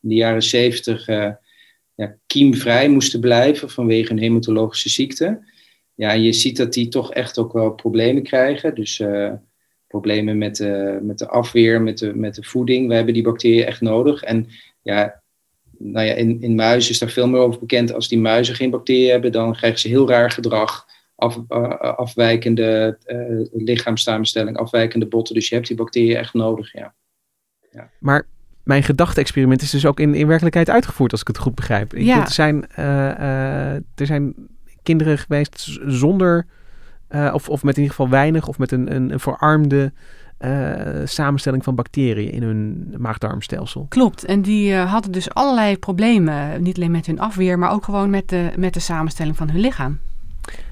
in 0.01 0.09
de 0.09 0.15
jaren 0.15 0.43
zeventig... 0.43 1.07
Uh, 1.07 1.29
ja, 1.97 2.17
kiemvrij 2.27 2.89
moesten 2.89 3.19
blijven 3.19 3.69
vanwege 3.69 4.11
een 4.11 4.19
hematologische 4.19 4.89
ziekte. 4.89 5.39
Ja, 5.93 6.11
je 6.11 6.33
ziet 6.33 6.57
dat 6.57 6.73
die 6.73 6.87
toch 6.87 7.13
echt 7.13 7.37
ook 7.37 7.53
wel 7.53 7.71
problemen 7.71 8.23
krijgen. 8.23 8.75
Dus 8.75 8.99
uh, 8.99 9.33
problemen 9.87 10.37
met 10.37 10.55
de, 10.55 10.99
met 11.01 11.17
de 11.17 11.27
afweer, 11.27 11.81
met 11.81 11.97
de, 11.97 12.15
met 12.15 12.35
de 12.35 12.43
voeding. 12.43 12.87
We 12.87 12.93
hebben 12.93 13.13
die 13.13 13.23
bacteriën 13.23 13.65
echt 13.65 13.81
nodig. 13.81 14.23
En 14.23 14.47
ja, 14.81 15.21
nou 15.77 16.05
ja, 16.05 16.13
in, 16.13 16.41
in 16.41 16.55
muizen 16.55 16.91
is 16.91 16.99
daar 16.99 17.09
veel 17.09 17.27
meer 17.27 17.41
over 17.41 17.59
bekend. 17.59 17.93
Als 17.93 18.07
die 18.07 18.19
muizen 18.19 18.55
geen 18.55 18.69
bacteriën 18.69 19.11
hebben, 19.11 19.31
dan 19.31 19.55
krijgen 19.55 19.79
ze 19.79 19.87
heel 19.87 20.09
raar 20.09 20.31
gedrag. 20.31 20.85
Af, 21.15 21.39
uh, 21.49 21.79
afwijkende 21.79 22.97
uh, 23.07 23.63
lichaamssamenstelling, 23.65 24.57
afwijkende 24.57 25.07
botten. 25.07 25.35
Dus 25.35 25.49
je 25.49 25.55
hebt 25.55 25.67
die 25.67 25.77
bacteriën 25.77 26.15
echt 26.15 26.33
nodig, 26.33 26.73
ja. 26.73 26.95
ja. 27.71 27.89
Maar 27.99 28.27
mijn 28.67 28.83
gedachte-experiment 28.83 29.61
is 29.61 29.69
dus 29.69 29.85
ook 29.85 29.99
in, 29.99 30.15
in 30.15 30.27
werkelijkheid 30.27 30.69
uitgevoerd, 30.69 31.11
als 31.11 31.21
ik 31.21 31.27
het 31.27 31.37
goed 31.37 31.55
begrijp. 31.55 31.93
Ik 31.93 32.05
ja. 32.05 32.21
er, 32.21 32.31
zijn, 32.31 32.65
uh, 32.79 32.85
uh, 32.85 33.73
er 33.73 34.05
zijn 34.05 34.33
kinderen 34.83 35.17
geweest 35.17 35.79
zonder, 35.85 36.45
uh, 37.09 37.31
of, 37.33 37.49
of 37.49 37.63
met 37.63 37.75
in 37.75 37.81
ieder 37.81 37.95
geval 37.95 38.11
weinig, 38.11 38.47
of 38.47 38.57
met 38.57 38.71
een, 38.71 38.95
een, 38.95 39.11
een 39.11 39.19
verarmde 39.19 39.91
samenstelling 41.03 41.63
van 41.63 41.75
bacteriën 41.75 42.31
in 42.31 42.43
hun 42.43 42.93
maagdarmstelsel. 42.97 43.85
Klopt, 43.89 44.25
en 44.25 44.41
die 44.41 44.75
hadden 44.75 45.11
dus 45.11 45.33
allerlei 45.33 45.77
problemen, 45.77 46.63
niet 46.63 46.75
alleen 46.75 46.91
met 46.91 47.05
hun 47.05 47.19
afweer, 47.19 47.59
maar 47.59 47.71
ook 47.71 47.83
gewoon 47.83 48.09
met 48.09 48.29
de, 48.29 48.51
met 48.57 48.73
de 48.73 48.79
samenstelling 48.79 49.37
van 49.37 49.49
hun 49.49 49.59
lichaam. 49.59 49.99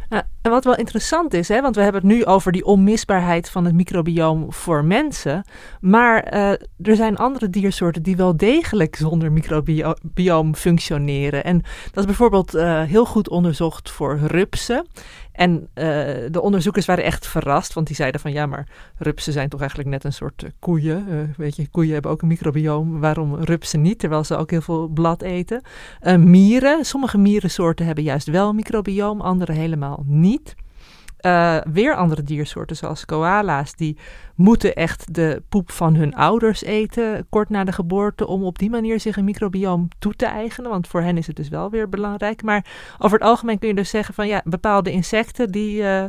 Uh, 0.09 0.19
En 0.41 0.51
wat 0.51 0.63
wel 0.63 0.75
interessant 0.75 1.33
is, 1.33 1.47
hè, 1.47 1.61
want 1.61 1.75
we 1.75 1.81
hebben 1.81 2.01
het 2.01 2.11
nu 2.11 2.25
over 2.25 2.51
die 2.51 2.65
onmisbaarheid 2.65 3.49
van 3.49 3.65
het 3.65 3.73
microbioom 3.73 4.53
voor 4.53 4.83
mensen. 4.83 5.43
Maar 5.81 6.33
uh, 6.33 6.49
er 6.81 6.95
zijn 6.95 7.17
andere 7.17 7.49
diersoorten 7.49 8.03
die 8.03 8.15
wel 8.15 8.37
degelijk 8.37 8.95
zonder 8.95 9.31
microbioom 9.31 10.55
functioneren. 10.55 11.43
En 11.43 11.61
dat 11.91 11.97
is 11.99 12.05
bijvoorbeeld 12.05 12.55
uh, 12.55 12.81
heel 12.81 13.05
goed 13.05 13.29
onderzocht 13.29 13.91
voor 13.91 14.17
rupsen. 14.17 14.85
En 15.35 15.59
uh, 15.59 15.65
de 16.31 16.41
onderzoekers 16.41 16.85
waren 16.85 17.03
echt 17.03 17.27
verrast, 17.27 17.73
want 17.73 17.87
die 17.87 17.95
zeiden 17.95 18.21
van 18.21 18.31
ja, 18.31 18.45
maar 18.45 18.67
rupsen 18.97 19.33
zijn 19.33 19.49
toch 19.49 19.59
eigenlijk 19.59 19.89
net 19.89 20.03
een 20.03 20.13
soort 20.13 20.43
uh, 20.43 20.49
koeien. 20.59 21.05
Uh, 21.09 21.19
weet 21.37 21.55
je, 21.55 21.69
koeien 21.69 21.93
hebben 21.93 22.11
ook 22.11 22.21
een 22.21 22.27
microbioom. 22.27 22.99
Waarom 22.99 23.35
rupsen 23.35 23.81
niet, 23.81 23.99
terwijl 23.99 24.23
ze 24.23 24.35
ook 24.35 24.51
heel 24.51 24.61
veel 24.61 24.87
blad 24.87 25.21
eten? 25.21 25.61
mieren, 26.17 26.85
sommige 26.85 27.17
mierensoorten 27.17 27.85
hebben 27.85 28.03
juist 28.03 28.27
wel 28.27 28.49
een 28.49 28.55
microbioom, 28.55 29.21
andere 29.21 29.51
helemaal 29.51 30.03
niet. 30.05 30.55
Uh, 31.25 31.57
weer 31.71 31.95
andere 31.95 32.23
diersoorten, 32.23 32.75
zoals 32.75 33.05
koala's, 33.05 33.75
die 33.75 33.97
moeten 34.35 34.75
echt 34.75 35.13
de 35.13 35.43
poep 35.49 35.71
van 35.71 35.95
hun 35.95 36.15
ouders 36.15 36.63
eten 36.63 37.25
kort 37.29 37.49
na 37.49 37.63
de 37.63 37.71
geboorte 37.71 38.27
om 38.27 38.43
op 38.43 38.59
die 38.59 38.69
manier 38.69 38.99
zich 38.99 39.17
een 39.17 39.23
microbioom 39.23 39.87
toe 39.99 40.13
te 40.13 40.25
eigenen. 40.25 40.69
Want 40.71 40.87
voor 40.87 41.01
hen 41.01 41.17
is 41.17 41.27
het 41.27 41.35
dus 41.35 41.49
wel 41.49 41.69
weer 41.69 41.89
belangrijk. 41.89 42.43
Maar 42.43 42.65
over 42.97 43.17
het 43.17 43.27
algemeen 43.27 43.59
kun 43.59 43.67
je 43.67 43.75
dus 43.75 43.89
zeggen 43.89 44.13
van 44.13 44.27
ja, 44.27 44.41
bepaalde 44.43 44.91
insecten 44.91 45.51
die, 45.51 45.81
uh, 45.81 46.03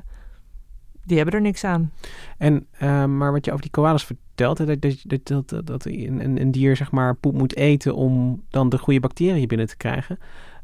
die 1.04 1.16
hebben 1.16 1.34
er 1.34 1.40
niks 1.40 1.64
aan. 1.64 1.92
En, 2.38 2.66
uh, 2.82 3.04
maar 3.04 3.32
wat 3.32 3.44
je 3.44 3.50
over 3.50 3.62
die 3.62 3.72
koalas 3.72 4.04
vertelt, 4.04 4.56
dat, 4.56 4.80
dat, 5.02 5.46
dat, 5.48 5.66
dat, 5.66 5.84
een, 5.84 6.40
een 6.40 6.50
dier 6.50 6.76
zeg 6.76 6.90
maar 6.90 7.14
poep 7.14 7.34
moet 7.34 7.56
eten 7.56 7.94
om 7.94 8.42
dan 8.50 8.68
de 8.68 8.78
goede 8.78 9.00
bacteriën 9.00 9.48
binnen 9.48 9.66
te 9.66 9.76
krijgen. 9.76 10.18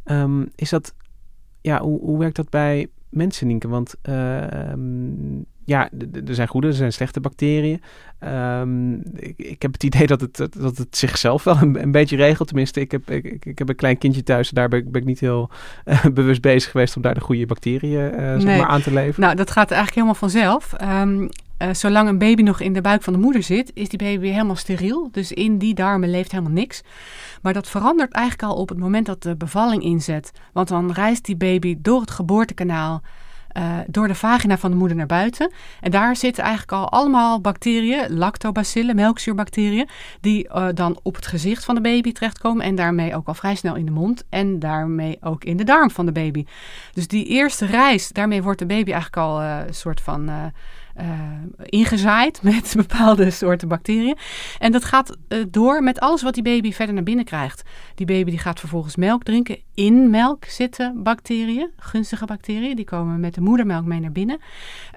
Um, 0.05 0.51
is 0.55 0.71
dat, 0.71 0.95
ja, 1.61 1.81
hoe, 1.81 2.01
hoe 2.01 2.19
werkt 2.19 2.37
dat 2.37 2.51
bij 2.51 2.89
mensen, 3.13 3.47
Nienke? 3.47 3.69
Want 3.69 3.95
uh, 4.09 4.43
ja, 5.65 5.89
er 6.27 6.35
zijn 6.35 6.49
goede, 6.49 6.67
er 6.67 6.73
zijn 6.73 6.93
slechte 6.93 7.21
bacteriën. 7.21 7.83
Um, 8.25 9.03
ik, 9.17 9.35
ik, 9.37 9.63
heb 9.63 9.73
het 9.73 9.83
idee 9.83 10.07
dat 10.07 10.21
het, 10.21 10.37
dat 10.37 10.77
het 10.77 10.97
zichzelf 10.97 11.45
wel 11.45 11.57
een, 11.57 11.83
een 11.83 11.91
beetje 11.91 12.17
regelt. 12.17 12.49
Tenminste, 12.49 12.81
ik 12.81 12.91
heb, 12.91 13.11
ik, 13.11 13.45
ik, 13.45 13.59
heb 13.59 13.69
een 13.69 13.75
klein 13.75 13.99
kindje 13.99 14.23
thuis. 14.23 14.51
Daar 14.51 14.69
ben 14.69 14.79
ik, 14.79 14.93
ben 14.93 15.01
ik 15.01 15.07
niet 15.07 15.21
heel 15.21 15.51
uh, 15.85 16.05
bewust 16.15 16.41
bezig 16.41 16.71
geweest 16.71 16.97
om 16.97 17.03
daar 17.03 17.15
de 17.15 17.21
goede 17.21 17.47
bacteriën 17.47 18.13
uh, 18.13 18.19
nee. 18.19 18.41
zeg 18.41 18.59
maar 18.59 18.67
aan 18.67 18.83
te 18.83 18.93
leveren. 18.93 19.21
Nou, 19.21 19.37
dat 19.37 19.51
gaat 19.51 19.71
eigenlijk 19.71 19.95
helemaal 19.95 20.15
vanzelf. 20.15 20.73
Um, 20.83 21.29
uh, 21.63 21.75
zolang 21.75 22.09
een 22.09 22.19
baby 22.19 22.43
nog 22.43 22.61
in 22.61 22.73
de 22.73 22.81
buik 22.81 23.03
van 23.03 23.13
de 23.13 23.19
moeder 23.19 23.43
zit, 23.43 23.71
is 23.75 23.89
die 23.89 23.99
baby 23.99 24.29
helemaal 24.29 24.57
steriel. 24.57 25.09
Dus 25.13 25.33
in 25.33 25.59
die 25.59 25.75
darmen 25.75 26.11
leeft 26.11 26.31
helemaal 26.31 26.53
niks. 26.53 26.83
Maar 27.43 27.53
dat 27.53 27.69
verandert 27.69 28.13
eigenlijk 28.13 28.53
al 28.53 28.59
op 28.59 28.69
het 28.69 28.79
moment 28.79 29.07
dat 29.07 29.23
de 29.23 29.37
bevalling 29.37 29.83
inzet. 29.83 30.33
Want 30.53 30.69
dan 30.69 30.93
reist 30.93 31.25
die 31.25 31.37
baby 31.37 31.77
door 31.79 32.01
het 32.01 32.11
geboortekanaal. 32.11 33.03
Uh, 33.57 33.79
door 33.87 34.09
de 34.09 34.15
vagina 34.15 34.59
van 34.59 34.71
de 34.71 34.77
moeder 34.77 34.97
naar 34.97 35.07
buiten. 35.07 35.53
En 35.81 35.91
daar 35.91 36.17
zitten 36.17 36.43
eigenlijk 36.43 36.73
al 36.73 36.91
allemaal 36.91 37.41
bacteriën, 37.41 38.17
lactobacillen, 38.17 38.95
melkzuurbacteriën, 38.95 39.89
die 40.21 40.49
uh, 40.49 40.69
dan 40.75 40.99
op 41.03 41.15
het 41.15 41.27
gezicht 41.27 41.65
van 41.65 41.75
de 41.75 41.81
baby 41.81 42.13
terechtkomen 42.13 42.65
en 42.65 42.75
daarmee 42.75 43.17
ook 43.17 43.27
al 43.27 43.35
vrij 43.35 43.55
snel 43.55 43.75
in 43.75 43.85
de 43.85 43.91
mond 43.91 44.25
en 44.29 44.59
daarmee 44.59 45.19
ook 45.21 45.45
in 45.45 45.57
de 45.57 45.65
darm 45.65 45.91
van 45.91 46.07
de 46.07 46.13
baby. 46.13 46.45
Dus 46.93 47.09
die 47.09 47.27
eerste 47.27 47.67
reis, 47.67 48.09
daarmee 48.09 48.43
wordt 48.43 48.59
de 48.59 48.67
baby 48.67 48.93
eigenlijk 48.93 49.17
al 49.17 49.43
een 49.43 49.75
soort 49.75 50.01
van 50.01 50.31
uh, 51.01 51.07
ingezaaid 51.65 52.43
met 52.53 52.73
bepaalde 52.77 53.31
soorten 53.31 53.69
bacteriën. 53.69 54.17
En 54.59 54.73
dat 54.73 54.85
gaat 54.85 55.17
uh, 55.29 55.45
door 55.51 55.83
met 55.83 56.01
alles 56.01 56.23
wat 56.23 56.35
die 56.35 56.43
baby 56.43 56.73
verder 56.73 56.95
naar 56.95 57.05
binnen 57.05 57.25
krijgt. 57.25 57.63
Die 57.95 58.07
baby 58.07 58.31
die 58.31 58.39
gaat 58.39 58.61
vervolgens 58.61 58.97
melk 58.97 59.23
drinken. 59.23 59.59
In 59.75 60.11
melk 60.11 60.45
zitten 60.45 61.03
bacteriën, 61.03 61.71
gunstige 61.77 62.25
bacteriën. 62.25 62.77
Die 62.77 62.85
komen 62.85 63.21
met 63.21 63.35
de 63.35 63.41
moedermelk 63.41 63.85
mee 63.85 64.01
naar 64.01 64.13
binnen. 64.13 64.39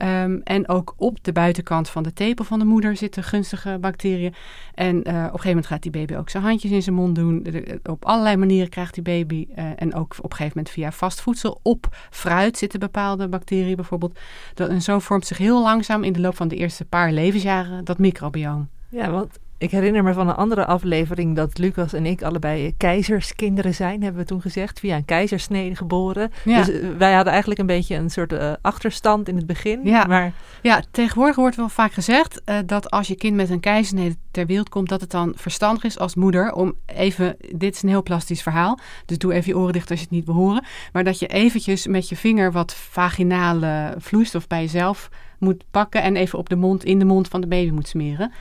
Um, 0.04 0.42
en 0.44 0.68
ook 0.68 0.94
op 0.98 1.24
de 1.24 1.32
buitenkant 1.32 1.90
van 1.90 2.04
de 2.04 2.14
tepel 2.14 2.46
van 2.46 2.60
de 2.60 2.66
moeder 2.66 2.96
zitten 2.96 3.24
gunstige 3.24 3.78
bacteriën. 3.82 4.34
En 4.74 4.96
uh, 4.96 5.00
op 5.00 5.08
een 5.08 5.24
gegeven 5.24 5.48
moment 5.48 5.66
gaat 5.66 5.82
die 5.82 5.92
baby 5.92 6.16
ook 6.16 6.30
zijn 6.30 6.44
handjes 6.44 6.72
in 6.72 6.82
zijn 6.82 6.96
mond 6.96 7.16
doen. 7.16 7.46
Op 7.84 8.06
allerlei 8.06 8.38
manieren 8.38 8.70
krijgt 8.70 8.94
die 8.94 9.04
baby, 9.04 9.48
en 9.76 9.94
ook 9.94 10.16
op 10.18 10.32
een 10.32 10.38
gegeven 10.38 10.58
moment 10.58 10.70
via 10.70 10.92
vast 10.92 11.22
voedsel, 11.22 11.60
op 11.62 12.08
fruit 12.10 12.58
zitten 12.58 12.80
bepaalde 12.80 13.28
bacteriën 13.28 13.76
bijvoorbeeld. 13.76 14.20
Dat, 14.54 14.70
en 14.70 14.82
zo 14.82 15.00
vormt 15.00 15.26
zich 15.26 15.38
heel 15.38 15.62
langzaam 15.62 16.04
in 16.04 16.14
de 16.14 16.20
loop 16.20 16.36
van 16.36 16.48
de 16.48 16.56
eerste 16.56 16.86
paar 16.86 17.12
levensjaren 17.12 17.86
dat 17.86 17.98
microbioom. 17.98 18.70
Ja, 18.90 19.12
want 19.12 19.40
ik 19.58 19.72
herinner 19.72 20.04
me 20.04 20.14
van 20.14 20.28
een 20.28 20.36
andere 20.36 20.66
aflevering 20.66 21.36
dat 21.36 21.58
Lucas 21.58 21.94
en 21.94 22.06
ik 22.06 22.24
allebei 22.24 22.74
keizerskinderen 22.78 23.74
zijn, 23.74 24.04
hebben 24.04 24.22
we 24.22 24.28
toen 24.28 24.42
gezegd, 24.42 24.80
via 24.80 24.96
een 24.96 25.06
keizersnede 25.06 25.76
geboren. 25.76 26.32
Ja. 26.44 26.58
Dus 26.64 26.70
uh, 26.70 26.98
wij 26.98 27.14
hadden 27.14 27.32
eigenlijk 27.32 27.60
een 27.62 27.68
beetje 27.68 27.96
een 27.96 28.10
soort 28.10 28.34
uh, 28.34 28.54
achterstand 28.62 29.28
in 29.28 29.36
het 29.36 29.46
begin. 29.46 29.80
Ja, 29.84 30.06
maar... 30.06 30.34
ja 30.62 30.84
tegenwoordig 30.92 31.36
wordt 31.36 31.56
wel 31.56 31.70
vaak 31.70 31.92
gezegd 31.92 32.42
uh, 32.46 32.58
dat 32.66 32.90
als 32.90 33.08
je 33.08 33.16
kind 33.16 33.36
met 33.36 33.50
een 33.50 33.60
keizersnede 33.60 34.16
ter 34.32 34.46
wereld 34.46 34.70
komt, 34.70 34.90
dat 34.90 35.02
het 35.02 35.12
dan 35.12 35.34
verstandig 35.36 35.84
is 35.84 36.00
als 36.00 36.16
moeder 36.16 36.54
om 36.54 36.74
even, 36.86 37.36
dit 37.56 37.76
is 37.76 37.84
een 37.84 37.90
heel 37.90 38.04
plastisch 38.04 38.42
verhaal, 38.42 38.80
dus 39.06 39.18
doe 39.18 39.34
even 39.34 39.52
je 39.52 39.58
oren 39.58 39.74
dicht 39.74 39.90
als 39.90 40.00
je 40.00 40.06
het 40.06 40.16
niet 40.16 40.26
wil 40.26 40.36
horen, 40.36 40.64
maar 40.94 41.04
dat 41.04 41.20
je 41.20 41.28
eventjes 41.28 41.88
met 41.88 42.10
je 42.10 42.16
vinger 42.16 42.52
wat 42.52 42.74
vaginale 42.74 43.96
vloeistof 43.98 44.48
bij 44.48 44.62
jezelf 44.62 45.10
moet 45.40 45.64
pakken 45.72 46.02
en 46.02 46.16
even 46.16 46.40
op 46.40 46.50
de 46.50 46.56
mond, 46.56 46.84
in 46.84 47.00
de 47.00 47.06
mond 47.06 47.28
van 47.28 47.42
de 47.42 47.48
baby 47.48 47.72
moet 47.72 47.88
smeren. 47.88 48.32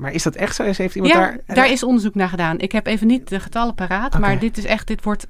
Maar 0.00 0.12
is 0.12 0.22
dat 0.22 0.34
echt 0.34 0.54
zo? 0.54 0.62
Heeft 0.62 0.94
iemand 0.94 1.12
ja, 1.12 1.20
daar... 1.20 1.40
daar 1.46 1.70
is 1.70 1.82
onderzoek 1.82 2.14
naar 2.14 2.28
gedaan. 2.28 2.58
Ik 2.58 2.72
heb 2.72 2.86
even 2.86 3.06
niet 3.06 3.28
de 3.28 3.40
getallen 3.40 3.74
paraat, 3.74 4.14
okay. 4.14 4.20
maar 4.20 4.38
dit 4.38 4.58
is 4.58 4.64
echt, 4.64 4.86
dit 4.86 5.04
wordt, 5.04 5.26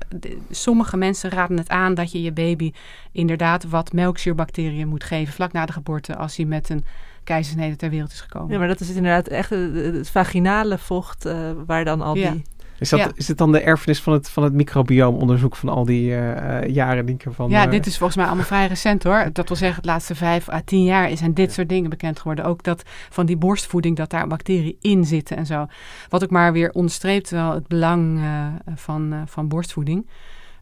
sommige 0.50 0.96
mensen 0.96 1.30
raden 1.30 1.56
het 1.56 1.68
aan 1.68 1.94
dat 1.94 2.12
je 2.12 2.22
je 2.22 2.32
baby 2.32 2.72
inderdaad 3.12 3.64
wat 3.64 3.92
melkzuurbacteriën 3.92 4.88
moet 4.88 5.04
geven 5.04 5.34
vlak 5.34 5.52
na 5.52 5.66
de 5.66 5.72
geboorte 5.72 6.16
als 6.16 6.36
hij 6.36 6.46
met 6.46 6.68
een 6.68 6.84
keizersnede 7.24 7.76
ter 7.76 7.90
wereld 7.90 8.10
is 8.10 8.20
gekomen. 8.20 8.52
Ja, 8.52 8.58
maar 8.58 8.68
dat 8.68 8.80
is 8.80 8.88
inderdaad 8.88 9.28
echt 9.28 9.50
het 9.50 10.10
vaginale 10.10 10.78
vocht 10.78 11.26
uh, 11.26 11.50
waar 11.66 11.84
dan 11.84 12.00
al 12.00 12.16
ja. 12.16 12.34
Is, 12.80 12.88
dat, 12.88 12.98
Ja. 12.98 13.10
is 13.14 13.28
het 13.28 13.38
dan 13.38 13.52
de 13.52 13.60
erfenis 13.60 14.00
van 14.02 14.12
het, 14.12 14.30
van 14.30 14.42
het 14.42 14.52
microbioomonderzoek 14.52 15.56
van 15.56 15.68
al 15.68 15.84
die 15.84 16.10
uh, 16.10 16.66
jaren, 16.66 17.04
Nienke? 17.04 17.32
Van, 17.32 17.50
Ja, 17.50 17.64
uh, 17.64 17.70
dit 17.70 17.86
is 17.86 17.96
volgens 17.96 18.18
mij 18.18 18.26
allemaal 18.26 18.44
vrij 18.44 18.66
recent 18.66 19.02
hoor. 19.02 19.28
Dat 19.32 19.48
wil 19.48 19.56
zeggen, 19.56 19.76
het 19.76 19.86
laatste 19.86 20.14
vijf 20.14 20.48
à 20.48 20.62
tien 20.64 20.84
jaar 20.84 21.16
zijn 21.16 21.34
dit 21.34 21.52
soort 21.52 21.68
dingen 21.68 21.90
bekend 21.90 22.18
geworden. 22.18 22.44
Ook 22.44 22.62
dat 22.62 22.82
van 23.10 23.26
die 23.26 23.36
borstvoeding, 23.36 23.96
dat 23.96 24.10
daar 24.10 24.26
bacteriën 24.26 24.76
in 24.80 25.04
zitten 25.04 25.36
en 25.36 25.46
zo. 25.46 25.66
Wat 26.08 26.22
ook 26.22 26.30
maar 26.30 26.52
weer 26.52 26.70
onderstreept 26.70 27.30
wel 27.30 27.54
het 27.54 27.66
belang 27.68 28.18
uh, 28.18 28.46
van, 28.74 29.22
van 29.26 29.48
borstvoeding. 29.48 30.06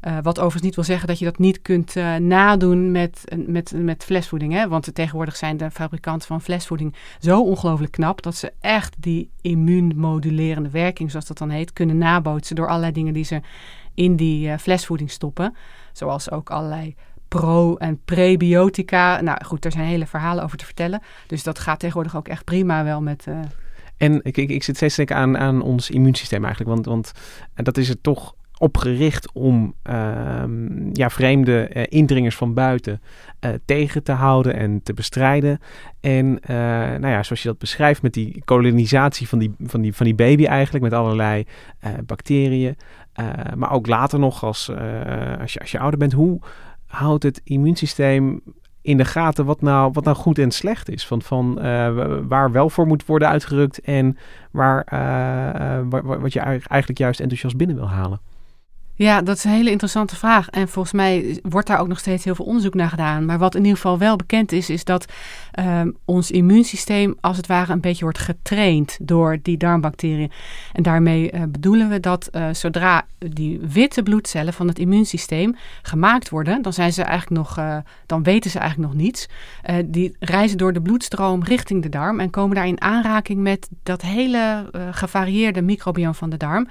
Uh, 0.06 0.18
wat 0.22 0.36
overigens 0.36 0.62
niet 0.62 0.74
wil 0.74 0.84
zeggen 0.84 1.08
dat 1.08 1.18
je 1.18 1.24
dat 1.24 1.38
niet 1.38 1.62
kunt 1.62 1.96
uh, 1.96 2.16
nadoen 2.16 2.92
met, 2.92 3.24
met, 3.46 3.72
met 3.76 4.04
flesvoeding. 4.04 4.52
Hè? 4.52 4.68
Want 4.68 4.94
tegenwoordig 4.94 5.36
zijn 5.36 5.56
de 5.56 5.70
fabrikanten 5.70 6.28
van 6.28 6.42
flesvoeding 6.42 6.94
zo 7.18 7.42
ongelooflijk 7.42 7.92
knap 7.92 8.22
dat 8.22 8.36
ze 8.36 8.52
echt 8.60 8.94
die 8.98 9.30
immuunmodulerende 9.40 10.70
werking, 10.70 11.10
zoals 11.10 11.26
dat 11.26 11.38
dan 11.38 11.50
heet, 11.50 11.72
kunnen 11.72 11.98
nabootsen 11.98 12.56
door 12.56 12.68
allerlei 12.68 12.92
dingen 12.92 13.12
die 13.12 13.24
ze 13.24 13.40
in 13.94 14.16
die 14.16 14.48
uh, 14.48 14.56
flesvoeding 14.56 15.10
stoppen. 15.10 15.54
Zoals 15.92 16.30
ook 16.30 16.50
allerlei 16.50 16.94
pro- 17.28 17.76
en 17.76 18.00
prebiotica. 18.04 19.20
Nou 19.20 19.44
goed, 19.44 19.64
er 19.64 19.72
zijn 19.72 19.86
hele 19.86 20.06
verhalen 20.06 20.44
over 20.44 20.58
te 20.58 20.64
vertellen. 20.64 21.02
Dus 21.26 21.42
dat 21.42 21.58
gaat 21.58 21.78
tegenwoordig 21.78 22.16
ook 22.16 22.28
echt 22.28 22.44
prima 22.44 22.84
wel 22.84 23.02
met. 23.02 23.26
En 23.96 24.20
ik, 24.22 24.36
ik, 24.36 24.50
ik 24.50 24.62
zit 24.62 24.76
steeds 24.76 24.94
te 24.94 25.04
denken 25.04 25.24
aan, 25.24 25.38
aan 25.38 25.62
ons 25.62 25.90
immuunsysteem 25.90 26.44
eigenlijk. 26.44 26.74
Want, 26.74 26.86
want 26.86 27.12
dat 27.54 27.76
is 27.76 27.88
het 27.88 28.02
toch 28.02 28.34
opgericht 28.58 29.32
om 29.32 29.74
uh, 29.90 30.42
ja, 30.92 31.10
vreemde 31.10 31.70
uh, 31.74 31.82
indringers 31.88 32.36
van 32.36 32.54
buiten 32.54 33.00
uh, 33.40 33.50
tegen 33.64 34.02
te 34.02 34.12
houden 34.12 34.54
en 34.54 34.82
te 34.82 34.94
bestrijden. 34.94 35.58
En 36.00 36.40
eh, 36.40 36.56
nou 37.00 37.06
ja, 37.06 37.22
zoals 37.22 37.42
je 37.42 37.48
dat 37.48 37.58
beschrijft 37.58 38.02
met 38.02 38.14
die 38.14 38.42
kolonisatie 38.44 39.28
van 39.28 39.38
die, 39.38 39.54
van 39.58 39.80
die, 39.80 39.94
van 39.94 40.06
die 40.06 40.14
baby 40.14 40.44
eigenlijk, 40.44 40.84
met 40.84 40.92
allerlei 40.92 41.44
eh, 41.78 41.92
bacteriën. 42.06 42.76
eh, 43.12 43.26
maar 43.56 43.72
ook 43.72 43.86
later 43.86 44.18
nog 44.18 44.44
als, 44.44 44.68
eh, 44.68 45.40
als, 45.40 45.52
je, 45.52 45.60
als 45.60 45.70
je 45.70 45.78
ouder 45.78 45.98
bent, 45.98 46.12
hoe 46.12 46.40
houdt 46.86 47.22
het 47.22 47.40
immuunsysteem 47.44 48.40
in 48.82 48.96
de 48.96 49.04
gaten 49.04 49.44
wat 49.44 49.60
nou, 49.60 49.90
wat 49.92 50.04
nou 50.04 50.16
goed 50.16 50.38
en 50.38 50.50
slecht 50.50 50.88
is. 50.90 51.06
Van, 51.06 51.22
van 51.22 51.54
waar 52.28 52.52
wel 52.52 52.70
voor 52.70 52.86
moet 52.86 53.06
worden 53.06 53.28
uitgerukt 53.28 53.80
en 53.80 54.18
waar, 54.50 54.86
waar, 55.88 56.20
wat 56.20 56.32
je 56.32 56.40
eigenlijk 56.40 56.98
juist 56.98 57.20
enthousiast 57.20 57.56
binnen 57.56 57.76
wil 57.76 57.88
halen. 57.88 58.20
Ja, 58.98 59.22
dat 59.22 59.36
is 59.36 59.44
een 59.44 59.50
hele 59.50 59.70
interessante 59.70 60.16
vraag. 60.16 60.48
En 60.48 60.68
volgens 60.68 60.94
mij 60.94 61.38
wordt 61.42 61.66
daar 61.66 61.80
ook 61.80 61.88
nog 61.88 61.98
steeds 61.98 62.24
heel 62.24 62.34
veel 62.34 62.44
onderzoek 62.44 62.74
naar 62.74 62.88
gedaan. 62.88 63.24
Maar 63.24 63.38
wat 63.38 63.54
in 63.54 63.60
ieder 63.60 63.76
geval 63.76 63.98
wel 63.98 64.16
bekend 64.16 64.52
is, 64.52 64.70
is 64.70 64.84
dat 64.84 65.12
um, 65.58 65.96
ons 66.04 66.30
immuunsysteem 66.30 67.16
als 67.20 67.36
het 67.36 67.46
ware 67.46 67.72
een 67.72 67.80
beetje 67.80 68.04
wordt 68.04 68.18
getraind 68.18 68.98
door 69.00 69.38
die 69.42 69.56
darmbacteriën. 69.56 70.30
En 70.72 70.82
daarmee 70.82 71.32
uh, 71.32 71.42
bedoelen 71.48 71.88
we 71.88 72.00
dat 72.00 72.28
uh, 72.32 72.48
zodra 72.52 73.06
die 73.18 73.60
witte 73.60 74.02
bloedcellen 74.02 74.52
van 74.52 74.68
het 74.68 74.78
immuunsysteem 74.78 75.56
gemaakt 75.82 76.28
worden, 76.28 76.62
dan 76.62 76.72
zijn 76.72 76.92
ze 76.92 77.02
eigenlijk 77.02 77.40
nog, 77.40 77.58
uh, 77.58 77.76
dan 78.06 78.22
weten 78.22 78.50
ze 78.50 78.58
eigenlijk 78.58 78.92
nog 78.92 79.02
niets. 79.02 79.28
Die 79.84 80.16
reizen 80.18 80.58
door 80.58 80.72
de 80.72 80.82
bloedstroom 80.82 81.42
richting 81.42 81.82
de 81.82 81.88
darm 81.88 82.20
en 82.20 82.30
komen 82.30 82.56
daar 82.56 82.66
in 82.66 82.80
aanraking 82.80 83.40
met 83.40 83.68
dat 83.82 84.02
hele 84.02 84.70
gevarieerde 84.90 85.62
microbiome 85.62 86.14
van 86.14 86.30
de 86.30 86.36
darm. 86.36 86.68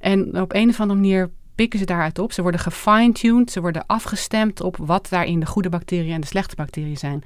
En 0.00 0.40
op 0.40 0.54
een 0.54 0.68
of 0.68 0.80
andere 0.80 1.00
manier 1.00 1.30
pikken 1.58 1.78
ze 1.78 1.84
daaruit 1.84 2.18
op. 2.18 2.32
Ze 2.32 2.42
worden 2.42 2.60
gefine-tuned, 2.60 3.50
ze 3.50 3.60
worden 3.60 3.86
afgestemd 3.86 4.60
op 4.60 4.76
wat 4.76 5.06
daarin 5.10 5.40
de 5.40 5.46
goede 5.46 5.68
bacteriën 5.68 6.14
en 6.14 6.20
de 6.20 6.26
slechte 6.26 6.56
bacteriën 6.56 6.96
zijn. 6.96 7.24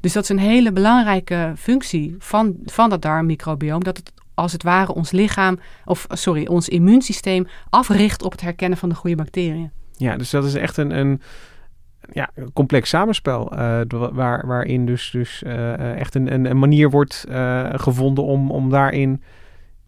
Dus 0.00 0.12
dat 0.12 0.22
is 0.22 0.28
een 0.28 0.38
hele 0.38 0.72
belangrijke 0.72 1.52
functie 1.56 2.14
van, 2.18 2.56
van 2.64 2.90
dat 2.90 3.02
darmmicrobioom. 3.02 3.84
Dat 3.84 3.96
het 3.96 4.12
als 4.34 4.52
het 4.52 4.62
ware 4.62 4.94
ons 4.94 5.10
lichaam, 5.10 5.58
of 5.84 6.06
sorry, 6.08 6.46
ons 6.46 6.68
immuunsysteem 6.68 7.46
africht 7.70 8.22
op 8.22 8.32
het 8.32 8.40
herkennen 8.40 8.78
van 8.78 8.88
de 8.88 8.94
goede 8.94 9.16
bacteriën. 9.16 9.70
Ja, 9.96 10.16
dus 10.16 10.30
dat 10.30 10.44
is 10.44 10.54
echt 10.54 10.76
een, 10.76 10.90
een 10.98 11.20
ja, 12.12 12.30
complex 12.52 12.88
samenspel. 12.88 13.52
Uh, 13.52 13.80
waar, 14.12 14.46
waarin 14.46 14.86
dus, 14.86 15.10
dus 15.10 15.42
uh, 15.46 16.00
echt 16.00 16.14
een, 16.14 16.50
een, 16.50 16.58
manier 16.58 16.90
wordt 16.90 17.24
gevonden 17.72 18.24
om, 18.24 18.50
om 18.50 18.70
daarin 18.70 19.22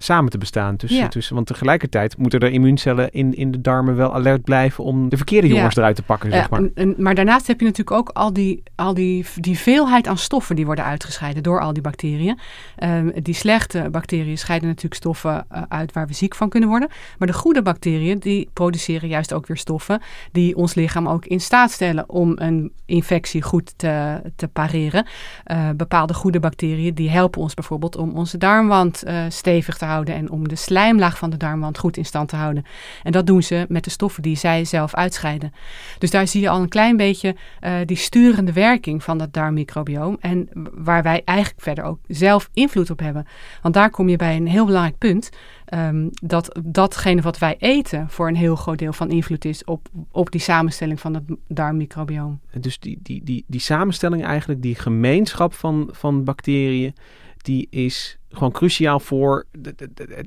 samen 0.03 0.30
te 0.30 0.38
bestaan. 0.38 0.76
Tussen, 0.76 0.98
Ja. 0.98 1.09
tussen, 1.09 1.34
want 1.34 1.46
tegelijkertijd 1.46 2.16
moeten 2.16 2.40
er 2.40 2.50
immuuncellen 2.50 3.11
in, 3.11 3.34
in 3.34 3.50
de 3.50 3.61
darmen 3.61 3.96
wel 3.96 4.14
alert 4.14 4.42
blijven 4.44 4.84
om 4.84 5.09
de 5.09 5.16
verkeerde 5.16 5.48
Ja. 5.48 5.55
jongens 5.55 5.76
eruit 5.76 5.96
te 5.96 6.03
pakken, 6.03 6.30
zeg 6.32 6.50
maar. 6.50 6.61
en, 6.61 6.70
en- 6.74 6.94
maar 6.98 7.14
daarnaast 7.14 7.46
heb 7.46 7.59
je 7.61 7.66
natuurlijk 7.66 7.96
ook 7.96 8.09
al, 8.09 8.32
die, 8.32 8.62
al 8.74 8.94
die, 8.94 9.26
die 9.36 9.59
veelheid 9.59 10.07
aan 10.07 10.18
stoffen 10.18 10.57
die 10.57 10.66
worden 10.66 10.84
uitgescheiden 10.84 11.42
door 11.42 11.61
al 11.61 11.72
die 11.72 11.82
bacteriën. 11.82 12.38
Ehm, 12.76 13.11
die 13.22 13.34
slechte 13.34 13.88
bacteriën 13.90 14.38
scheiden 14.38 14.68
natuurlijk 14.68 14.94
stoffen 14.94 15.44
eh, 15.48 15.62
uit 15.68 15.92
waar 15.92 16.07
we 16.07 16.14
ziek 16.14 16.34
van 16.34 16.48
kunnen 16.48 16.68
worden. 16.68 16.88
Maar 17.18 17.28
de 17.28 17.34
goede 17.34 17.62
bacteriën 17.62 18.18
die 18.18 18.48
produceren 18.53 19.09
juist 19.09 19.32
ook 19.32 19.46
weer 19.46 19.57
stoffen 19.57 20.00
die 20.32 20.57
ons 20.57 20.74
lichaam 20.74 21.09
ook 21.09 21.26
in 21.26 21.40
staat 21.40 21.70
stellen 21.70 22.09
om 22.09 22.32
een 22.36 22.72
infectie 22.86 23.42
goed 23.42 23.72
te, 23.76 24.20
te 24.36 24.48
pareren. 24.48 25.07
Eh, 25.44 25.68
bepaalde 25.76 26.14
goede 26.14 26.40
bacteriën 26.40 26.94
die 26.94 27.11
helpen 27.11 27.40
ons 27.40 27.55
bijvoorbeeld 27.55 27.96
om 27.96 28.11
onze 28.16 28.38
darmwand 28.38 29.03
eh, 29.03 29.16
stevig 29.28 29.76
te 29.76 29.84
houden 29.84 29.90
en 30.01 30.30
om 30.30 30.49
de 30.49 30.57
slijmlaag 30.57 31.18
van 31.18 31.30
de 31.30 31.36
darmwand 31.36 31.78
goed 31.78 31.97
in 31.97 32.05
stand 32.05 32.28
te 32.28 32.36
houden. 32.36 32.64
En 33.03 33.12
dat 33.12 33.26
doen 33.26 33.43
ze 33.43 33.66
met 33.68 33.84
de 33.84 33.90
stoffen 33.90 34.22
die 34.22 34.36
zij 34.36 34.64
zelf 34.64 34.95
uitscheiden. 34.95 35.53
Dus 35.99 36.11
daar 36.11 36.26
zie 36.26 36.40
je 36.40 36.49
al 36.49 36.61
een 36.61 36.68
klein 36.68 36.97
beetje 36.97 37.36
eh, 37.61 37.74
die 37.84 37.97
sturende 37.97 38.53
werking 38.53 39.03
van 39.03 39.18
dat 39.18 39.32
darmmicrobioom. 39.32 40.16
En 40.20 40.49
waar 40.74 41.03
wij 41.03 41.22
eigenlijk 41.24 41.61
verder 41.61 41.84
ook 41.84 41.99
zelf 42.07 42.49
invloed 42.55 42.90
op 42.90 42.99
hebben. 42.99 43.26
Want 43.62 43.74
daar 43.74 43.90
kom 43.90 44.09
je 44.09 44.16
bij 44.16 44.36
een 44.36 44.49
heel 44.49 44.66
belangrijk 44.66 44.99
punt. 44.99 45.30
ehm, 45.64 46.09
dat 46.22 46.61
datgene 46.64 47.20
wat 47.20 47.38
wij 47.38 47.57
eten 47.59 48.09
voor 48.09 48.28
een 48.28 48.36
heel 48.36 48.57
groot 48.57 48.78
deel 48.78 48.93
van 48.93 49.11
invloed 49.11 49.45
is 49.45 49.64
op, 49.64 49.88
op 50.11 50.30
die 50.30 50.40
samenstelling 50.40 51.01
van 51.01 51.14
het 51.14 51.22
darmmicrobioom. 51.49 52.40
Dus 52.61 52.78
die, 52.78 52.99
die, 53.03 53.24
die, 53.24 53.45
die 53.47 53.61
samenstelling 53.61 54.24
eigenlijk, 54.24 54.62
die 54.62 54.74
gemeenschap 54.74 55.55
van, 55.55 55.88
van 55.93 56.24
bacteriën, 56.24 56.95
die 57.43 57.66
is 57.70 58.18
gewoon 58.30 58.53
cruciaal 58.53 59.01
voor 59.01 59.47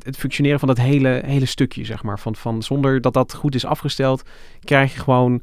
het, 0.04 0.18
functioneren 0.18 0.60
van 0.60 0.68
dat 0.68 0.78
hele, 0.78 1.22
hele 1.26 1.46
stukje, 1.46 1.86
zeg 1.86 2.04
maar. 2.04 2.20
Van, 2.20 2.36
van, 2.36 2.64
zonder 2.64 3.02
dat 3.02 3.14
dat 3.14 3.34
goed 3.34 3.56
is 3.56 3.66
afgesteld, 3.66 4.24
krijg 4.64 4.94
je 4.94 5.00
gewoon 5.00 5.42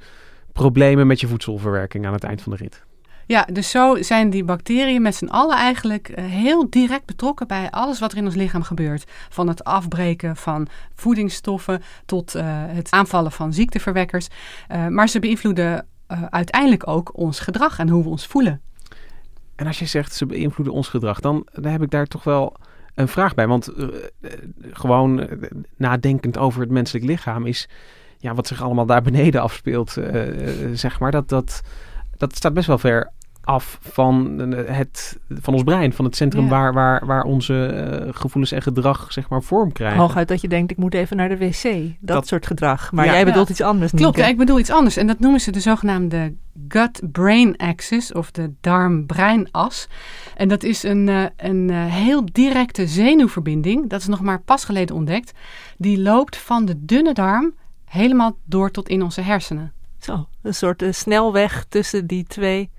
problemen 0.52 1.06
met 1.06 1.20
je 1.20 1.26
voedselverwerking 1.26 2.06
aan 2.06 2.12
het 2.12 2.24
eind 2.24 2.42
van 2.42 2.52
de 2.52 2.58
rit. 2.58 2.84
Ja, 3.26 3.46
dus 3.52 3.70
zo 3.70 4.02
zijn 4.02 4.30
die 4.30 4.44
bacteriën 4.44 5.02
met 5.02 5.14
z'n 5.14 5.26
allen 5.26 5.56
eigenlijk 5.56 6.08
eh, 6.08 6.24
heel 6.24 6.70
direct 6.70 7.06
betrokken 7.06 7.46
bij 7.46 7.70
alles 7.70 7.98
wat 7.98 8.12
er 8.12 8.18
in 8.18 8.24
ons 8.24 8.34
lichaam 8.34 8.62
gebeurt. 8.62 9.04
Van 9.28 9.48
het 9.48 9.64
afbreken 9.64 10.36
van 10.36 10.68
voedingsstoffen 10.94 11.82
tot 12.06 12.34
eh, 12.34 12.44
het 12.66 12.90
aanvallen 12.90 13.32
van 13.32 13.52
ziekteverwekkers. 13.52 14.28
Eh, 14.68 14.86
maar 14.86 15.08
ze 15.08 15.18
beïnvloeden 15.18 15.86
uiteindelijk 16.30 16.88
ook 16.88 17.18
ons 17.18 17.40
gedrag 17.40 17.78
en 17.78 17.88
hoe 17.88 18.02
we 18.02 18.08
ons 18.08 18.26
voelen. 18.26 18.60
En 19.62 19.68
als 19.68 19.78
je 19.78 19.86
zegt 19.86 20.14
ze 20.14 20.26
beïnvloeden 20.26 20.74
ons 20.74 20.88
gedrag, 20.88 21.20
dan, 21.20 21.46
dan 21.52 21.72
heb 21.72 21.82
ik 21.82 21.90
daar 21.90 22.06
toch 22.06 22.24
wel 22.24 22.56
een 22.94 23.08
vraag 23.08 23.34
bij. 23.34 23.46
Want 23.46 23.68
eh, 23.68 23.84
eh, 24.20 24.30
gewoon 24.72 25.20
eh, 25.20 25.50
nadenkend 25.76 26.38
over 26.38 26.60
het 26.60 26.70
menselijk 26.70 27.04
lichaam 27.04 27.46
is 27.46 27.68
ja, 28.18 28.34
wat 28.34 28.46
zich 28.46 28.62
allemaal 28.62 28.86
daar 28.86 29.02
beneden 29.02 29.42
afspeelt, 29.42 29.96
zeg 30.72 31.00
maar. 31.00 31.10
Dat, 31.10 31.28
dat, 31.28 31.60
dat 32.16 32.36
staat 32.36 32.54
best 32.54 32.66
wel 32.66 32.78
ver 32.78 33.10
af 33.44 33.78
van, 33.80 34.40
eh, 34.54 34.76
het, 34.76 35.18
van 35.28 35.52
ons 35.54 35.62
brein, 35.62 35.92
van 35.92 36.04
het 36.04 36.16
centrum 36.16 36.42
Ja. 36.44 36.50
waar, 36.50 36.72
waar, 36.72 37.06
waar 37.06 37.22
onze 37.24 37.66
eh, 37.66 38.08
gevoelens 38.14 38.52
en 38.52 38.62
gedrag 38.62 39.12
zeg 39.12 39.28
maar 39.28 39.42
vorm 39.42 39.72
krijgen. 39.72 39.98
Hooguit 39.98 40.28
dat 40.28 40.40
je 40.40 40.48
denkt, 40.48 40.70
ik 40.70 40.76
moet 40.76 40.94
even 40.94 41.16
naar 41.16 41.28
de 41.28 41.36
wc. 41.38 41.62
Dat, 41.62 41.92
Dat- 42.00 42.26
soort 42.26 42.46
gedrag. 42.46 42.92
Maar 42.92 43.04
Ja. 43.04 43.12
jij 43.12 43.24
bedoelt 43.24 43.46
Ja. 43.46 43.52
iets 43.52 43.62
anders, 43.62 43.92
Klopt, 43.92 44.18
ik 44.18 44.36
bedoel 44.36 44.58
iets 44.58 44.70
anders. 44.70 44.96
En 44.96 45.06
dat 45.06 45.18
noemen 45.18 45.40
ze 45.40 45.50
de 45.50 45.60
zogenaamde 45.60 46.34
gut-brain 46.68 47.56
axis 47.56 48.12
of 48.12 48.30
de 48.30 48.52
darm-breinas. 48.60 49.88
En 50.36 50.48
dat 50.48 50.62
is 50.62 50.82
een, 50.82 51.08
eh, 51.08 51.24
een 51.36 51.70
heel 51.70 52.24
directe 52.32 52.86
zenuwverbinding. 52.86 53.88
Dat 53.90 54.00
is 54.00 54.06
nog 54.06 54.20
maar 54.20 54.40
pas 54.40 54.64
geleden 54.64 54.96
ontdekt. 54.96 55.32
Die 55.78 56.00
loopt 56.00 56.36
van 56.36 56.64
de 56.64 56.84
dunne 56.84 57.12
darm 57.12 57.54
helemaal 57.84 58.36
door 58.44 58.70
tot 58.70 58.88
in 58.88 59.02
onze 59.02 59.20
hersenen. 59.20 59.72
Zo, 59.98 60.26
een 60.42 60.54
soort 60.54 60.84
snelweg 60.90 61.64
tussen 61.68 62.06
die 62.06 62.24
twee. 62.24 62.70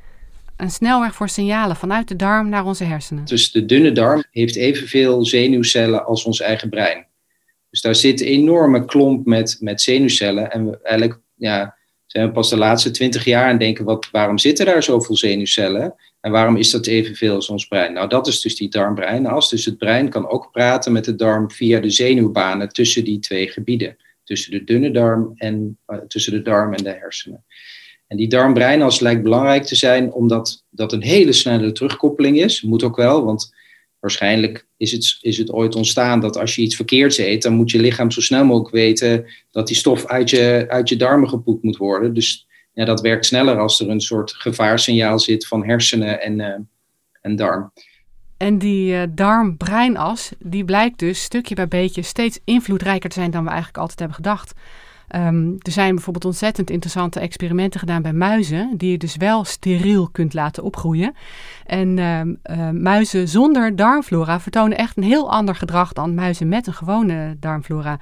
Een 0.64 0.70
snelweg 0.70 1.16
voor 1.16 1.30
signalen 1.30 1.76
vanuit 1.76 2.08
de 2.08 2.16
darm 2.16 2.50
naar 2.50 2.66
onze 2.66 2.84
hersenen. 2.84 3.26
Dus 3.26 3.52
de 3.52 3.66
dunne 3.66 3.92
darm 3.92 4.24
heeft 4.32 4.56
evenveel 4.56 5.26
zenuwcellen 5.26 6.06
als 6.06 6.24
ons 6.24 6.42
eigen 6.42 6.70
brein. 6.70 7.06
Dus 7.70 7.82
daar 7.82 7.96
zit 7.96 8.22
een 8.22 8.28
enorme 8.28 8.86
klomp 8.86 9.26
met, 9.26 9.58
met 9.60 9.82
zenuwcellen. 9.82 10.52
En 10.52 10.66
we 10.66 10.80
eigenlijk 10.82 11.20
ja, 11.36 11.76
zijn 12.06 12.28
we 12.28 12.32
pas 12.32 12.50
de 12.50 12.58
laatste 12.58 12.92
twintig 12.92 13.26
jaar 13.26 13.50
het 13.50 13.60
denken, 13.60 13.86
wat, 13.86 14.10
waarom 14.12 14.38
zitten 14.38 14.66
daar 14.66 14.84
zoveel 14.84 15.16
zenuwcellen? 15.16 15.96
En 16.20 16.32
waarom 16.32 16.56
is 16.56 16.72
dat 16.72 16.88
evenveel 16.88 17.36
als 17.36 17.50
ons 17.50 17.68
brein? 17.68 17.94
Nou, 17.94 18.10
dat 18.10 18.28
is 18.28 18.42
dus 18.42 18.56
die 18.56 18.70
darm-breinas. 18.70 19.50
Dus 19.50 19.66
het 19.66 19.78
brein 19.78 20.10
kan 20.10 20.28
ook 20.28 20.52
praten 20.52 20.92
met 20.92 21.06
de 21.06 21.16
darm 21.16 21.52
via 21.52 21.80
de 21.80 21.90
zenuwbanen 21.90 22.70
tussen 22.70 23.04
die 23.04 23.20
twee 23.20 23.48
gebieden. 23.48 23.98
Tussen 24.24 24.52
de 24.52 24.64
dunne 24.64 24.92
darm 24.92 25.32
en 25.36 25.78
eh, 25.86 25.98
tussen 25.98 26.34
de 26.34 26.42
darm 26.42 26.74
en 26.74 26.84
de 26.84 26.90
hersenen. 26.90 27.44
En 28.08 28.18
die 28.18 28.28
darmbreinas 28.28 29.00
lijkt 29.00 29.24
belangrijk 29.24 29.64
te 29.64 29.76
zijn 29.76 30.12
omdat 30.12 30.64
dat 30.70 30.94
een 30.94 31.02
hele 31.02 31.34
snelle 31.34 31.72
terugkoppeling 31.72 32.40
is. 32.40 32.62
Moet 32.62 32.84
ook 32.84 32.96
wel, 32.96 33.24
want 33.24 33.54
waarschijnlijk 34.00 34.68
is 34.78 34.92
het, 34.92 35.18
is 35.22 35.38
het 35.38 35.52
ooit 35.52 35.76
ontstaan 35.76 36.20
dat 36.20 36.38
als 36.38 36.56
je 36.56 36.62
iets 36.62 36.76
verkeerds 36.76 37.18
eet, 37.18 37.42
dan 37.42 37.54
moet 37.54 37.72
je 37.72 37.80
lichaam 37.80 38.12
zo 38.12 38.22
snel 38.22 38.46
mogelijk 38.46 38.76
weten 38.76 39.26
dat 39.52 39.68
die 39.68 39.76
stof 39.76 40.06
uit 40.06 40.30
je, 40.30 40.66
uit 40.68 40.90
je 40.90 40.96
darmen 40.96 41.30
gepoept 41.30 41.64
moet 41.64 41.78
worden. 41.78 42.14
Dus 42.14 42.48
ja, 42.74 42.86
dat 42.86 43.02
werkt 43.02 43.26
sneller 43.26 43.60
als 43.60 43.80
er 43.80 43.90
een 43.90 44.02
soort 44.02 44.34
gevaarsignaal 44.34 45.20
zit 45.20 45.48
van 45.48 45.66
hersenen 45.66 46.22
en, 46.22 46.40
eh, 46.40 46.60
en 47.22 47.36
darm. 47.36 47.72
En 48.38 48.58
die 48.58 48.96
eh, 48.96 49.08
darm-breinas, 49.10 50.32
die 50.40 50.66
blijkt 50.66 51.00
dus 51.00 51.24
stukje 51.24 51.56
bij 51.56 51.68
beetje 51.68 52.02
steeds 52.02 52.40
invloedrijker 52.44 53.10
te 53.10 53.20
zijn 53.20 53.32
dan 53.32 53.44
we 53.44 53.50
eigenlijk 53.50 53.78
altijd 53.78 54.00
hebben 54.00 54.18
gedacht. 54.18 54.54
Ehm, 55.14 55.52
er 55.58 55.72
zijn 55.72 55.96
bijvoorbeeld 55.96 56.26
ontzettend 56.26 56.70
interessante 56.70 57.20
experimenten 57.20 57.80
gedaan 57.80 58.02
bij 58.02 58.14
muizen, 58.14 58.78
die 58.78 58.92
je 58.92 58.98
dus 58.98 59.16
wel 59.16 59.44
steriel 59.44 60.10
kunt 60.12 60.34
laten 60.34 60.64
opgroeien. 60.64 61.14
En 61.66 62.00
ehm, 62.00 62.34
eh, 62.42 62.70
muizen 62.70 63.28
zonder 63.28 63.76
darmflora 63.76 64.40
vertonen 64.40 64.78
echt 64.78 64.98
een 64.98 65.04
heel 65.04 65.32
ander 65.32 65.56
gedrag 65.56 65.94
dan 65.94 66.14
muizen 66.14 66.48
met 66.48 66.68
een 66.68 66.74
gewone 66.74 67.36
darmflora. 67.40 68.00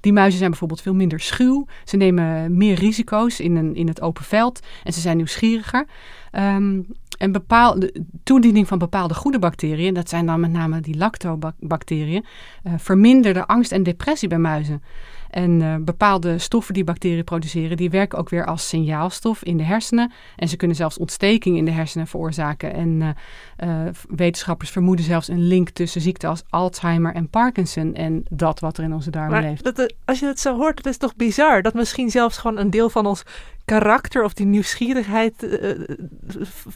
Die 0.00 0.12
muizen 0.12 0.38
zijn 0.38 0.50
bijvoorbeeld 0.50 0.80
veel 0.80 0.94
minder 0.94 1.20
schuw. 1.20 1.66
Ze 1.84 1.96
nemen 1.96 2.56
meer 2.56 2.74
risico's 2.74 3.40
in, 3.40 3.56
een, 3.56 3.74
in 3.74 3.88
het 3.88 4.00
open 4.00 4.24
veld 4.24 4.60
en 4.84 4.92
ze 4.92 5.00
zijn 5.00 5.16
nieuwsgieriger. 5.16 5.86
Ehm, 6.30 6.80
en 7.18 7.32
bepaalde 7.32 7.94
toediening 8.22 8.68
van 8.68 8.78
bepaalde 8.78 9.14
goede 9.14 9.38
bacteriën, 9.38 9.94
dat 9.94 10.08
zijn 10.08 10.26
dan 10.26 10.40
met 10.40 10.52
name 10.52 10.80
die 10.80 10.96
lactobacteriën, 10.96 12.24
eh 12.62 12.72
verminderde 12.76 13.46
angst 13.46 13.72
en 13.72 13.82
depressie 13.82 14.28
bij 14.28 14.38
muizen. 14.38 14.82
En 15.34 15.62
eh, 15.62 15.74
bepaalde 15.80 16.38
stoffen 16.38 16.74
die 16.74 16.84
bacteriën 16.84 17.24
produceren, 17.24 17.76
die 17.76 17.90
werken 17.90 18.18
ook 18.18 18.28
weer 18.28 18.46
als 18.46 18.68
signaalstof 18.68 19.44
in 19.44 19.56
de 19.56 19.62
hersenen. 19.62 20.12
En 20.36 20.48
ze 20.48 20.56
kunnen 20.56 20.76
zelfs 20.76 20.98
ontsteking 20.98 21.56
in 21.56 21.64
de 21.64 21.70
hersenen 21.70 22.06
veroorzaken. 22.06 22.74
En 22.74 23.16
eh, 23.56 23.86
eh, 23.86 23.94
wetenschappers 24.08 24.70
vermoeden 24.70 25.04
zelfs 25.04 25.28
een 25.28 25.46
link 25.46 25.70
tussen 25.70 26.00
ziekten 26.00 26.28
als 26.28 26.42
Alzheimer 26.48 27.14
en 27.14 27.28
Parkinson 27.28 27.94
en 27.94 28.24
dat 28.30 28.60
wat 28.60 28.78
er 28.78 28.84
in 28.84 28.94
onze 28.94 29.10
darmen 29.10 29.32
Maar 29.32 29.42
leeft. 29.42 29.64
dat, 29.64 29.94
als 30.04 30.18
je 30.18 30.26
het 30.26 30.40
zo 30.40 30.56
hoort, 30.56 30.76
dat 30.76 30.92
is 30.92 30.98
toch 30.98 31.16
bizar? 31.16 31.62
Dat 31.62 31.74
misschien 31.74 32.10
zelfs 32.10 32.38
gewoon 32.38 32.58
een 32.58 32.70
deel 32.70 32.90
van 32.90 33.06
ons 33.06 33.22
karakter 33.64 34.24
of 34.24 34.32
die 34.34 34.46
nieuwsgierigheid 34.46 35.42
eh, 35.42 35.70
eh, 35.70 35.78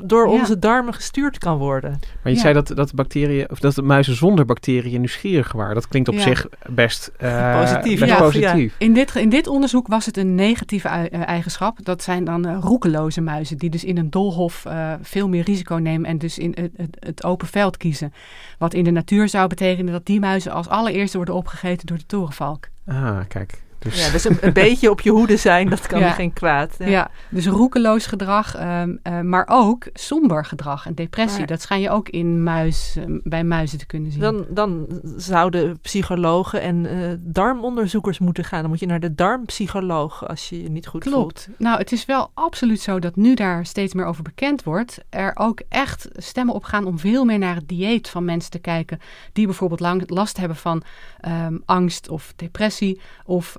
door 0.03 0.26
Ja. 0.26 0.32
onze 0.32 0.59
darmen 0.59 0.95
gestuurd 0.95 1.39
kan 1.39 1.59
worden. 1.59 1.91
Maar 1.91 2.32
je 2.32 2.34
Ja. 2.34 2.41
zei 2.41 2.55
dat, 2.55 2.66
dat 2.74 2.95
bacteriën, 2.95 3.51
of 3.51 3.59
dat 3.59 3.74
de 3.74 3.82
muizen 3.82 4.14
zonder 4.14 4.45
bacteriën 4.45 5.01
nieuwsgierig 5.01 5.53
waren. 5.53 5.74
Dat 5.74 5.89
klinkt 5.89 6.09
op 6.09 6.14
Ja. 6.14 6.20
zich 6.20 6.47
best, 6.66 7.11
eh, 7.16 7.61
Positief, 7.61 8.01
best 8.01 8.12
ja. 8.12 8.18
positief. 8.18 8.74
In 8.78 8.93
dit, 8.93 9.14
in 9.14 9.28
dit 9.28 9.47
onderzoek 9.47 9.86
was 9.86 10.07
het 10.07 10.16
een 10.16 10.34
negatieve 10.34 10.89
eigenschap. 10.89 11.84
Dat 11.84 12.03
zijn 12.03 12.24
dan 12.24 12.61
roekeloze 12.61 13.20
muizen 13.20 13.59
die 13.59 13.70
dus 13.70 13.84
in 13.84 13.99
een 13.99 14.11
doolhof 14.11 14.64
eh, 14.64 14.93
veel 15.03 15.28
meer 15.28 15.45
risico 15.45 15.74
nemen 15.74 16.11
en 16.11 16.18
dus 16.18 16.39
in 16.39 16.53
het, 16.61 16.70
het, 16.76 16.97
het 16.99 17.24
open 17.24 17.47
veld 17.47 17.76
kiezen. 17.76 18.12
Wat 18.59 18.74
in 18.74 18.84
de 18.84 18.91
natuur 18.91 19.28
zou 19.28 19.49
betekenen 19.49 19.93
dat 19.93 20.07
die 20.07 20.20
muizen 20.20 20.53
als 20.53 20.68
allereerste 20.68 21.16
worden 21.16 21.34
opgegeten 21.34 21.86
door 21.86 21.99
de 21.99 22.07
torenvalk. 22.07 22.68
Ah, 22.86 23.18
kijk. 23.28 23.62
Dus, 23.78 24.06
Ja, 24.06 24.12
dus 24.12 24.24
een, 24.24 24.38
een 24.40 24.52
beetje 24.52 24.90
op 24.90 25.00
je 25.00 25.10
hoede 25.10 25.36
zijn, 25.36 25.68
dat 25.68 25.86
kan 25.86 26.00
Ja. 26.00 26.10
geen 26.10 26.32
kwaad. 26.32 26.74
Ja. 26.78 27.10
dus 27.28 27.46
roekeloos 27.46 28.06
gedrag, 28.06 28.54
ehm, 28.56 28.96
eh, 29.02 29.20
maar 29.20 29.46
ook 29.50 29.86
somber 29.92 30.44
gedrag 30.44 30.86
en 30.86 30.94
depressie. 30.94 31.38
Maar- 31.38 31.46
Dat 31.46 31.60
schijn 31.60 31.80
je 31.80 31.90
ook 31.90 32.08
in 32.08 32.42
muis, 32.42 32.94
eh, 32.98 33.04
bij 33.22 33.44
muizen 33.44 33.78
te 33.78 33.86
kunnen 33.86 34.12
zien. 34.12 34.20
Dan, 34.20 34.46
dan 34.50 34.86
zouden 35.16 35.80
psychologen 35.80 36.60
en 36.60 36.86
eh, 36.86 36.96
darmonderzoekers 37.18 38.18
moeten 38.18 38.44
gaan. 38.44 38.60
Dan 38.60 38.70
moet 38.70 38.80
je 38.80 38.86
naar 38.86 39.00
de 39.00 39.14
darmpsycholoog 39.14 40.28
als 40.28 40.48
je 40.48 40.62
je 40.62 40.70
niet 40.70 40.86
goed 40.86 41.02
voelt. 41.02 41.14
Klopt. 41.14 41.48
Nou, 41.58 41.78
het 41.78 41.92
is 41.92 42.04
wel 42.04 42.30
absoluut 42.34 42.80
zo 42.80 42.98
dat 42.98 43.16
nu 43.16 43.34
daar 43.34 43.66
steeds 43.66 43.94
meer 43.94 44.04
over 44.04 44.22
bekend 44.22 44.62
wordt, 44.62 44.98
er 45.10 45.32
ook 45.34 45.60
echt 45.68 46.08
stemmen 46.12 46.54
op 46.54 46.64
gaan 46.64 46.84
om 46.84 46.98
veel 46.98 47.24
meer 47.24 47.38
naar 47.38 47.54
het 47.54 47.68
dieet 47.68 48.08
van 48.08 48.24
mensen 48.24 48.50
te 48.50 48.58
kijken 48.58 48.98
die 49.32 49.46
bijvoorbeeld 49.46 49.80
lang 49.80 50.02
last 50.10 50.36
hebben 50.36 50.56
van 50.56 50.82
ehm, 51.20 51.56
angst 51.64 52.08
of 52.08 52.32
depressie 52.36 53.00
of 53.24 53.56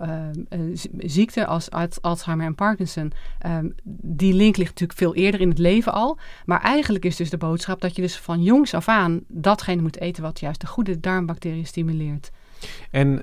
z- 0.74 0.86
ziekte 0.98 1.46
als 1.46 1.72
Al- 1.72 1.88
Alzheimer 2.02 2.46
en 2.46 2.56
Parkinson. 2.56 3.12
Ehm, 3.40 3.70
die 4.02 4.34
link 4.34 4.58
ligt 4.58 4.70
natuurlijk 4.70 5.00
veel 5.00 5.16
eerder 5.16 5.42
in 5.42 5.50
het 5.50 5.58
leven 5.58 5.94
al. 5.94 6.18
Maar 6.46 6.62
eigenlijk 6.62 7.06
is 7.06 7.16
dus 7.16 7.30
de 7.30 7.38
boodschap 7.38 7.82
dat 7.82 7.96
je 7.96 8.02
dus 8.02 8.18
van 8.18 8.44
jongs 8.44 8.74
af 8.74 8.88
aan 8.88 9.22
datgene 9.28 9.82
moet 9.82 10.00
eten 10.00 10.24
wat 10.24 10.40
juist 10.40 10.62
de 10.62 10.68
goede 10.68 11.00
darmbacteriën 11.00 11.66
stimuleert. 11.66 12.32
En 12.92 13.22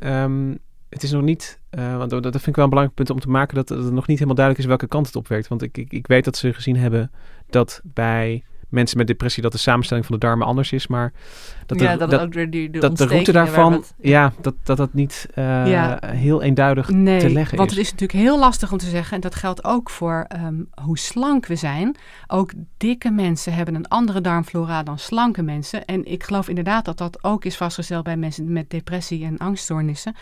het 0.89 1.03
is 1.03 1.11
nog 1.11 1.22
niet, 1.22 1.61
eh, 1.70 1.97
want 1.97 2.11
dat 2.11 2.22
vind 2.22 2.47
ik 2.47 2.55
wel 2.55 2.64
een 2.64 2.70
belangrijk 2.70 2.95
punt 2.95 3.11
om 3.11 3.20
te 3.20 3.28
maken, 3.28 3.55
dat, 3.55 3.68
het 3.68 3.93
nog 3.93 4.07
niet 4.07 4.16
helemaal 4.18 4.34
duidelijk 4.34 4.59
is 4.59 4.70
welke 4.70 4.87
kant 4.89 5.07
het 5.07 5.16
op 5.16 5.28
werkt. 5.28 5.49
Want 5.49 5.62
ik, 5.62 5.78
ik, 5.78 5.93
ik 5.93 6.07
weet 6.07 6.24
dat 6.24 6.37
ze 6.37 6.53
gezien 6.53 6.76
hebben 6.76 7.11
dat 7.47 7.80
bij 7.84 8.45
mensen 8.77 8.99
met 8.99 9.07
depressie 9.07 9.43
dat 9.43 9.53
de 9.53 9.59
samenstelling 9.59 10.07
van 10.07 10.14
de 10.18 10.27
darmen 10.27 10.47
anders 10.47 10.72
is, 10.72 10.87
maar 10.87 11.12
dat 11.66 11.79
de, 11.79 11.85
ja, 11.85 11.97
dat, 11.97 12.11
dat, 12.11 12.20
ook 12.20 12.33
weer 12.33 12.51
die, 12.51 12.70
de 12.70 12.79
dat 12.79 12.97
de 12.97 13.07
route 13.07 13.33
daarvan, 13.33 13.85
ja, 14.01 14.33
dat, 14.41 14.55
dat 14.62 14.77
dat 14.77 14.95
niet 14.95 15.29
eh, 15.35 15.66
Ja. 15.66 15.99
heel 16.07 16.43
eenduidig 16.43 16.89
Nee, 16.89 17.20
te 17.20 17.31
leggen 17.31 17.57
want 17.57 17.70
is. 17.70 17.77
het 17.77 17.87
is 17.87 17.93
natuurlijk 17.93 18.18
heel 18.18 18.39
lastig 18.39 18.72
om 18.72 18.79
te 18.79 18.89
zeggen, 18.89 19.14
en 19.14 19.20
dat 19.20 19.35
geldt 19.35 19.64
ook 19.64 19.91
voor 19.91 20.24
ehm, 20.29 20.62
hoe 20.83 20.99
slank 20.99 21.47
we 21.47 21.57
zijn. 21.57 21.97
Ook 22.27 22.53
dikke 22.77 23.11
mensen 23.11 23.55
hebben 23.55 23.74
een 23.74 23.89
andere 23.89 24.20
darmflora 24.20 24.83
dan 24.83 24.99
slanke 24.99 25.43
mensen. 25.43 25.85
En 25.85 26.05
ik 26.05 26.24
geloof 26.24 26.49
inderdaad 26.49 26.85
dat 26.85 26.99
dat 26.99 27.24
ook 27.24 27.45
is 27.45 27.57
vastgesteld 27.57 28.05
bij 28.05 28.16
mensen 28.16 28.53
met 28.53 28.70
depressie 28.70 29.24
en 29.24 29.39
angststoornissen. 29.39 30.14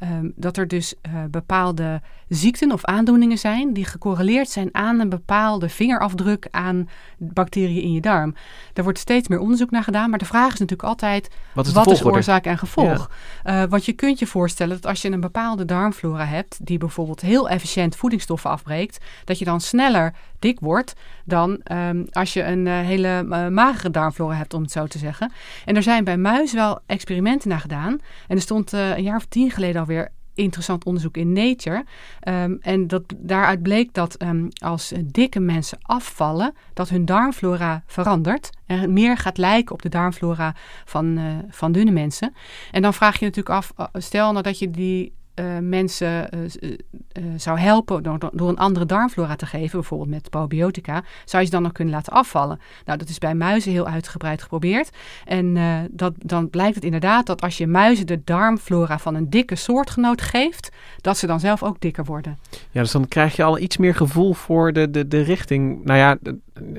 Ehm, 0.00 0.28
dat 0.34 0.56
er 0.56 0.68
dus 0.68 0.94
eh, 1.02 1.12
bepaalde 1.30 2.00
ziekten 2.28 2.72
of 2.72 2.84
aandoeningen 2.84 3.38
zijn 3.38 3.72
die 3.72 3.84
gecorreleerd 3.84 4.48
zijn 4.48 4.68
aan 4.72 5.00
een 5.00 5.08
bepaalde 5.08 5.68
vingerafdruk 5.68 6.48
aan 6.50 6.88
bacteriën 7.18 7.82
in 7.82 7.92
je 7.92 8.00
darm. 8.00 8.34
Daar 8.72 8.84
wordt 8.84 8.98
steeds 8.98 9.28
meer 9.28 9.38
onderzoek 9.38 9.70
naar 9.70 9.82
gedaan, 9.82 10.10
maar 10.10 10.18
de 10.18 10.24
vraag 10.24 10.52
is 10.52 10.58
natuurlijk 10.58 10.88
altijd: 10.88 11.30
Wat 11.52 11.66
is 11.66 11.72
wat 11.72 12.04
oorzaak 12.04 12.44
en 12.44 12.58
gevolg? 12.58 13.10
Eh, 13.42 13.62
want 13.68 13.84
je 13.84 13.92
kunt 13.92 14.18
je 14.18 14.26
voorstellen 14.26 14.74
dat 14.80 14.86
als 14.86 15.02
je 15.02 15.10
een 15.10 15.20
bepaalde 15.20 15.64
darmflora 15.64 16.24
hebt, 16.24 16.66
die 16.66 16.78
bijvoorbeeld 16.78 17.20
heel 17.20 17.48
efficiënt 17.48 17.96
voedingsstoffen 17.96 18.50
afbreekt, 18.50 19.04
dat 19.24 19.38
je 19.38 19.44
dan 19.44 19.60
sneller 19.60 20.14
dik 20.38 20.60
wordt 20.60 20.94
dan 21.24 21.60
ehm, 21.64 22.04
als 22.10 22.32
je 22.32 22.44
een 22.44 22.66
eh, 22.66 22.80
hele 22.80 23.26
eh, 23.30 23.48
magere 23.48 23.90
darmflora 23.90 24.34
hebt, 24.34 24.54
om 24.54 24.62
het 24.62 24.72
zo 24.72 24.86
te 24.86 24.98
zeggen. 24.98 25.32
En 25.64 25.76
er 25.76 25.82
zijn 25.82 26.04
bij 26.04 26.16
muis 26.16 26.52
wel 26.52 26.78
experimenten 26.86 27.48
naar 27.48 27.60
gedaan. 27.60 27.98
En 28.28 28.36
er 28.36 28.42
stond 28.42 28.72
een 28.72 29.02
jaar 29.02 29.16
of 29.16 29.24
tien 29.24 29.50
geleden 29.50 29.80
alweer 29.90 30.12
interessant 30.34 30.84
onderzoek 30.84 31.16
in 31.16 31.32
Nature. 31.32 31.84
Ehm, 32.20 32.56
en 32.60 32.86
dat, 32.86 33.02
daaruit 33.16 33.62
bleek 33.62 33.94
dat 33.94 34.14
ehm, 34.14 34.48
als 34.58 34.92
dikke 35.04 35.40
mensen 35.40 35.78
afvallen, 35.82 36.54
dat 36.74 36.88
hun 36.88 37.04
darmflora 37.04 37.82
verandert. 37.86 38.50
En 38.66 38.92
meer 38.92 39.16
gaat 39.16 39.38
lijken 39.38 39.74
op 39.74 39.82
de 39.82 39.88
darmflora 39.88 40.54
van, 40.84 41.18
eh, 41.18 41.24
van 41.48 41.72
dunne 41.72 41.90
mensen. 41.90 42.34
En 42.70 42.82
dan 42.82 42.94
vraag 42.94 43.18
je 43.18 43.24
natuurlijk 43.24 43.56
af, 43.56 43.72
eh, 43.76 43.86
stel 43.92 44.32
nou 44.32 44.42
dat 44.42 44.58
je 44.58 44.70
die 44.70 45.18
eh, 45.34 45.58
mensen 45.60 46.30
eh, 46.30 47.22
zou 47.36 47.58
helpen 47.58 48.02
door, 48.02 48.18
door 48.32 48.48
een 48.48 48.56
andere 48.56 48.86
darmflora 48.86 49.36
te 49.36 49.46
geven, 49.46 49.78
bijvoorbeeld 49.78 50.10
met 50.10 50.30
probiotica, 50.30 51.04
zou 51.24 51.42
je 51.42 51.48
ze 51.48 51.54
dan 51.54 51.62
nog 51.62 51.72
kunnen 51.72 51.94
laten 51.94 52.12
afvallen. 52.12 52.60
Nou, 52.84 52.98
dat 52.98 53.08
is 53.08 53.18
bij 53.18 53.34
muizen 53.34 53.72
heel 53.72 53.86
uitgebreid 53.86 54.42
geprobeerd. 54.42 54.90
En 55.24 55.58
dat, 55.90 56.12
dan 56.16 56.50
blijkt 56.50 56.74
het 56.74 56.84
inderdaad 56.84 57.26
dat 57.26 57.40
als 57.40 57.58
je 57.58 57.66
muizen 57.66 58.06
de 58.06 58.20
darmflora 58.24 58.98
van 58.98 59.14
een 59.14 59.30
dikke 59.30 59.54
soortgenoot 59.54 60.22
geeft, 60.22 60.70
dat 61.00 61.18
ze 61.18 61.26
dan 61.26 61.40
zelf 61.40 61.62
ook 61.62 61.80
dikker 61.80 62.04
worden. 62.04 62.38
Ja, 62.70 62.80
dus 62.80 62.90
dan 62.90 63.08
krijg 63.08 63.36
je 63.36 63.42
al 63.42 63.58
iets 63.58 63.76
meer 63.76 63.94
gevoel 63.94 64.34
voor 64.34 64.72
de, 64.72 64.90
de, 64.90 65.08
de 65.08 65.20
richting. 65.20 65.84
Nou 65.84 65.98
ja, 65.98 66.16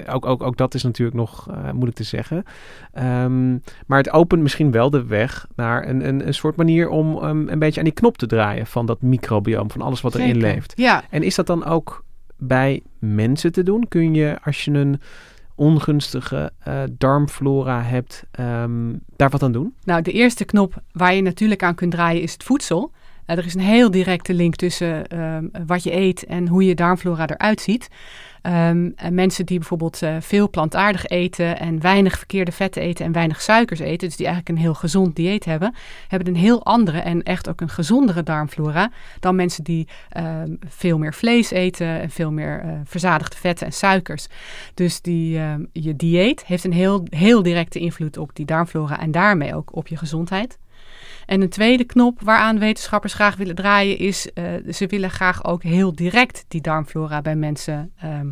ook, 0.09 0.25
ook, 0.25 0.43
ook 0.43 0.57
dat 0.57 0.73
is 0.73 0.83
natuurlijk 0.83 1.17
nog 1.17 1.47
eh, 1.49 1.71
moeilijk 1.71 1.95
te 1.95 2.03
zeggen. 2.03 2.43
Ehm, 2.93 3.51
maar 3.85 3.97
het 3.97 4.11
opent 4.11 4.41
misschien 4.41 4.71
wel 4.71 4.89
de 4.89 5.05
weg 5.05 5.47
naar 5.55 5.87
een, 5.87 6.07
een, 6.07 6.27
een 6.27 6.33
soort 6.33 6.55
manier 6.55 6.89
om 6.89 7.17
ehm, 7.17 7.47
een 7.47 7.59
beetje 7.59 7.79
aan 7.79 7.85
die 7.85 7.93
knop 7.93 8.17
te 8.17 8.25
draaien 8.25 8.65
van 8.65 8.85
dat 8.85 9.01
microbioom, 9.01 9.71
van 9.71 9.81
alles 9.81 10.01
wat 10.01 10.15
erin 10.15 10.37
leeft. 10.37 10.73
Ja, 10.75 11.03
En 11.09 11.23
is 11.23 11.35
dat 11.35 11.47
dan 11.47 11.65
ook 11.65 12.03
bij 12.37 12.81
mensen 12.99 13.51
te 13.51 13.63
doen? 13.63 13.87
Kun 13.87 14.13
je, 14.13 14.37
als 14.43 14.65
je 14.65 14.71
een 14.71 15.01
ongunstige 15.55 16.51
eh, 16.59 16.81
darmflora 16.91 17.81
hebt, 17.81 18.23
ehm, 18.31 18.93
daar 19.15 19.29
wat 19.29 19.43
aan 19.43 19.51
doen? 19.51 19.73
Nou, 19.83 20.01
de 20.01 20.11
eerste 20.11 20.45
knop 20.45 20.81
waar 20.91 21.13
je 21.13 21.21
natuurlijk 21.21 21.63
aan 21.63 21.75
kunt 21.75 21.91
draaien 21.91 22.21
is 22.21 22.33
het 22.33 22.43
voedsel. 22.43 22.91
Eh, 23.31 23.37
er 23.37 23.45
is 23.45 23.53
een 23.53 23.59
heel 23.59 23.91
directe 23.91 24.33
link 24.33 24.55
tussen 24.55 25.07
ehm, 25.07 25.47
wat 25.65 25.83
je 25.83 25.95
eet 25.95 26.25
en 26.25 26.47
hoe 26.47 26.65
je 26.65 26.75
darmflora 26.75 27.27
eruit 27.27 27.61
ziet. 27.61 27.87
Ehm, 28.41 28.89
en 28.95 29.13
mensen 29.13 29.45
die 29.45 29.59
bijvoorbeeld 29.59 30.01
eh, 30.01 30.15
veel 30.19 30.49
plantaardig 30.49 31.05
eten 31.05 31.59
en 31.59 31.81
weinig 31.81 32.17
verkeerde 32.17 32.51
vetten 32.51 32.81
eten 32.81 33.05
en 33.05 33.11
weinig 33.11 33.41
suikers 33.41 33.79
eten, 33.79 34.07
dus 34.07 34.17
die 34.17 34.25
eigenlijk 34.25 34.57
een 34.57 34.63
heel 34.63 34.73
gezond 34.73 35.15
dieet 35.15 35.45
hebben, 35.45 35.73
hebben 36.07 36.27
een 36.27 36.39
heel 36.39 36.65
andere 36.65 36.99
en 36.99 37.23
echt 37.23 37.49
ook 37.49 37.61
een 37.61 37.69
gezondere 37.69 38.23
darmflora 38.23 38.91
dan 39.19 39.35
mensen 39.35 39.63
die 39.63 39.87
ehm, 40.09 40.55
veel 40.67 40.97
meer 40.97 41.13
vlees 41.13 41.51
eten 41.51 42.01
en 42.01 42.09
veel 42.09 42.31
meer 42.31 42.59
eh, 42.59 42.71
verzadigde 42.83 43.37
vetten 43.37 43.65
en 43.65 43.73
suikers. 43.73 44.27
Dus 44.73 45.01
die, 45.01 45.39
je 45.71 45.95
dieet 45.95 46.45
heeft 46.45 46.63
een 46.63 46.73
heel, 46.73 47.03
heel 47.09 47.43
directe 47.43 47.79
invloed 47.79 48.17
op 48.17 48.29
die 48.33 48.45
darmflora 48.45 48.99
en 48.99 49.11
daarmee 49.11 49.55
ook 49.55 49.75
op 49.75 49.87
je 49.87 49.97
gezondheid. 49.97 50.59
En 51.31 51.41
een 51.41 51.49
tweede 51.49 51.83
knop 51.83 52.21
waaraan 52.21 52.59
wetenschappers 52.59 53.13
graag 53.13 53.35
willen 53.35 53.55
draaien 53.55 53.97
is, 53.97 54.33
eh, 54.33 54.43
ze 54.71 54.87
willen 54.87 55.09
graag 55.09 55.45
ook 55.45 55.63
heel 55.63 55.95
direct 55.95 56.45
die 56.47 56.61
darmflora 56.61 57.21
bij 57.21 57.35
mensen 57.35 57.91
ehm, 57.97 58.31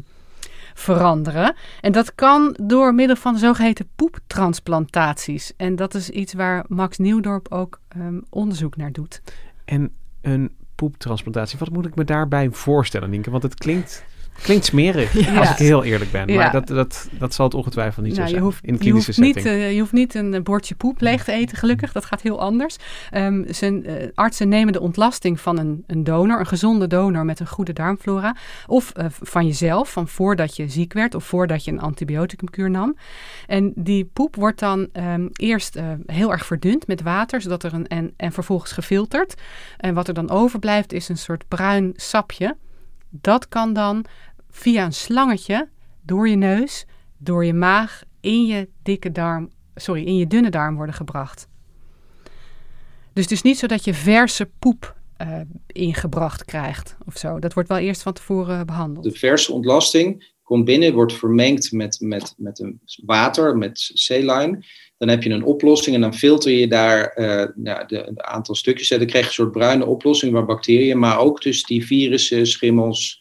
veranderen. 0.74 1.56
En 1.82 1.92
dat 1.92 2.16
kan 2.16 2.58
door 2.62 2.94
middel 2.94 3.16
van 3.16 3.38
zogeheten 3.38 3.90
poeptransplantaties. 3.96 5.54
En 5.58 5.76
dat 5.76 5.94
is 5.94 6.10
iets 6.10 6.34
waar 6.34 6.66
Max 6.68 6.98
Nieuwdorp 6.98 7.52
ook 7.52 7.80
ehm, 7.88 8.20
onderzoek 8.30 8.78
naar 8.78 8.92
doet. 8.92 9.22
En 9.66 9.92
een 10.22 10.56
poeptransplantatie, 10.76 11.60
wat 11.60 11.70
moet 11.70 11.86
ik 11.86 11.96
me 11.96 12.04
daarbij 12.04 12.50
voorstellen, 12.52 13.10
Nienke? 13.10 13.32
Want 13.32 13.44
het 13.44 13.56
klinkt, 13.56 14.06
klinkt 14.42 14.66
smerig, 14.66 15.14
Ja. 15.14 15.38
als 15.40 15.50
ik 15.50 15.58
heel 15.58 15.84
eerlijk 15.84 16.12
ben. 16.12 16.36
Maar 16.36 16.52
dat, 16.52 16.68
dat, 16.68 17.10
dat 17.12 17.34
zal 17.34 17.46
het 17.46 17.54
ongetwijfeld 17.54 18.06
niet 18.06 18.16
Nou, 18.16 18.28
zo 18.28 18.34
je 18.34 18.40
zijn 18.40 18.44
hoeft, 18.52 18.66
in 18.66 18.74
je, 18.74 18.80
klinische 18.80 19.12
hoeft 19.12 19.22
niet, 19.34 19.44
setting. 19.44 19.64
eh, 19.64 19.74
je 19.74 19.80
hoeft 19.80 19.92
niet 19.92 20.16
een 20.16 20.44
bordje 20.44 20.76
poep 20.76 21.02
leeg 21.02 21.24
te 21.24 21.32
eten, 21.32 21.58
gelukkig. 21.58 21.92
Dat 21.92 22.06
gaat 22.06 22.22
heel 22.22 22.40
anders. 22.42 22.76
Ehm, 23.12 23.44
zijn, 23.48 23.86
eh, 23.86 24.08
artsen 24.16 24.50
nemen 24.50 24.74
de 24.74 24.80
ontlasting 24.82 25.40
van 25.40 25.58
een, 25.60 25.84
een 25.88 26.04
donor, 26.04 26.40
een 26.40 26.46
gezonde 26.48 26.88
donor 26.88 27.26
met 27.26 27.40
een 27.40 27.48
goede 27.48 27.74
darmflora. 27.74 28.36
Of 28.68 28.92
eh, 28.92 29.06
van 29.10 29.46
jezelf, 29.46 29.92
van 29.92 30.08
voordat 30.08 30.56
je 30.56 30.68
ziek 30.70 30.94
werd 30.94 31.16
of 31.16 31.24
voordat 31.24 31.64
je 31.66 31.72
een 31.72 31.82
antibioticumkuur 31.82 32.70
nam. 32.70 32.98
En 33.48 33.72
die 33.76 34.10
poep 34.14 34.36
wordt 34.36 34.60
dan 34.60 34.88
ehm, 34.94 35.28
eerst 35.34 35.80
heel 36.06 36.32
erg 36.32 36.46
verdund 36.46 36.88
met 36.88 37.02
water, 37.02 37.42
zodat 37.42 37.64
er 37.64 37.74
een, 37.74 37.88
en, 37.88 38.14
en 38.18 38.32
vervolgens 38.32 38.72
gefilterd. 38.72 39.34
En 39.78 39.94
wat 39.94 40.08
er 40.08 40.14
dan 40.14 40.30
overblijft 40.30 40.94
is 40.94 41.10
een 41.10 41.18
soort 41.18 41.48
bruin 41.48 41.94
sapje. 41.96 42.56
Dat 43.10 43.48
kan 43.48 43.74
dan 43.74 44.06
via 44.50 44.86
een 44.86 44.94
slangetje 44.94 45.70
door 46.02 46.30
je 46.30 46.36
neus, 46.36 46.86
door 47.18 47.46
je 47.46 47.54
maag, 47.54 48.04
in 48.22 48.46
je 48.46 48.70
dikke 48.84 49.12
darm, 49.12 49.50
sorry, 49.76 50.06
in 50.06 50.16
je 50.16 50.28
dunne 50.28 50.50
darm 50.50 50.76
worden 50.76 50.96
gebracht. 50.96 51.48
Dus 53.14 53.24
het 53.24 53.32
is 53.32 53.42
niet 53.42 53.58
zo 53.58 53.68
dat 53.68 53.84
je 53.84 53.94
verse 53.94 54.50
poep 54.60 54.98
eh, 55.18 55.40
ingebracht 55.68 56.46
krijgt 56.46 56.98
of 57.06 57.18
zo. 57.18 57.40
Dat 57.40 57.54
wordt 57.54 57.70
wel 57.70 57.78
eerst 57.78 58.02
van 58.02 58.14
tevoren 58.14 58.66
behandeld. 58.66 59.04
De 59.04 59.12
verse 59.12 59.52
ontlasting 59.52 60.34
komt 60.44 60.66
binnen, 60.66 60.94
wordt 60.94 61.14
vermengd 61.14 61.72
met, 61.72 61.98
met, 62.02 62.34
met 62.38 62.60
een 62.60 62.82
water, 63.06 63.58
met 63.58 63.92
saline. 63.94 64.66
Dan 64.98 65.08
heb 65.10 65.24
je 65.24 65.30
een 65.30 65.44
oplossing 65.44 65.96
en 65.96 66.02
dan 66.02 66.14
filter 66.14 66.52
je 66.52 66.68
daar 66.68 67.08
eh, 67.08 67.48
nou, 67.56 67.88
de, 67.88 68.12
de 68.14 68.26
aantal 68.26 68.56
stukjes. 68.56 68.92
En 68.92 68.98
dan 68.98 69.08
krijg 69.08 69.24
je 69.24 69.30
een 69.30 69.36
soort 69.36 69.52
bruine 69.52 69.86
oplossing 69.86 70.32
waar 70.32 70.46
bacteriën, 70.46 71.00
maar 71.00 71.20
ook 71.20 71.42
dus 71.42 71.64
die 71.64 71.86
virussen, 71.86 72.48
schimmels 72.48 73.19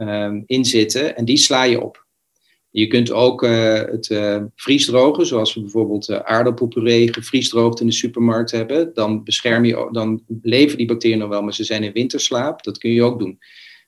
ehm, 0.00 0.42
in 0.46 0.64
zitten. 0.64 1.16
En 1.16 1.24
die 1.24 1.36
sla 1.36 1.62
je 1.62 1.80
op. 1.80 2.06
Je 2.70 2.86
kunt 2.86 3.10
ook 3.10 3.42
eh, 3.42 3.74
het 3.74 4.10
eh, 4.10 4.42
vriesdrogen, 4.54 5.26
zoals 5.26 5.54
we 5.54 5.60
bijvoorbeeld 5.60 6.08
uh, 6.08 6.16
aardappelpuree 6.16 7.12
gevriesdroogd 7.12 7.80
in 7.80 7.86
de 7.86 7.92
supermarkt 7.92 8.50
hebben. 8.50 8.90
Dan, 8.94 9.24
bescherm 9.24 9.64
je, 9.64 9.88
dan 9.92 10.22
leven 10.42 10.76
die 10.76 10.86
bacteriën 10.86 11.18
nog 11.18 11.28
wel, 11.28 11.42
maar 11.42 11.54
ze 11.54 11.64
zijn 11.64 11.82
in 11.82 11.92
winterslaap. 11.92 12.62
Dat 12.62 12.78
kun 12.78 12.90
je 12.90 13.02
ook 13.02 13.18
doen. 13.18 13.38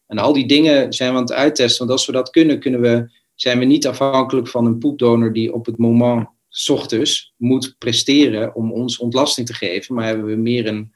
En 0.06 0.18
al 0.18 0.32
die 0.32 0.46
dingen 0.46 0.92
zijn 0.92 1.10
we 1.10 1.16
aan 1.16 1.22
het 1.22 1.32
uittesten. 1.32 1.78
Want 1.78 1.98
als 1.98 2.06
we 2.06 2.12
dat 2.12 2.30
kunnen, 2.30 2.60
kunnen 2.60 2.80
we, 2.80 3.10
zijn 3.34 3.58
we 3.58 3.64
niet 3.64 3.86
afhankelijk 3.86 4.48
van 4.48 4.66
een 4.66 4.78
poepdonor 4.78 5.32
die 5.32 5.54
op 5.54 5.66
het 5.66 5.78
moment, 5.78 6.28
s 6.48 6.68
ochtends, 6.68 7.34
moet 7.36 7.74
presteren 7.78 8.54
om 8.54 8.72
ons 8.72 8.98
ontlasting 8.98 9.46
te 9.46 9.54
geven. 9.54 9.94
Maar 9.94 10.06
hebben 10.06 10.26
we 10.26 10.36
meer 10.36 10.66
een, 10.66 10.92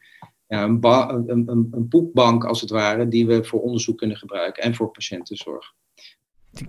ja, 0.47 0.65
een, 0.65 0.79
een, 1.29 1.69
een, 1.71 1.89
poepbank 1.89 2.45
als 2.45 2.61
het 2.61 2.71
ware, 2.71 3.09
die 3.09 3.27
we 3.27 3.45
voor 3.45 3.61
onderzoek 3.61 3.99
kunnen 3.99 4.17
gebruiken 4.17 4.63
en 4.63 4.75
voor 4.75 4.91
patiëntenzorg. 4.91 5.75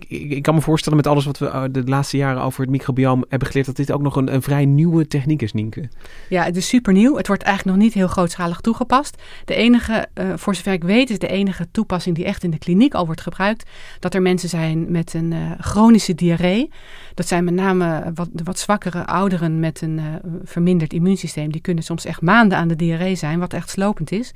Ik, 0.08 0.42
kan 0.42 0.54
me 0.54 0.60
voorstellen 0.60 0.96
met 0.98 1.06
alles 1.06 1.24
wat 1.24 1.38
we 1.38 1.46
uh, 1.46 1.62
de 1.70 1.84
laatste 1.84 2.16
jaren 2.16 2.42
over 2.42 2.60
het 2.60 2.70
microbioom 2.70 3.24
hebben 3.28 3.48
geleerd, 3.48 3.66
dat 3.66 3.76
dit 3.76 3.92
ook 3.92 4.02
nog 4.02 4.16
een, 4.16 4.34
een 4.34 4.42
vrij 4.42 4.64
nieuwe 4.64 5.06
techniek 5.06 5.42
is, 5.42 5.52
Nienke. 5.52 5.88
Ja, 6.28 6.44
het 6.44 6.56
is 6.56 6.68
super 6.68 6.92
nieuw. 6.92 7.16
Het 7.16 7.26
wordt 7.26 7.42
eigenlijk 7.42 7.76
nog 7.76 7.86
niet 7.86 7.94
heel 7.94 8.08
grootschalig 8.08 8.60
toegepast. 8.60 9.22
De 9.44 9.54
enige, 9.54 10.08
uh, 10.14 10.32
voor 10.36 10.54
zover 10.54 10.72
ik 10.72 10.84
weet, 10.84 11.10
is 11.10 11.18
de 11.18 11.28
enige 11.28 11.68
toepassing 11.70 12.16
die 12.16 12.24
echt 12.24 12.44
in 12.44 12.50
de 12.50 12.58
kliniek 12.58 12.94
al 12.94 13.06
wordt 13.06 13.20
gebruikt. 13.20 13.70
Dat 13.98 14.14
er 14.14 14.22
mensen 14.22 14.48
zijn 14.48 14.90
met 14.90 15.14
een 15.14 15.32
uh, 15.32 15.50
chronische 15.60 16.14
diarree. 16.14 16.70
Dat 17.14 17.28
zijn 17.28 17.44
met 17.44 17.54
name 17.54 18.10
wat, 18.14 18.28
wat 18.44 18.58
zwakkere 18.58 19.06
ouderen 19.06 19.60
met 19.60 19.80
een 19.80 20.00
verminderd 20.44 20.92
immuunsysteem. 20.92 21.52
Die 21.52 21.60
kunnen 21.60 21.84
soms 21.84 22.04
echt 22.04 22.20
maanden 22.20 22.58
aan 22.58 22.68
de 22.68 22.76
diarree 22.76 23.14
zijn, 23.14 23.38
wat 23.38 23.52
echt 23.52 23.70
slopend 23.70 24.12
is. 24.12 24.32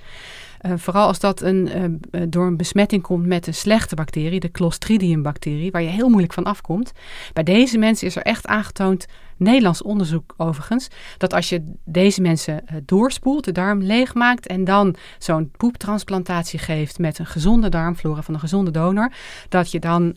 Uh, 0.63 0.73
vooral 0.77 1.07
als 1.07 1.19
dat 1.19 1.41
een, 1.41 1.99
uh, 2.13 2.23
door 2.29 2.47
een 2.47 2.57
besmetting 2.57 3.03
komt 3.03 3.27
met 3.27 3.47
een 3.47 3.55
slechte 3.55 3.95
bacterie, 3.95 4.41
de 4.41 4.51
Clostridium-bacterie, 4.51 5.71
waar 5.71 5.83
je 5.83 5.89
heel 5.89 6.09
moeilijk 6.09 6.33
van 6.33 6.45
afkomt. 6.45 6.93
Bij 7.33 7.43
deze 7.43 7.79
mensen 7.79 8.07
is 8.07 8.17
er 8.17 8.23
echt 8.23 8.47
aangetoond, 8.47 9.07
Nederlands 9.37 9.83
onderzoek 9.83 10.35
overigens, 10.37 10.89
dat 11.19 11.35
als 11.35 11.49
je 11.49 11.73
deze 11.85 12.21
mensen 12.21 12.65
doorspoelt, 12.85 13.45
de 13.45 13.53
darm 13.53 13.83
leegmaakt 13.83 14.47
en 14.47 14.65
dan 14.65 14.95
zo'n 15.19 15.51
poeptransplantatie 15.57 16.59
geeft 16.59 16.99
met 16.99 17.19
een 17.19 17.27
gezonde 17.27 17.69
darmflora 17.69 18.23
van 18.23 18.35
een 18.35 18.41
gezonde 18.41 18.71
donor, 18.71 19.13
dat 19.49 19.71
je 19.71 19.79
dan 19.79 20.17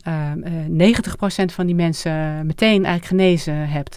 van 1.46 1.66
die 1.66 1.74
mensen 1.74 2.46
meteen 2.46 2.84
eigenlijk 2.84 3.04
genezen 3.04 3.68
hebt. 3.68 3.96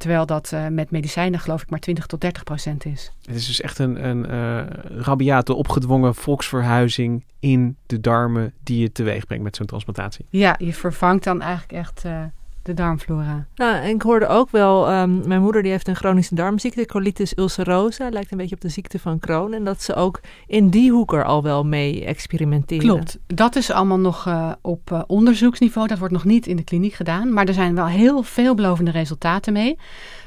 Terwijl 0.00 0.26
dat 0.26 0.50
uh, 0.54 0.66
met 0.66 0.90
medicijnen 0.90 1.40
geloof 1.40 1.62
ik 1.62 1.70
maar 1.70 1.78
20 1.78 2.06
tot 2.06 2.20
30 2.20 2.44
procent 2.44 2.84
is. 2.84 3.12
Het 3.24 3.34
is 3.34 3.46
dus 3.46 3.60
echt 3.60 3.78
een, 3.78 4.08
een 4.08 4.30
uh, 4.30 4.66
rabiate, 5.02 5.54
opgedwongen 5.54 6.14
volksverhuizing 6.14 7.24
in 7.38 7.76
de 7.86 8.00
darmen 8.00 8.52
die 8.62 8.78
je 8.78 8.92
teweeg 8.92 9.26
brengt 9.26 9.44
met 9.44 9.56
zo'n 9.56 9.66
transplantatie. 9.66 10.26
Ja, 10.28 10.54
je 10.58 10.74
vervangt 10.74 11.24
dan 11.24 11.40
eigenlijk 11.40 11.72
echt 11.72 12.04
uh, 12.06 12.24
de 12.62 12.74
darmflora. 12.74 13.46
Nou, 13.54 13.76
en 13.76 13.94
ik 13.94 14.02
hoorde 14.02 14.26
ook 14.26 14.50
wel, 14.50 14.92
um, 14.92 15.28
mijn 15.28 15.40
moeder 15.40 15.62
die 15.62 15.70
heeft 15.70 15.88
een 15.88 15.96
chronische 15.96 16.34
darmziekte, 16.34 16.86
colitis 16.86 17.36
ulcerosa, 17.36 18.08
lijkt 18.10 18.30
een 18.30 18.38
beetje 18.38 18.54
op 18.54 18.60
de 18.60 18.68
ziekte 18.68 18.98
van 18.98 19.18
Crohn. 19.18 19.52
En 19.52 19.64
dat 19.64 19.82
ze 19.82 19.94
ook 19.94 20.20
in 20.46 20.68
die 20.68 20.90
hoek 20.90 21.12
er 21.12 21.24
al 21.24 21.42
wel 21.42 21.64
mee 21.64 22.04
experimenteren. 22.04 22.86
Klopt, 22.86 23.18
dat 23.26 23.56
is 23.56 23.70
allemaal 23.70 23.98
nog 23.98 24.26
uh, 24.26 24.52
op 24.60 24.90
uh, 24.92 25.02
onderzoeksniveau, 25.06 25.88
dat 25.88 25.98
wordt 25.98 26.12
nog 26.14 26.24
niet 26.24 26.46
in 26.46 26.56
de 26.56 26.64
kliniek 26.64 26.94
gedaan. 26.94 27.32
Maar 27.32 27.46
er 27.46 27.54
zijn 27.54 27.74
wel 27.74 27.86
heel 27.86 28.22
veelbelovende 28.22 28.90
resultaten 28.90 29.52
mee. 29.52 29.78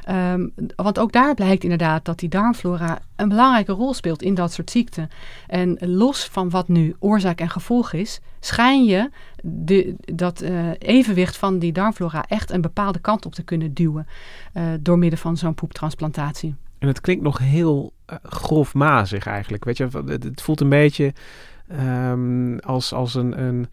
Um, 0.10 0.54
want 0.76 0.99
ook 0.99 1.12
daar 1.12 1.34
blijkt 1.34 1.64
inderdaad 1.64 2.06
dat 2.06 2.20
die 2.20 2.30
darmflora 2.30 2.99
een 3.16 3.30
belangrijke 3.30 3.72
rol 3.72 3.93
speelt 3.93 4.22
in 4.22 4.34
dat 4.34 4.54
soort 4.54 4.72
ziekten. 4.72 5.10
En 5.47 5.78
los 5.80 6.26
van 6.26 6.49
wat 6.49 6.68
nu 6.68 6.95
oorzaak 6.99 7.39
en 7.39 7.49
gevolg 7.49 7.93
is, 7.93 8.20
schijn 8.39 8.86
je 8.86 9.10
de, 9.41 9.95
dat 9.99 10.41
uh, 10.41 10.70
evenwicht 10.78 11.38
van 11.38 11.60
die 11.60 11.72
darmflora 11.72 12.26
echt 12.28 12.51
een 12.51 12.62
bepaalde 12.62 12.99
kant 12.99 13.26
op 13.26 13.34
te 13.34 13.43
kunnen 13.43 13.74
duwen 13.74 14.08
uh, 14.54 14.64
door 14.80 14.97
middel 14.97 15.20
van 15.20 15.38
zo'n 15.38 15.56
poeptransplantatie. 15.56 16.56
En 16.80 16.88
het 16.88 17.01
klinkt 17.01 17.24
nog 17.24 17.38
heel 17.38 17.93
uh, 18.10 18.18
grofmazig 18.24 19.26
eigenlijk. 19.26 19.64
Weet 19.64 19.78
je, 19.78 19.88
het, 20.06 20.41
voelt 20.41 20.62
een 20.62 20.70
beetje 20.70 21.14
um, 21.72 22.60
als, 22.60 22.93
als 22.93 23.16
een. 23.16 23.41
een 23.41 23.68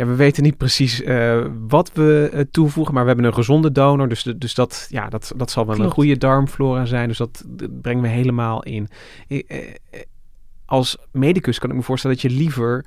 ja, 0.00 0.06
we 0.06 0.14
weten 0.14 0.42
niet 0.42 0.56
precies 0.56 1.00
uh, 1.00 1.46
wat 1.68 1.90
we 1.94 2.30
uh, 2.34 2.40
toevoegen, 2.50 2.94
maar 2.94 3.02
we 3.02 3.08
hebben 3.08 3.26
een 3.26 3.34
gezonde 3.34 3.72
donor. 3.72 4.08
Dus, 4.08 4.22
de, 4.22 4.38
dus 4.38 4.54
dat, 4.54 4.86
ja, 4.88 5.08
dat, 5.08 5.32
dat 5.36 5.50
zal 5.50 5.66
wel 5.66 5.74
Klopt. 5.74 5.88
een 5.88 5.94
goede 5.94 6.16
darmflora 6.16 6.84
zijn. 6.84 7.08
Dus 7.08 7.18
dat, 7.18 7.44
dat 7.46 7.80
brengen 7.80 8.02
we 8.02 8.08
helemaal 8.08 8.62
in. 8.62 8.88
Uh, 9.28 9.42
als 10.64 10.98
medicus 11.12 11.58
kan 11.58 11.70
ik 11.70 11.76
me 11.76 11.82
voorstellen 11.82 12.16
dat 12.16 12.30
je 12.30 12.38
liever 12.38 12.84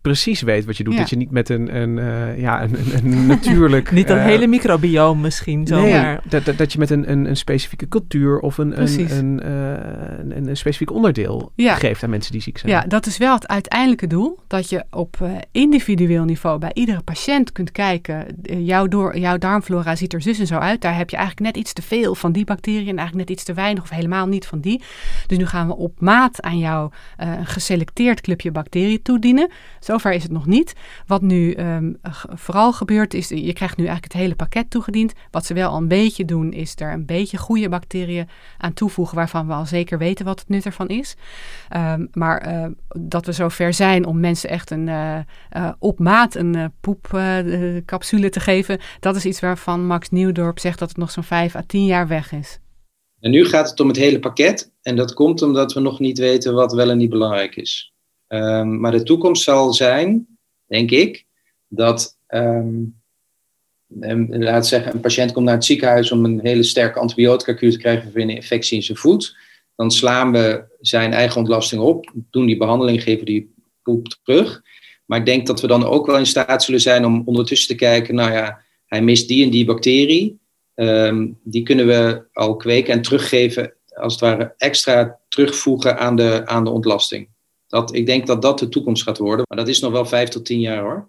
precies 0.00 0.42
weet 0.42 0.64
wat 0.64 0.76
je 0.76 0.84
doet. 0.84 0.92
Ja. 0.92 1.00
Dat 1.00 1.10
je 1.10 1.16
niet 1.16 1.30
met 1.30 1.48
een, 1.48 1.76
een, 1.76 1.96
uh, 1.96 2.40
ja, 2.40 2.62
een, 2.62 2.74
een, 2.74 3.12
een 3.12 3.26
natuurlijk... 3.36 3.90
niet 3.90 4.10
een 4.10 4.16
uh, 4.16 4.24
hele 4.24 4.46
microbioom 4.46 5.20
misschien 5.20 5.66
zomaar. 5.66 6.04
Nee, 6.04 6.18
dat, 6.28 6.44
dat, 6.44 6.58
dat 6.58 6.72
je 6.72 6.78
met 6.78 6.90
een, 6.90 7.10
een, 7.10 7.28
een 7.28 7.36
specifieke 7.36 7.88
cultuur 7.88 8.38
of 8.38 8.58
een, 8.58 8.82
een, 8.82 9.18
een, 9.18 9.40
uh, 9.44 10.36
een, 10.36 10.48
een 10.48 10.56
specifiek 10.56 10.92
onderdeel 10.92 11.52
ja. 11.54 11.74
geeft 11.74 12.02
aan 12.02 12.10
mensen 12.10 12.32
die 12.32 12.40
ziek 12.40 12.58
zijn. 12.58 12.72
Ja, 12.72 12.80
dat 12.80 13.06
is 13.06 13.16
wel 13.16 13.34
het 13.34 13.48
uiteindelijke 13.48 14.06
doel. 14.06 14.38
Dat 14.46 14.68
je 14.68 14.84
op 14.90 15.16
uh, 15.22 15.30
individueel 15.52 16.24
niveau 16.24 16.58
bij 16.58 16.70
iedere 16.72 17.00
patiënt 17.00 17.52
kunt 17.52 17.72
kijken. 17.72 18.26
Jouw, 18.42 18.86
door, 18.86 19.18
jouw 19.18 19.38
darmflora 19.38 19.96
ziet 19.96 20.12
er 20.12 20.22
zus 20.22 20.38
en 20.38 20.46
zo 20.46 20.56
uit. 20.56 20.80
Daar 20.80 20.96
heb 20.96 21.10
je 21.10 21.16
eigenlijk 21.16 21.46
net 21.46 21.56
iets 21.62 21.72
te 21.72 21.82
veel 21.82 22.14
van 22.14 22.32
die 22.32 22.44
bacteriën 22.44 22.88
en 22.88 22.96
eigenlijk 22.96 23.28
net 23.28 23.36
iets 23.36 23.44
te 23.44 23.54
weinig 23.54 23.82
of 23.82 23.90
helemaal 23.90 24.26
niet 24.26 24.46
van 24.46 24.60
die. 24.60 24.82
Dus 25.26 25.38
nu 25.38 25.46
gaan 25.46 25.66
we 25.66 25.76
op 25.76 26.00
maat 26.00 26.42
aan 26.42 26.58
jou 26.58 26.90
een 27.16 27.46
geselecteerd 27.46 28.20
clubje 28.20 28.50
bacteriën 28.50 29.02
toedienen. 29.02 29.50
Zover 29.90 30.12
is 30.12 30.22
het 30.22 30.32
nog 30.32 30.46
niet. 30.46 30.72
Wat 31.06 31.22
nu 31.22 31.54
um, 31.56 31.98
vooral 32.28 32.72
gebeurt 32.72 33.14
is, 33.14 33.28
je 33.28 33.52
krijgt 33.52 33.76
nu 33.76 33.84
eigenlijk 33.84 34.12
het 34.12 34.22
hele 34.22 34.34
pakket 34.34 34.70
toegediend. 34.70 35.12
Wat 35.30 35.46
ze 35.46 35.54
wel 35.54 35.70
al 35.70 35.76
een 35.76 35.88
beetje 35.88 36.24
doen, 36.24 36.52
is 36.52 36.74
er 36.76 36.92
een 36.92 37.06
beetje 37.06 37.36
goede 37.36 37.68
bacteriën 37.68 38.28
aan 38.58 38.72
toevoegen, 38.72 39.16
waarvan 39.16 39.46
we 39.46 39.52
al 39.52 39.66
zeker 39.66 39.98
weten 39.98 40.24
wat 40.24 40.38
het 40.38 40.48
nut 40.48 40.64
ervan 40.64 40.88
is. 40.88 41.16
Um, 41.76 42.08
maar 42.12 42.52
uh, 42.52 42.66
dat 42.98 43.26
we 43.26 43.32
zover 43.32 43.74
zijn 43.74 44.06
om 44.06 44.20
mensen 44.20 44.50
echt 44.50 44.70
een 44.70 44.86
uh, 44.86 45.18
uh, 45.56 45.72
op 45.78 45.98
maat 45.98 46.34
een 46.34 46.72
poepcapsule 46.80 48.28
te 48.30 48.40
geven, 48.40 48.78
dat 49.00 49.16
is 49.16 49.24
iets 49.24 49.40
waarvan 49.40 49.86
Max 49.86 50.10
Nieuwdorp 50.10 50.58
zegt 50.58 50.78
dat 50.78 50.88
het 50.88 50.98
nog 50.98 51.10
zo'n 51.10 51.22
5 51.22 51.56
à 51.56 51.62
10 51.66 51.84
jaar 51.84 52.08
weg 52.08 52.32
is. 52.32 52.58
En 53.20 53.30
nu 53.30 53.44
gaat 53.44 53.70
het 53.70 53.80
om 53.80 53.88
het 53.88 53.96
hele 53.96 54.18
pakket. 54.18 54.72
En 54.82 54.96
dat 54.96 55.14
komt 55.14 55.42
omdat 55.42 55.72
we 55.72 55.80
nog 55.80 55.98
niet 55.98 56.18
weten 56.18 56.54
wat 56.54 56.72
wel 56.72 56.90
en 56.90 56.98
niet 56.98 57.10
belangrijk 57.10 57.56
is. 57.56 57.89
Um, 58.32 58.80
maar 58.80 58.92
de 58.92 59.02
toekomst 59.02 59.42
zal 59.42 59.72
zijn, 59.72 60.26
denk 60.66 60.90
ik, 60.90 61.24
dat, 61.68 62.18
um, 62.28 63.00
laat 64.28 64.66
zeggen, 64.66 64.94
een 64.94 65.00
patiënt 65.00 65.32
komt 65.32 65.44
naar 65.44 65.54
het 65.54 65.64
ziekenhuis 65.64 66.12
om 66.12 66.24
een 66.24 66.40
hele 66.42 66.62
sterke 66.62 66.98
antibiotica-kuur 66.98 67.70
te 67.70 67.78
krijgen 67.78 68.12
voor 68.12 68.20
een 68.20 68.30
infectie 68.30 68.76
in 68.76 68.82
zijn 68.82 68.98
voet. 68.98 69.36
Dan 69.76 69.90
slaan 69.90 70.32
we 70.32 70.64
zijn 70.80 71.12
eigen 71.12 71.40
ontlasting 71.40 71.82
op, 71.82 72.12
doen 72.30 72.46
die 72.46 72.56
behandeling, 72.56 73.02
geven 73.02 73.24
die 73.24 73.54
poep 73.82 74.06
terug. 74.22 74.62
Maar 75.06 75.18
ik 75.18 75.26
denk 75.26 75.46
dat 75.46 75.60
we 75.60 75.66
dan 75.66 75.84
ook 75.84 76.06
wel 76.06 76.18
in 76.18 76.26
staat 76.26 76.62
zullen 76.62 76.80
zijn 76.80 77.04
om 77.04 77.22
ondertussen 77.24 77.68
te 77.68 77.74
kijken, 77.84 78.14
nou 78.14 78.32
ja, 78.32 78.62
hij 78.86 79.02
mist 79.02 79.28
die 79.28 79.44
en 79.44 79.50
die 79.50 79.64
bacterie. 79.64 80.38
Um, 80.74 81.38
die 81.42 81.62
kunnen 81.62 81.86
we 81.86 82.24
al 82.32 82.56
kweken 82.56 82.92
en 82.92 83.02
teruggeven, 83.02 83.74
als 83.88 84.12
het 84.12 84.22
ware 84.22 84.54
extra 84.56 85.18
terugvoegen 85.28 85.98
aan 85.98 86.16
de, 86.16 86.42
aan 86.46 86.64
de 86.64 86.70
ontlasting. 86.70 87.28
Dat, 87.70 87.94
ik 87.94 88.06
denk 88.06 88.26
dat 88.26 88.42
dat 88.42 88.58
de 88.58 88.68
toekomst 88.68 89.02
gaat 89.02 89.18
worden. 89.18 89.44
Maar 89.48 89.58
dat 89.58 89.68
is 89.68 89.80
nog 89.80 89.92
wel 89.92 90.06
vijf 90.06 90.28
tot 90.28 90.44
tien 90.44 90.60
jaar 90.60 90.82
hoor. 90.82 91.08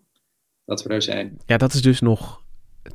Dat 0.65 0.83
we 0.83 0.89
daar 0.89 1.01
zijn. 1.01 1.37
Ja, 1.45 1.57
dat 1.57 1.73
is 1.73 1.81
dus 1.81 1.99
nog 1.99 2.41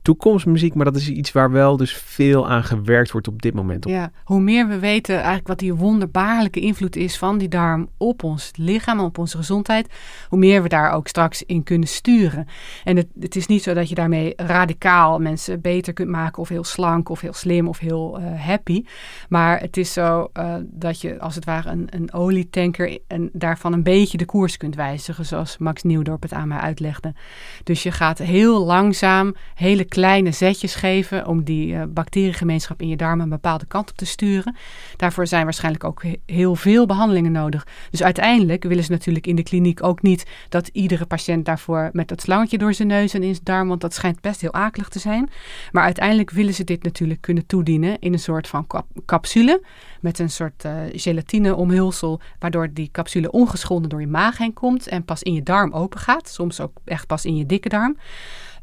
toekomstmuziek, 0.03 0.75
maar 0.75 0.85
dat 0.85 0.97
is 0.97 1.09
iets 1.09 1.33
waar 1.33 1.51
wel 1.51 1.77
dus 1.77 1.93
veel 1.93 2.49
aan 2.49 2.65
gewerkt 2.65 3.11
wordt 3.11 3.29
op 3.29 3.43
dit 3.43 3.55
moment. 3.55 3.89
Ja, 3.89 4.11
hoe 4.25 4.41
meer 4.41 4.69
we 4.69 4.79
weten 4.79 5.15
eigenlijk 5.15 5.47
wat 5.47 5.59
die 5.59 5.75
wonderbaarlijke 5.75 6.61
invloed 6.61 6.97
is 6.97 7.19
van 7.19 7.39
die 7.39 7.49
darm 7.49 7.89
op 7.97 8.23
ons 8.23 8.51
lichaam, 8.57 9.01
op 9.01 9.19
onze 9.19 9.37
gezondheid, 9.37 9.89
hoe 10.29 10.39
meer 10.39 10.63
we 10.63 10.69
daar 10.69 10.93
ook 10.93 11.09
straks 11.09 11.43
in 11.43 11.63
kunnen 11.63 11.89
sturen. 11.89 12.47
En 12.85 12.97
het, 12.97 13.07
het 13.21 13.37
is 13.37 13.47
niet 13.47 13.63
zo 13.63 13.75
dat 13.75 13.89
je 13.89 13.95
daarmee 13.95 14.33
radicaal 14.37 15.19
mensen 15.19 15.61
beter 15.61 15.93
kunt 15.93 16.09
maken 16.09 16.43
of 16.43 16.49
heel 16.49 16.65
slank 16.65 17.09
of 17.09 17.21
heel 17.21 17.33
slim 17.33 17.69
of 17.69 17.79
heel 17.79 18.21
uh, 18.21 18.41
happy. 18.41 18.85
Maar 19.29 19.61
het 19.61 19.77
is 19.77 19.93
zo 19.93 20.31
uh, 20.35 20.55
dat 20.63 21.01
je 21.01 21.21
als 21.21 21.35
het 21.35 21.45
ware 21.45 21.71
een, 21.71 21.87
een 21.91 22.13
olietanker 22.13 22.99
en 23.07 23.31
daarvan 23.33 23.73
een 23.73 23.83
beetje 23.83 24.19
de 24.19 24.25
koers 24.25 24.57
kunt 24.57 24.75
wijzigen, 24.75 25.27
zoals 25.27 25.59
Max 25.59 25.83
Nieuwdorp 25.83 26.23
het 26.23 26.33
aan 26.33 26.49
mij 26.49 26.59
uitlegde. 26.59 27.15
Dus 27.65 27.83
je 27.83 27.91
gaat 27.91 28.19
heel 28.19 28.65
langzaam, 28.65 29.35
heel 29.55 29.76
kleine 29.85 30.31
zetjes 30.31 30.75
geven 30.75 31.27
om 31.27 31.45
die 31.45 31.73
uh, 31.73 31.83
bacteriegemeenschap 31.89 32.81
in 32.81 32.89
je 32.89 32.97
darmen 32.97 33.25
een 33.25 33.31
bepaalde 33.31 33.67
kant 33.67 33.91
op 33.91 33.97
te 33.97 34.07
sturen. 34.07 34.57
Daarvoor 34.97 35.27
zijn 35.27 35.45
waarschijnlijk 35.45 35.85
ook 35.85 36.03
heel 36.27 36.55
veel 36.55 36.87
behandelingen 36.87 37.33
nodig. 37.33 37.67
Dus 37.91 38.03
uiteindelijk 38.03 38.65
willen 38.65 38.85
ze 38.85 38.91
natuurlijk 38.91 39.27
in 39.27 39.37
de 39.37 39.43
kliniek 39.43 39.83
ook 39.83 40.03
niet 40.03 40.27
dat 40.49 40.69
iedere 40.73 41.07
patiënt 41.07 41.45
daarvoor 41.45 41.91
met 41.93 42.09
dat 42.09 42.21
slangetje 42.21 42.59
door 42.59 42.75
zijn 42.75 42.89
neus 42.89 43.15
en 43.15 43.23
in 43.23 43.35
zijn 43.35 43.45
darm, 43.45 43.69
want 43.69 43.81
dat 43.81 43.95
schijnt 43.95 44.21
best 44.21 44.41
heel 44.41 44.53
akelig 44.53 44.89
te 44.89 44.99
zijn. 44.99 45.31
Maar 45.73 45.85
uiteindelijk 45.85 46.31
willen 46.31 46.55
ze 46.55 46.65
dit 46.65 46.83
natuurlijk 46.83 47.21
kunnen 47.21 47.47
toedienen 47.47 47.99
in 47.99 48.13
een 48.13 48.19
soort 48.19 48.49
van 48.49 48.67
cap 48.67 48.87
capsule 49.07 49.63
met 50.01 50.19
een 50.19 50.31
soort 50.31 50.65
uh, 50.65 50.73
gelatine 50.93 51.55
omhulsel, 51.55 52.21
waardoor 52.39 52.73
die 52.73 52.89
capsule 52.93 53.31
ongeschonden 53.31 53.91
door 53.91 54.01
je 54.01 54.07
maag 54.07 54.39
heen 54.39 54.53
komt 54.53 54.89
en 54.89 55.05
pas 55.05 55.23
in 55.23 55.33
je 55.33 55.43
darm 55.43 55.73
open 55.73 56.01
gaat. 56.01 56.29
Soms 56.29 56.61
ook 56.61 56.73
echt 56.85 57.07
pas 57.07 57.25
in 57.25 57.37
je 57.37 57.47
dikke 57.47 57.69
darm. 57.69 57.97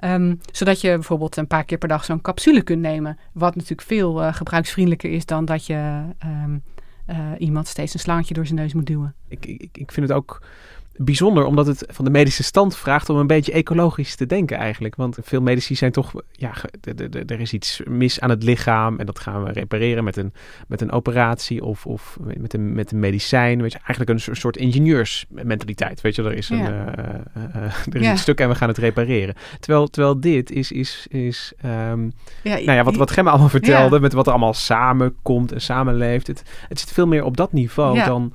Um, 0.03 0.39
zodat 0.51 0.81
je 0.81 0.89
bijvoorbeeld 0.89 1.37
een 1.37 1.47
paar 1.47 1.63
keer 1.63 1.77
per 1.77 1.87
dag 1.87 2.05
zo'n 2.05 2.21
capsule 2.21 2.61
kunt 2.61 2.81
nemen. 2.81 3.17
Wat 3.31 3.55
natuurlijk 3.55 3.87
veel 3.87 4.21
uh, 4.21 4.33
gebruiksvriendelijker 4.33 5.11
is 5.11 5.25
dan 5.25 5.45
dat 5.45 5.65
je 5.65 6.03
um, 6.25 6.63
uh, 7.09 7.17
iemand 7.37 7.67
steeds 7.67 7.93
een 7.93 7.99
slangetje 7.99 8.33
door 8.33 8.45
zijn 8.45 8.59
neus 8.59 8.73
moet 8.73 8.85
duwen. 8.85 9.15
Ik, 9.27 9.45
ik, 9.45 9.77
ik 9.77 9.91
vind 9.91 10.07
het 10.07 10.17
ook 10.17 10.41
bijzonder 10.95 11.45
omdat 11.45 11.65
het 11.67 11.85
van 11.87 12.05
de 12.05 12.11
medische 12.11 12.43
stand 12.43 12.77
vraagt 12.77 13.09
om 13.09 13.17
een 13.17 13.27
beetje 13.27 13.51
ecologisch 13.51 14.15
te 14.15 14.25
denken 14.25 14.57
eigenlijk. 14.57 14.95
Want 14.95 15.17
veel 15.21 15.41
medici 15.41 15.75
zijn 15.75 15.91
toch, 15.91 16.11
ja, 16.31 16.53
er 17.25 17.39
is 17.39 17.53
iets 17.53 17.81
mis 17.85 18.19
aan 18.19 18.29
het 18.29 18.43
lichaam 18.43 18.99
en 18.99 19.05
dat 19.05 19.19
gaan 19.19 19.43
we 19.43 19.51
repareren 19.51 20.03
met 20.03 20.17
een, 20.17 20.33
met 20.67 20.81
een 20.81 20.91
operatie 20.91 21.63
of, 21.63 21.85
of 21.85 22.17
met, 22.37 22.53
een, 22.53 22.73
met 22.73 22.91
een 22.91 22.99
medicijn. 22.99 23.61
Weet 23.61 23.71
je, 23.71 23.77
eigenlijk 23.85 24.09
een 24.09 24.35
soort- 24.35 24.57
ingenieursmentaliteit. 24.57 26.01
Weet 26.01 26.15
je, 26.15 26.23
er 26.23 26.33
is, 26.33 26.49
een, 26.49 26.57
Ja. 26.57 26.95
eh, 26.95 27.13
eh, 27.13 27.55
eh, 27.55 27.63
er 27.63 27.95
is 27.95 28.01
Ja. 28.05 28.11
een 28.11 28.17
stuk 28.17 28.39
en 28.39 28.49
we 28.49 28.55
gaan 28.55 28.67
het 28.67 28.77
repareren. 28.77 29.35
Terwijl, 29.59 29.87
terwijl 29.87 30.19
dit 30.19 30.51
is, 30.51 30.71
is, 30.71 31.05
is 31.09 31.53
ehm, 31.61 32.03
Ja, 32.43 32.53
nou 32.55 32.71
ja, 32.71 32.83
wat, 32.83 32.95
wat 32.95 33.11
Gemma 33.11 33.29
allemaal 33.29 33.49
vertelde, 33.49 33.99
met 33.99 34.13
wat 34.13 34.25
er 34.25 34.31
allemaal 34.31 34.53
samenkomt 34.53 35.51
en 35.51 35.61
samenleeft. 35.61 36.27
Het, 36.27 36.43
het 36.67 36.79
zit 36.79 36.91
veel 36.91 37.07
meer 37.07 37.23
op 37.23 37.37
dat 37.37 37.53
niveau 37.53 38.03
dan... 38.03 38.33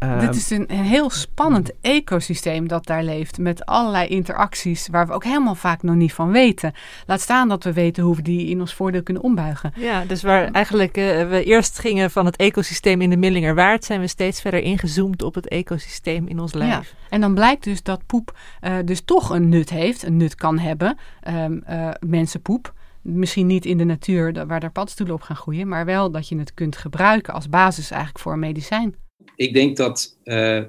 ehm, 0.00 0.20
Dit 0.20 0.34
is 0.34 0.50
een, 0.50 0.64
een 0.72 0.84
heel 0.84 1.10
spannend 1.10 1.72
ecosysteem 1.80 2.68
dat 2.68 2.86
daar 2.86 3.02
leeft. 3.02 3.38
Met 3.38 3.66
allerlei 3.66 4.08
interacties 4.08 4.88
waar 4.90 5.06
we 5.06 5.12
ook 5.12 5.24
helemaal 5.24 5.54
vaak 5.54 5.82
nog 5.82 5.94
niet 5.94 6.12
van 6.12 6.30
weten. 6.30 6.72
Laat 7.06 7.20
staan 7.20 7.48
dat 7.48 7.64
we 7.64 7.72
weten 7.72 8.02
hoe 8.02 8.16
we 8.16 8.22
die 8.22 8.48
in 8.48 8.60
ons 8.60 8.74
voordeel 8.74 9.02
kunnen 9.02 9.22
ombuigen. 9.22 9.72
Ja, 9.76 10.04
dus 10.04 10.22
waar 10.22 10.50
eigenlijk 10.50 10.96
eh, 10.96 11.28
we 11.28 11.44
eerst 11.44 11.78
gingen 11.78 12.10
van 12.10 12.26
het 12.26 12.36
ecosysteem 12.36 13.00
in 13.00 13.10
de 13.10 13.16
Millingerwaard, 13.16 13.84
zijn 13.84 14.00
we 14.00 14.06
steeds 14.06 14.40
verder 14.40 14.60
ingezoomd 14.60 15.22
op 15.22 15.34
het 15.34 15.48
ecosysteem 15.48 16.26
in 16.26 16.40
ons 16.40 16.52
lijf. 16.52 16.70
Ja. 16.70 16.96
En 17.08 17.20
dan 17.20 17.34
blijkt 17.34 17.64
dus 17.64 17.82
dat 17.82 18.06
poep 18.06 18.38
eh, 18.60 18.74
dus 18.84 19.00
toch 19.00 19.30
een 19.30 19.48
nut 19.48 19.70
heeft, 19.70 20.02
een 20.02 20.16
nut 20.16 20.34
kan 20.34 20.58
hebben. 20.58 20.98
Ehm, 21.20 21.58
eh, 21.64 21.88
mensenpoep. 22.06 22.72
Misschien 23.02 23.46
niet 23.46 23.64
in 23.64 23.78
de 23.78 23.84
natuur 23.84 24.46
waar 24.46 24.60
daar 24.60 24.72
paddenstoelen 24.72 25.14
op 25.14 25.22
gaan 25.22 25.36
groeien, 25.36 25.68
maar 25.68 25.84
wel 25.84 26.10
dat 26.10 26.28
je 26.28 26.38
het 26.38 26.54
kunt 26.54 26.76
gebruiken 26.76 27.34
als 27.34 27.48
basis 27.48 27.90
eigenlijk 27.90 28.22
voor 28.22 28.32
een 28.32 28.38
medicijn. 28.38 28.94
Ik 29.36 29.54
denk 29.54 29.76
dat 29.76 30.18
eh, 30.22 30.62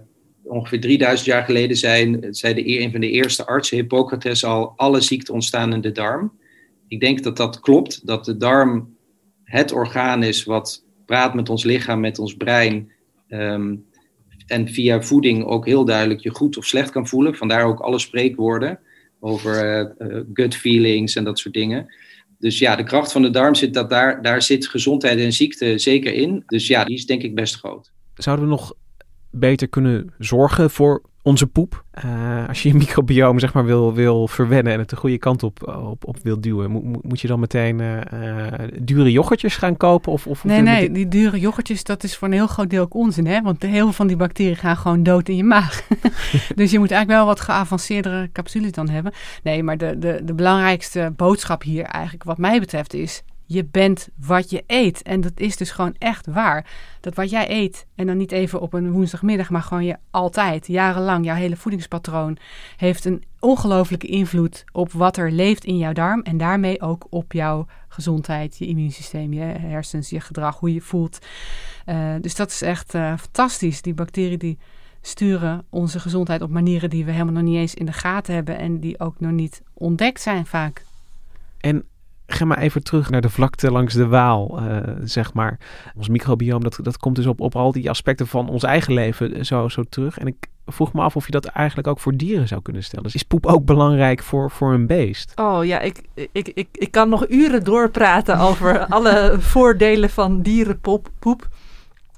ongeveer 0.43 0.81
3000 0.81 1.27
jaar 1.27 1.43
geleden 1.43 1.77
zijn, 1.77 2.27
zei 2.29 2.53
de, 2.53 2.79
een 2.79 2.91
van 2.91 3.01
de 3.01 3.09
eerste 3.09 3.45
artsen, 3.45 3.77
Hippocrates, 3.77 4.45
al 4.45 4.73
alle 4.75 5.01
ziekten 5.01 5.33
ontstaan 5.33 5.73
in 5.73 5.81
de 5.81 5.91
darm. 5.91 6.39
Ik 6.87 6.99
denk 6.99 7.23
dat 7.23 7.37
dat 7.37 7.59
klopt, 7.59 8.07
dat 8.07 8.25
de 8.25 8.37
darm 8.37 8.95
het 9.43 9.71
orgaan 9.71 10.23
is 10.23 10.43
wat 10.43 10.85
praat 11.05 11.33
met 11.33 11.49
ons 11.49 11.63
lichaam, 11.63 11.99
met 11.99 12.19
ons 12.19 12.35
brein. 12.35 12.91
ehm, 13.27 13.75
en 14.51 14.67
via 14.67 15.01
voeding 15.01 15.45
ook 15.45 15.65
heel 15.65 15.85
duidelijk 15.85 16.19
je 16.19 16.29
goed 16.29 16.57
of 16.57 16.65
slecht 16.65 16.89
kan 16.89 17.07
voelen. 17.07 17.35
Vandaar 17.35 17.63
ook 17.63 17.79
alle 17.79 17.99
spreekwoorden 17.99 18.79
over 19.19 19.55
eh, 19.55 19.79
eh, 19.79 20.23
gut 20.33 20.55
feelings 20.55 21.15
en 21.15 21.23
dat 21.23 21.39
soort 21.39 21.53
dingen. 21.53 21.93
Dus 22.39 22.59
ja, 22.59 22.75
de 22.75 22.83
kracht 22.83 23.11
van 23.11 23.21
de 23.21 23.29
darm 23.29 23.55
zit 23.55 23.73
dat 23.73 23.89
daar, 23.89 24.21
daar 24.21 24.41
zit 24.41 24.67
gezondheid 24.67 25.19
en 25.19 25.33
ziekte 25.33 25.77
zeker 25.77 26.13
in. 26.13 26.43
Dus 26.45 26.67
ja, 26.67 26.83
die 26.83 26.95
is 26.95 27.05
denk 27.05 27.21
ik 27.21 27.35
best 27.35 27.55
groot. 27.55 27.91
Zouden 28.13 28.45
we 28.45 28.51
nog 28.51 28.73
beter 29.31 29.67
kunnen 29.67 30.13
zorgen 30.17 30.69
voor 30.69 31.01
onze 31.23 31.47
poep? 31.47 31.83
Eh, 31.91 32.47
als 32.47 32.63
je 32.63 32.69
je 32.69 32.75
microbioom 32.75 33.39
zeg 33.39 33.53
maar 33.53 33.65
wil, 33.65 33.93
wil 33.93 34.27
verwennen 34.27 34.73
en 34.73 34.79
het 34.79 34.89
de 34.89 34.95
goede 34.95 35.17
kant 35.17 35.43
op, 35.43 35.67
op, 35.67 36.07
op 36.07 36.17
wil 36.23 36.41
duwen, 36.41 36.71
mo- 36.71 36.81
mo- 36.81 36.99
moet 37.01 37.21
je 37.21 37.27
dan 37.27 37.39
meteen 37.39 37.79
eh, 37.79 38.53
eh, 38.53 38.69
dure 38.81 39.11
yoghurtjes 39.11 39.55
gaan 39.55 39.77
kopen? 39.77 40.11
Of, 40.11 40.27
of, 40.27 40.43
Nee, 40.43 40.61
nee, 40.61 40.91
die 40.91 41.07
dure 41.07 41.39
yoghurtjes, 41.39 41.83
dat 41.83 42.03
is 42.03 42.17
voor 42.17 42.27
een 42.27 42.33
heel 42.33 42.47
groot 42.47 42.69
deel 42.69 42.83
ook 42.83 42.93
onzin, 42.93 43.27
hè? 43.27 43.41
Want 43.41 43.61
heel 43.63 43.83
veel 43.83 43.91
van 43.91 44.07
die 44.07 44.15
bacteriën 44.15 44.55
gaan 44.55 44.77
gewoon 44.77 45.03
dood 45.03 45.29
in 45.29 45.35
je 45.35 45.43
maag. 45.43 45.81
dus 46.55 46.71
je 46.71 46.79
moet 46.79 46.91
eigenlijk 46.91 47.09
wel 47.09 47.25
wat 47.25 47.39
geavanceerdere 47.39 48.29
capsules 48.33 48.71
dan 48.71 48.89
hebben. 48.89 49.13
Nee, 49.43 49.63
maar 49.63 49.77
de, 49.77 49.99
de, 49.99 50.21
de 50.23 50.33
belangrijkste 50.33 51.13
boodschap 51.15 51.63
hier 51.63 51.83
eigenlijk, 51.83 52.23
wat 52.23 52.37
mij 52.37 52.59
betreft, 52.59 52.93
is... 52.93 53.23
Je 53.51 53.65
bent 53.65 54.09
wat 54.15 54.49
je 54.49 54.63
eet. 54.67 55.01
En 55.01 55.21
dat 55.21 55.31
is 55.35 55.57
dus 55.57 55.71
gewoon 55.71 55.95
echt 55.97 56.25
waar. 56.25 56.65
Dat 56.99 57.15
wat 57.15 57.29
jij 57.29 57.49
eet, 57.49 57.85
en 57.95 58.07
dan 58.07 58.17
niet 58.17 58.31
even 58.31 58.61
op 58.61 58.73
een 58.73 58.91
woensdagmiddag, 58.91 59.49
maar 59.49 59.61
gewoon 59.61 59.85
je 59.85 59.97
altijd, 60.11 60.67
jarenlang, 60.67 61.25
jouw 61.25 61.35
hele 61.35 61.55
voedingspatroon, 61.55 62.37
heeft 62.77 63.05
een 63.05 63.23
ongelofelijke 63.39 64.07
invloed 64.07 64.63
op 64.71 64.91
wat 64.91 65.17
er 65.17 65.31
leeft 65.31 65.65
in 65.65 65.77
jouw 65.77 65.93
darm. 65.93 66.21
En 66.21 66.37
daarmee 66.37 66.81
ook 66.81 67.07
op 67.09 67.31
jouw 67.31 67.65
gezondheid, 67.87 68.57
je 68.57 68.67
immuunsysteem, 68.67 69.33
je 69.33 69.41
hersens, 69.41 70.09
je 70.09 70.19
gedrag, 70.19 70.59
hoe 70.59 70.69
je 70.69 70.75
je 70.75 70.81
voelt. 70.81 71.19
Eh, 71.85 72.15
dus 72.21 72.35
dat 72.35 72.49
is 72.51 72.61
echt 72.61 72.93
eh, 72.93 73.17
fantastisch. 73.17 73.81
Die 73.81 73.93
bacteriën 73.93 74.39
die 74.39 74.57
sturen 75.01 75.65
onze 75.69 75.99
gezondheid 75.99 76.41
op 76.41 76.49
manieren 76.49 76.89
die 76.89 77.05
we 77.05 77.11
helemaal 77.11 77.33
nog 77.33 77.43
niet 77.43 77.57
eens 77.57 77.73
in 77.73 77.85
de 77.85 77.93
gaten 77.93 78.33
hebben 78.33 78.57
en 78.57 78.79
die 78.79 78.99
ook 78.99 79.19
nog 79.19 79.31
niet 79.31 79.61
ontdekt 79.73 80.21
zijn 80.21 80.45
vaak. 80.45 80.85
En 81.59 81.85
ga 82.33 82.45
maar 82.45 82.57
even 82.57 82.83
terug 82.83 83.09
naar 83.09 83.21
de 83.21 83.29
vlakte 83.29 83.71
langs 83.71 83.93
de 83.93 84.07
Waal, 84.07 84.59
eh, 84.59 84.77
zeg 85.03 85.33
maar. 85.33 85.59
Ons 85.95 86.09
microbioom, 86.09 86.63
dat, 86.63 86.79
dat 86.81 86.97
komt 86.97 87.15
dus 87.15 87.25
op, 87.25 87.39
op 87.39 87.55
al 87.55 87.71
die 87.71 87.89
aspecten 87.89 88.27
van 88.27 88.49
ons 88.49 88.63
eigen 88.63 88.93
leven 88.93 89.45
zo, 89.45 89.69
zo 89.69 89.83
terug. 89.89 90.17
En 90.17 90.27
ik 90.27 90.47
vroeg 90.65 90.93
me 90.93 91.01
af 91.01 91.15
of 91.15 91.25
je 91.25 91.31
dat 91.31 91.45
eigenlijk 91.45 91.87
ook 91.87 91.99
voor 91.99 92.15
dieren 92.15 92.47
zou 92.47 92.61
kunnen 92.61 92.83
stellen. 92.83 93.03
Dus 93.03 93.15
is 93.15 93.23
poep 93.23 93.45
ook 93.45 93.65
belangrijk 93.65 94.23
voor, 94.23 94.51
voor 94.51 94.73
een 94.73 94.87
beest? 94.87 95.31
Oh 95.35 95.65
ja, 95.65 95.79
ik, 95.79 96.01
ik, 96.31 96.47
ik, 96.53 96.67
ik 96.71 96.91
kan 96.91 97.09
nog 97.09 97.29
uren 97.29 97.63
doorpraten 97.63 98.39
over 98.39 98.85
alle 98.85 99.35
voordelen 99.39 100.09
van 100.09 100.41
dierenpoep. 100.41 101.09
Poep. 101.19 101.47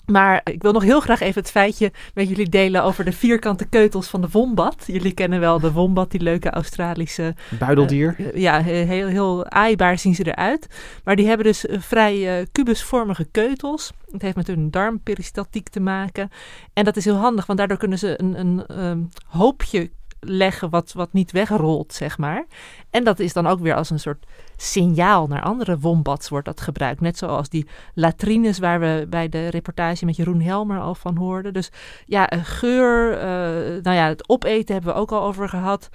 Maar 0.05 0.41
ik 0.43 0.61
wil 0.61 0.71
nog 0.71 0.83
heel 0.83 0.99
graag 0.99 1.19
even 1.19 1.41
het 1.41 1.51
feitje 1.51 1.91
met 2.13 2.29
jullie 2.29 2.49
delen 2.49 2.83
over 2.83 3.05
de 3.05 3.11
vierkante 3.11 3.65
keutels 3.65 4.07
van 4.07 4.21
de 4.21 4.27
wombat. 4.31 4.83
Jullie 4.87 5.13
kennen 5.13 5.39
wel 5.39 5.59
de 5.59 5.71
wombat, 5.71 6.11
die 6.11 6.21
leuke 6.21 6.49
Australische 6.49 7.35
Buideldier? 7.59 8.15
Eh, 8.17 8.41
ja, 8.41 8.61
he- 8.61 8.71
heel, 8.71 9.07
heel 9.07 9.45
aaibaar 9.49 9.97
zien 9.97 10.15
ze 10.15 10.23
eruit. 10.27 10.67
Maar 11.03 11.15
die 11.15 11.27
hebben 11.27 11.45
dus 11.45 11.65
eh, 11.65 11.79
vrij 11.79 12.39
eh, 12.39 12.45
kubusvormige 12.51 13.27
keutels. 13.31 13.91
Het 14.11 14.21
heeft 14.21 14.35
met 14.35 14.47
hun 14.47 14.71
darmperistaltiek 14.71 15.69
te 15.69 15.79
maken. 15.79 16.29
En 16.73 16.83
dat 16.83 16.97
is 16.97 17.05
heel 17.05 17.15
handig, 17.15 17.45
want 17.45 17.59
daardoor 17.59 17.77
kunnen 17.77 17.99
ze 17.99 18.21
een, 18.21 18.39
een 18.39 18.65
ehm, 18.67 18.99
hoopje 19.27 19.89
leggen 20.25 20.69
wat, 20.69 20.93
wat 20.93 21.13
niet 21.13 21.31
wegrolt, 21.31 21.93
zeg 21.93 22.17
maar. 22.17 22.45
En 22.89 23.03
dat 23.03 23.19
is 23.19 23.33
dan 23.33 23.47
ook 23.47 23.59
weer 23.59 23.75
als 23.75 23.89
een 23.89 23.99
soort 23.99 24.25
signaal 24.57 25.27
naar 25.27 25.41
andere 25.41 25.79
wombats 25.79 26.29
wordt 26.29 26.45
dat 26.45 26.61
gebruikt. 26.61 27.01
Net 27.01 27.17
zoals 27.17 27.49
die 27.49 27.67
latrines 27.93 28.59
waar 28.59 28.79
we 28.79 29.05
bij 29.09 29.29
de 29.29 29.47
reportage 29.47 30.05
met 30.05 30.15
Jeroen 30.15 30.41
Helmer 30.41 30.79
al 30.79 30.95
van 30.95 31.17
hoorden. 31.17 31.53
Dus 31.53 31.71
ja, 32.05 32.29
eh, 32.29 32.39
geur, 32.43 33.17
eh, 33.17 33.81
nou 33.81 33.95
ja, 33.95 34.07
het 34.07 34.29
opeten 34.29 34.73
hebben 34.73 34.93
we 34.93 34.99
ook 34.99 35.11
al 35.11 35.21
over 35.23 35.49
gehad. 35.49 35.89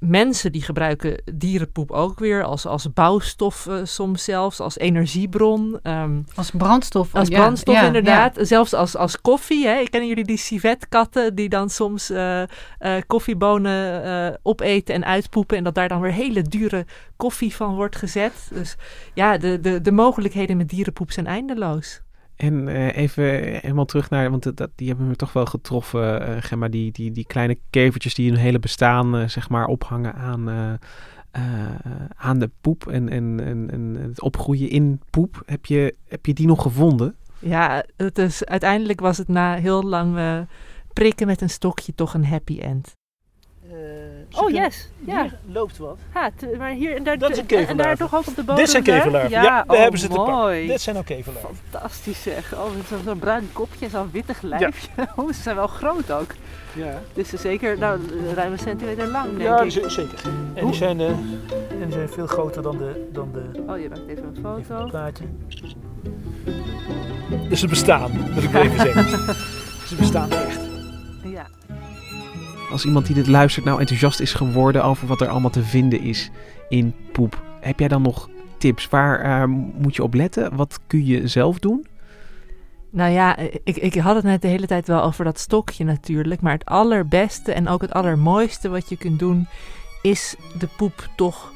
Mensen 0.00 0.52
die 0.52 0.62
gebruiken 0.62 1.22
dierenpoep 1.34 1.90
ook 1.90 2.18
weer 2.18 2.44
als, 2.44 2.66
als 2.66 2.92
bouwstof 2.92 3.66
eh, 3.66 3.74
soms 3.84 4.24
zelfs, 4.24 4.60
als 4.60 4.78
energiebron. 4.78 5.78
ehm, 5.82 6.20
Als 6.34 6.50
brandstof. 6.50 7.14
als 7.14 7.28
ja, 7.28 7.38
brandstof 7.38 7.74
ja, 7.74 7.86
inderdaad. 7.86 8.38
Zelfs 8.40 8.72
als, 8.72 8.96
als 8.96 9.20
koffie. 9.20 9.66
Hè. 9.66 9.82
Kennen 9.82 10.08
jullie 10.08 10.24
die 10.24 10.36
civetkatten 10.36 11.34
die 11.34 11.48
dan 11.48 11.70
soms 11.70 12.10
eh, 12.10 12.42
eh, 12.42 12.48
koffiebonen 13.06 14.38
opeten 14.42 14.94
en 14.94 15.04
uitpoepen. 15.04 15.56
En 15.56 15.64
dat 15.64 15.74
daar 15.74 15.88
dan 15.88 16.00
weer 16.00 16.12
hele 16.12 16.42
dure 16.42 16.86
koffie 17.16 17.54
van 17.54 17.74
wordt 17.74 17.96
gezet. 17.96 18.32
Dus 18.52 18.76
ja, 19.14 19.38
de, 19.38 19.60
de, 19.60 19.80
de 19.80 19.92
mogelijkheden 19.92 20.56
met 20.56 20.68
dierenpoep 20.68 21.12
zijn 21.12 21.26
eindeloos. 21.26 22.00
En 22.40 22.68
eh, 22.68 22.96
even 22.96 23.24
helemaal 23.42 23.84
terug 23.84 24.10
naar, 24.10 24.30
want 24.30 24.56
dat- 24.56 24.70
die 24.74 24.88
hebben 24.88 25.06
me 25.06 25.16
toch 25.16 25.32
wel 25.32 25.46
getroffen, 25.46 26.42
Gemma, 26.42 26.68
die, 26.68 26.92
die, 26.92 27.12
die 27.12 27.26
kleine 27.26 27.58
kevertjes 27.70 28.14
die 28.14 28.30
hun 28.30 28.38
hele 28.40 28.58
bestaan, 28.58 29.16
eh, 29.16 29.28
zeg 29.28 29.48
maar, 29.48 29.66
ophangen 29.66 30.14
aan, 30.14 30.78
aan 32.16 32.38
de 32.38 32.50
poep 32.60 32.86
en, 32.86 33.08
en, 33.08 33.40
en, 33.44 33.70
en 33.70 33.96
het 34.08 34.20
opgroeien 34.20 34.70
in 34.70 35.00
poep. 35.10 35.42
Heb 35.46 35.66
je, 35.66 35.94
heb 36.08 36.26
je 36.26 36.34
die 36.34 36.46
nog 36.46 36.62
gevonden? 36.62 37.14
Ja, 37.38 37.84
het 37.96 38.18
is, 38.18 38.44
uiteindelijk 38.44 39.00
was 39.00 39.18
het 39.18 39.28
na 39.28 39.54
heel 39.54 39.82
lang 39.82 40.18
prikken 40.92 41.26
met 41.26 41.40
een 41.40 41.50
stokje 41.50 41.94
toch 41.94 42.14
een 42.14 42.24
happy 42.26 42.58
end. 42.58 42.94
Oh 44.34 44.50
yes, 44.50 44.88
ja. 45.04 45.26
loopt 45.52 45.78
wat. 45.78 45.98
T- 46.36 46.58
maar 46.58 46.70
hier 46.70 46.96
en 46.96 47.02
daar, 47.04 47.18
Dat 47.18 47.30
is 47.30 47.38
een 47.46 47.66
en 47.66 47.76
daar 47.76 47.96
toch 47.96 48.14
ook 48.14 48.26
op 48.26 48.34
de 48.36 48.42
bodem. 48.42 48.56
Dit 48.56 48.70
zijn 48.70 48.82
keverlarven. 48.82 49.30
Ja, 49.30 49.42
Ja, 49.42 49.48
daar 49.64 49.76
oh, 49.76 49.82
hebben 49.82 50.00
ze 50.00 50.08
te 50.08 50.14
mooi. 50.14 50.66
Dit 50.66 50.80
zijn 50.80 50.96
ook 50.96 51.04
keverlarven. 51.04 51.56
Fantastisch 51.70 52.22
zeg. 52.22 52.54
Oh, 52.54 52.70
zo'n 53.04 53.18
bruin 53.18 53.48
kopje, 53.52 53.88
zo'n 53.88 54.10
wittig 54.12 54.42
lijfje. 54.42 54.88
Oh, 55.16 55.26
ze 55.32 55.42
zijn 55.42 55.56
wel 55.56 55.66
groot 55.66 56.12
ook. 56.12 56.34
Ja, 56.74 57.00
Dus 57.12 57.28
ze 57.28 57.36
zeker 57.36 57.78
nou, 57.78 58.00
ruim 58.34 58.52
een 58.52 58.58
centimeter 58.58 59.06
lang, 59.06 59.28
denk 59.30 59.40
ja 59.42 59.60
ik. 59.60 59.70
z- 59.70 59.86
zeker. 59.86 60.18
En 60.54 60.66
die, 60.66 60.74
zijn, 60.74 61.00
eh, 61.00 61.06
en 61.08 61.18
die 61.84 61.92
zijn 61.92 62.08
veel 62.08 62.26
groter 62.26 62.62
dan 62.62 62.78
de, 62.78 63.08
dan 63.12 63.28
de 63.32 63.62
Oh, 63.68 63.78
je 63.80 63.88
maakt 63.88 64.00
even 64.08 64.24
een 64.24 64.30
even 64.58 64.64
foto. 64.66 64.82
een 64.82 64.90
plaatje. 64.90 65.24
Dus 67.48 67.60
ze 67.60 67.66
bestaan, 67.68 68.10
moet 68.34 68.42
ik 68.42 68.54
even 68.54 68.78
zeggen. 68.80 69.34
Ze 69.88 69.94
bestaan 69.96 70.30
echt. 70.30 70.59
Als 72.70 72.84
iemand 72.84 73.06
die 73.06 73.14
dit 73.14 73.26
luistert 73.26 73.64
nou 73.64 73.80
enthousiast 73.80 74.20
is 74.20 74.34
geworden 74.34 74.84
over 74.84 75.06
wat 75.06 75.20
er 75.20 75.28
allemaal 75.28 75.50
te 75.50 75.62
vinden 75.62 76.00
is 76.00 76.30
in 76.68 76.94
poep, 77.12 77.42
heb 77.60 77.78
jij 77.78 77.88
dan 77.88 78.02
nog 78.02 78.28
tips? 78.58 78.88
Waar 78.88 79.20
eh, 79.20 79.44
moet 79.74 79.96
je 79.96 80.02
op 80.02 80.14
letten? 80.14 80.56
Wat 80.56 80.78
kun 80.86 81.06
je 81.06 81.28
zelf 81.28 81.58
doen? 81.58 81.86
Nou 82.90 83.12
ja, 83.12 83.36
ik, 83.64 83.76
ik 83.76 83.94
had 83.94 84.14
het 84.14 84.24
net 84.24 84.42
de 84.42 84.48
hele 84.48 84.66
tijd 84.66 84.86
wel 84.86 85.02
over 85.02 85.24
dat 85.24 85.38
stokje 85.38 85.84
natuurlijk. 85.84 86.40
Maar 86.40 86.52
het 86.52 86.64
allerbeste 86.64 87.52
en 87.52 87.68
ook 87.68 87.80
het 87.80 87.92
allermooiste 87.92 88.68
wat 88.68 88.88
je 88.88 88.96
kunt 88.96 89.18
doen, 89.18 89.46
is 90.02 90.34
de 90.58 90.68
poep 90.76 91.08
toch 91.16 91.52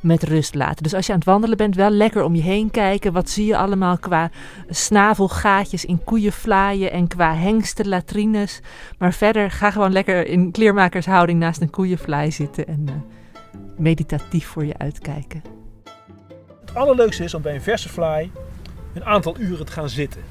met 0.00 0.22
rust 0.22 0.54
laten. 0.54 0.82
Dus 0.82 0.94
als 0.94 1.06
je 1.06 1.12
aan 1.12 1.18
het 1.18 1.28
wandelen 1.28 1.56
bent, 1.56 1.74
wel 1.74 1.90
lekker 1.90 2.24
om 2.24 2.34
je 2.34 2.42
heen 2.42 2.70
kijken. 2.70 3.12
Wat 3.12 3.30
zie 3.30 3.46
je 3.46 3.56
allemaal 3.56 3.98
qua 3.98 4.30
snavelgaatjes 4.68 5.84
in 5.84 6.04
koeienvlaaien 6.04 6.92
en 6.92 7.08
qua 7.08 7.34
hengsten, 7.34 7.88
latrines. 7.88 8.60
Maar 8.98 9.12
verder 9.12 9.50
ga 9.50 9.70
gewoon 9.70 9.92
lekker 9.92 10.26
in 10.26 10.50
kleermakershouding 10.50 11.38
naast 11.38 11.60
een 11.60 11.70
koeienvlaai 11.70 12.32
zitten 12.32 12.66
en 12.66 12.86
uh, 12.88 12.94
meditatief 13.76 14.46
voor 14.46 14.64
je 14.64 14.78
uitkijken. 14.78 15.42
Het 16.60 16.74
allerleukste 16.74 17.24
is 17.24 17.34
om 17.34 17.42
bij 17.42 17.54
een 17.54 17.62
verse 17.62 17.88
fly 17.88 18.30
een 18.94 19.04
aantal 19.04 19.36
uren 19.38 19.66
te 19.66 19.72
gaan 19.72 19.88
zitten. 19.88 20.22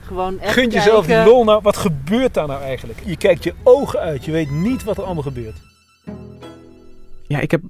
Gewoon 0.00 0.40
echt 0.40 0.52
Gunt 0.52 0.72
jezelf 0.72 1.06
kijken. 1.06 1.32
lol 1.32 1.44
nou. 1.44 1.62
Wat 1.62 1.76
gebeurt 1.76 2.34
daar 2.34 2.46
nou 2.46 2.62
eigenlijk? 2.62 2.98
Je 3.04 3.16
kijkt 3.16 3.44
je 3.44 3.54
ogen 3.62 3.98
uit. 3.98 4.24
Je 4.24 4.32
weet 4.32 4.50
niet 4.50 4.84
wat 4.84 4.96
er 4.96 5.04
allemaal 5.04 5.22
gebeurt. 5.22 5.56
Ja, 7.26 7.40
ik 7.40 7.50
heb 7.50 7.62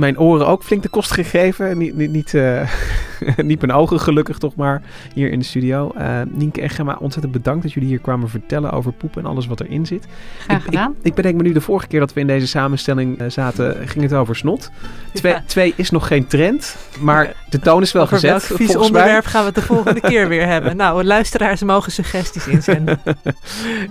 mijn 0.00 0.18
oren 0.18 0.46
ook 0.46 0.62
flink 0.62 0.82
de 0.82 0.88
kost 0.88 1.12
gegeven. 1.12 1.78
Niet, 1.78 1.96
niet, 1.96 2.10
niet, 2.10 2.34
eh, 2.34 2.68
niet 3.36 3.60
mijn 3.60 3.72
ogen 3.72 4.00
gelukkig 4.00 4.38
toch 4.38 4.54
maar 4.54 4.82
hier 5.14 5.30
in 5.30 5.38
de 5.38 5.44
studio. 5.44 5.92
Eh 5.96 6.20
Nienke 6.28 6.60
en 6.60 6.70
Gemma, 6.70 6.96
ontzettend 7.00 7.32
bedankt 7.34 7.62
dat 7.62 7.72
jullie 7.72 7.88
hier 7.88 7.98
kwamen 7.98 8.28
vertellen 8.28 8.70
over 8.70 8.92
poep 8.92 9.16
en 9.16 9.24
alles 9.26 9.46
wat 9.46 9.60
erin 9.60 9.86
zit. 9.86 10.06
Graag 10.38 10.58
Ik- 10.58 10.64
gedaan. 10.64 10.90
Ik, 11.00 11.06
ik 11.06 11.14
bedenk 11.14 11.36
me 11.36 11.42
nu 11.42 11.52
de 11.52 11.60
vorige 11.60 11.86
keer 11.86 12.00
dat 12.00 12.12
we 12.12 12.20
in 12.20 12.26
deze 12.26 12.46
samenstelling 12.46 13.18
eh, 13.18 13.30
zaten, 13.30 13.88
ging 13.88 14.02
het 14.04 14.14
over 14.14 14.36
snot. 14.36 14.70
Twee, 15.12 15.32
Ja. 15.32 15.42
twee 15.46 15.72
is 15.76 15.90
nog 15.90 16.06
geen 16.06 16.26
trend, 16.26 16.76
maar 17.00 17.34
de 17.50 17.58
toon 17.58 17.82
is 17.82 17.92
wel 17.92 18.02
Over 18.02 18.14
gezet. 18.14 18.30
welk 18.48 18.60
vies 18.60 18.72
mij. 18.72 18.76
onderwerp 18.86 19.24
gaan 19.24 19.40
we 19.40 19.46
het 19.46 19.54
de 19.54 19.62
volgende 19.62 20.00
keer 20.00 20.28
weer 20.28 20.46
hebben? 20.46 20.76
Nou, 20.80 21.04
luisteraars 21.04 21.62
mogen 21.62 21.92
suggesties 21.92 22.46
inzenden. 22.46 23.00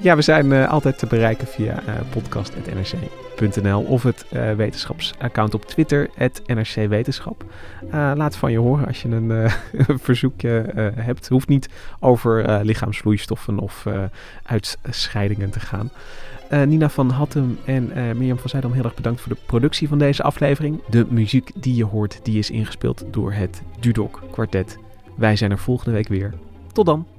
Ja, 0.01 0.16
we 0.16 0.22
zijn 0.22 0.68
altijd 0.68 0.97
te 0.97 1.05
bereiken 1.05 1.47
via 1.47 1.74
eh 1.86 1.93
of 3.87 4.03
het 4.03 4.25
eh, 4.29 4.53
wetenschapsaccount 4.53 5.53
op 5.53 5.65
Twitter, 5.65 6.09
NRC 6.45 6.87
Wetenschap. 6.89 7.43
Eh, 7.91 8.11
laat 8.15 8.35
van 8.35 8.51
je 8.51 8.57
horen 8.57 8.87
als 8.87 9.01
je 9.01 9.07
een 9.09 9.29
een 9.87 9.99
verzoekje 9.99 10.71
hebt. 10.95 11.27
Hoeft 11.27 11.47
niet 11.47 11.69
over 11.99 12.63
lichaamsvloeistoffen 12.65 13.59
of 13.59 13.85
uitscheidingen 14.43 15.49
te 15.49 15.59
gaan. 15.59 15.91
Nina 16.67 16.89
van 16.89 17.09
Hattem 17.09 17.57
en 17.65 17.91
Mirjam 18.17 18.39
van 18.39 18.49
Zijdam, 18.49 18.73
heel 18.73 18.83
erg 18.83 18.95
bedankt 18.95 19.21
voor 19.21 19.33
de 19.33 19.41
productie 19.45 19.87
van 19.87 19.97
deze 19.97 20.23
aflevering. 20.23 20.81
De 20.89 21.05
muziek 21.09 21.51
die 21.55 21.75
je 21.75 21.85
hoort, 21.85 22.19
die 22.23 22.37
is 22.37 22.49
ingespeeld 22.49 23.03
door 23.11 23.33
het 23.33 23.61
Dudok 23.79 24.21
Quartet. 24.31 24.77
Wij 25.15 25.35
zijn 25.35 25.51
er 25.51 25.59
volgende 25.59 25.91
week 25.91 26.07
weer. 26.07 26.33
Tot 26.73 26.85
dan. 26.85 27.18